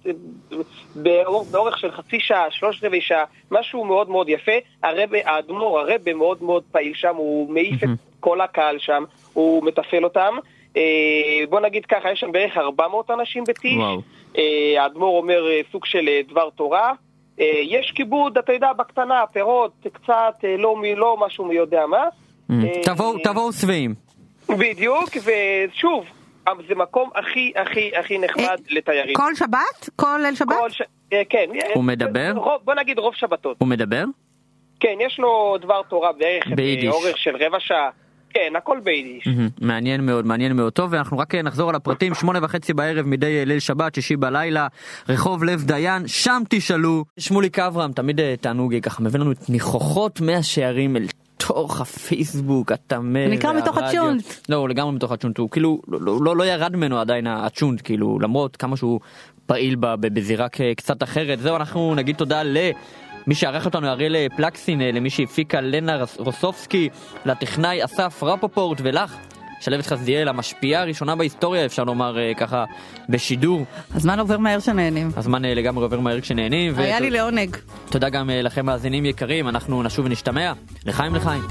באורך, 1.51 1.79
של 1.79 1.91
חצי 1.91 2.21
שעה, 2.21 2.51
שלוש 2.51 2.85
רבעי 2.85 3.01
שעה, 3.01 3.25
משהו 3.51 3.85
מאוד 3.85 4.11
מאוד 4.11 4.29
יפה. 4.29 4.53
הרבה, 4.83 5.19
האדמו"ר, 5.25 5.79
הרבה 5.79 6.15
מאוד 6.15 6.43
מאוד 6.43 6.63
פעיל 6.73 6.95
שם, 6.95 7.17
הוא 7.17 7.53
מעיף 7.53 7.85
את 7.85 7.89
כל 8.21 8.41
הקהל 8.41 8.79
שם, 8.79 9.05
הוא 9.33 9.65
מתפעל 9.65 10.05
אותם. 10.05 10.35
אה, 10.77 10.83
בוא 11.49 11.61
נגיד 11.61 11.87
ככה, 11.87 12.13
יש 12.13 12.21
שם 12.21 12.33
בערך 12.33 12.57
400 12.57 13.11
אנשים 13.11 13.45
בטיש. 13.45 13.83
אה, 14.39 14.83
האדמו"ר 14.83 15.17
אומר 15.17 15.51
אה, 15.51 15.61
סוג 15.73 15.87
של 15.87 16.07
דבר 16.29 16.51
תורה. 16.51 16.93
אה, 17.41 17.47
יש 17.65 17.93
כיבוד, 17.95 18.39
אתה 18.39 18.53
יודע, 18.53 18.73
בקטנה, 18.73 19.25
פירות, 19.33 19.73
קצת, 19.93 20.13
אה, 20.45 20.57
לא, 20.59 20.77
מי- 20.77 20.95
לא 20.95 21.17
משהו 21.27 21.45
מי 21.45 21.55
יודע 21.55 21.87
מה. 21.87 21.97
אה, 22.51 22.57
אה, 22.65 22.83
תבואו 22.85 23.19
תבואו 23.25 23.53
שבעים. 23.53 23.95
בדיוק, 24.49 25.09
ושוב, 25.25 26.05
זה 26.69 26.75
מקום 26.75 27.11
הכי 27.15 27.53
הכי 27.57 27.97
הכי 27.97 28.19
נחמד 28.19 28.61
לתיירים. 28.71 29.15
כל 29.15 29.35
שבת? 29.35 29.89
כל 29.97 30.21
ליל 30.23 30.35
שבת? 30.35 30.49
כל 30.61 30.71
ש... 30.71 30.83
כן. 31.29 31.47
הוא 31.75 31.85
מדבר? 31.85 32.33
רוב, 32.37 32.61
בוא 32.65 32.75
נגיד 32.75 32.99
רוב 32.99 33.15
שבתות. 33.15 33.57
הוא 33.61 33.69
מדבר? 33.69 34.05
כן, 34.81 34.95
יש 35.01 35.19
לו 35.19 35.57
דבר 35.61 35.83
תורה 35.83 36.13
בערך 36.13 36.47
ביידיש. 36.57 36.85
באורך 36.85 37.19
של 37.19 37.37
רבע 37.37 37.61
שעה. 37.61 37.91
כן, 38.35 38.57
הכל 38.57 38.79
ביידיש. 38.85 39.29
מעניין 39.61 40.07
מאוד, 40.07 40.27
מעניין 40.27 40.53
מאוד. 40.53 40.73
טוב, 40.73 40.93
ואנחנו 40.93 41.19
רק 41.19 41.35
אה, 41.35 41.43
נחזור 41.43 41.69
על 41.69 41.75
הפרטים, 41.75 42.15
שמונה 42.15 42.39
וחצי 42.43 42.73
בערב 42.73 43.07
מדי 43.07 43.39
אה, 43.39 43.45
ליל 43.45 43.59
שבת, 43.59 43.95
שישי 43.95 44.17
בלילה, 44.17 44.67
רחוב 45.09 45.45
לב 45.45 45.65
דיין, 45.65 46.09
שם 46.09 46.43
תשאלו. 46.49 47.05
שמוליק 47.19 47.59
אברהם, 47.59 47.93
תמיד 47.93 48.21
אה, 48.21 48.35
תענוג, 48.41 48.75
אה, 48.75 48.81
ככה 48.81 49.03
מביא 49.03 49.21
לנו 49.21 49.33
את 49.33 49.51
ניחוחות 49.51 50.21
מהשערים 50.21 50.97
אל 50.97 51.07
תוך 51.37 51.81
הפייסבוק, 51.81 52.73
הטמא 52.73 53.27
נקרא 53.29 53.53
מתוך. 53.53 53.79
הצ'ונט. 53.79 54.25
לא, 54.49 54.57
הוא 54.57 54.69
לגמרי 54.69 54.93
מתוך 54.93 55.13
הצ'ונט, 55.13 55.39
הוא 55.39 55.51
כאילו, 55.51 55.81
לא, 55.89 56.19
לא, 56.25 56.37
לא 56.37 56.45
ירד 56.45 56.77
ממנו 56.77 56.99
עדיין 56.99 57.27
הצ'ונט, 57.27 57.81
כאילו, 57.85 58.19
למרות 58.21 58.57
כמה 58.57 58.77
שהוא 58.77 59.01
פעיל 59.47 59.77
בזירה 59.81 60.47
קצת 60.77 61.03
אחרת. 61.03 61.39
זהו, 61.39 61.57
אנחנו 61.57 61.95
נגיד 61.95 62.17
תודה 62.17 62.43
ל... 62.43 62.57
מי 63.27 63.35
שערך 63.35 63.65
אותנו 63.65 63.89
אריאל 63.89 64.17
פלקסין, 64.37 64.81
אה, 64.81 64.91
למי 64.93 65.11
שהפיקה 65.11 65.61
לנה 65.61 65.97
רוסובסקי, 66.19 66.89
לטכנאי 67.25 67.85
אסף 67.85 68.23
רפופורט 68.23 68.79
ולך, 68.83 69.17
שלוות 69.61 69.87
חסדיאל, 69.87 70.29
המשפיעה 70.29 70.83
הראשונה 70.83 71.17
בהיסטוריה 71.17 71.65
אפשר 71.67 71.85
לומר 71.85 72.19
אה, 72.19 72.33
ככה 72.37 72.65
בשידור. 73.09 73.65
הזמן 73.95 74.19
עובר 74.19 74.39
מהר 74.39 74.59
שנהנים. 74.61 75.11
הזמן 75.17 75.45
אה, 75.45 75.55
לגמרי 75.55 75.85
עובר 75.85 76.01
מהר 76.01 76.21
כשנהנים. 76.21 76.75
היה 76.79 76.97
ות- 76.97 77.01
לי 77.03 77.11
לעונג. 77.11 77.57
תודה 77.91 78.09
גם 78.09 78.31
אה, 78.31 78.43
לכם 78.43 78.67
מאזינים 78.67 79.07
יקרים, 79.07 79.49
אנחנו 79.49 79.83
נשוב 79.83 80.07
ונשתמע. 80.07 80.53
לחיים 80.87 81.15
לחיים. 81.15 81.43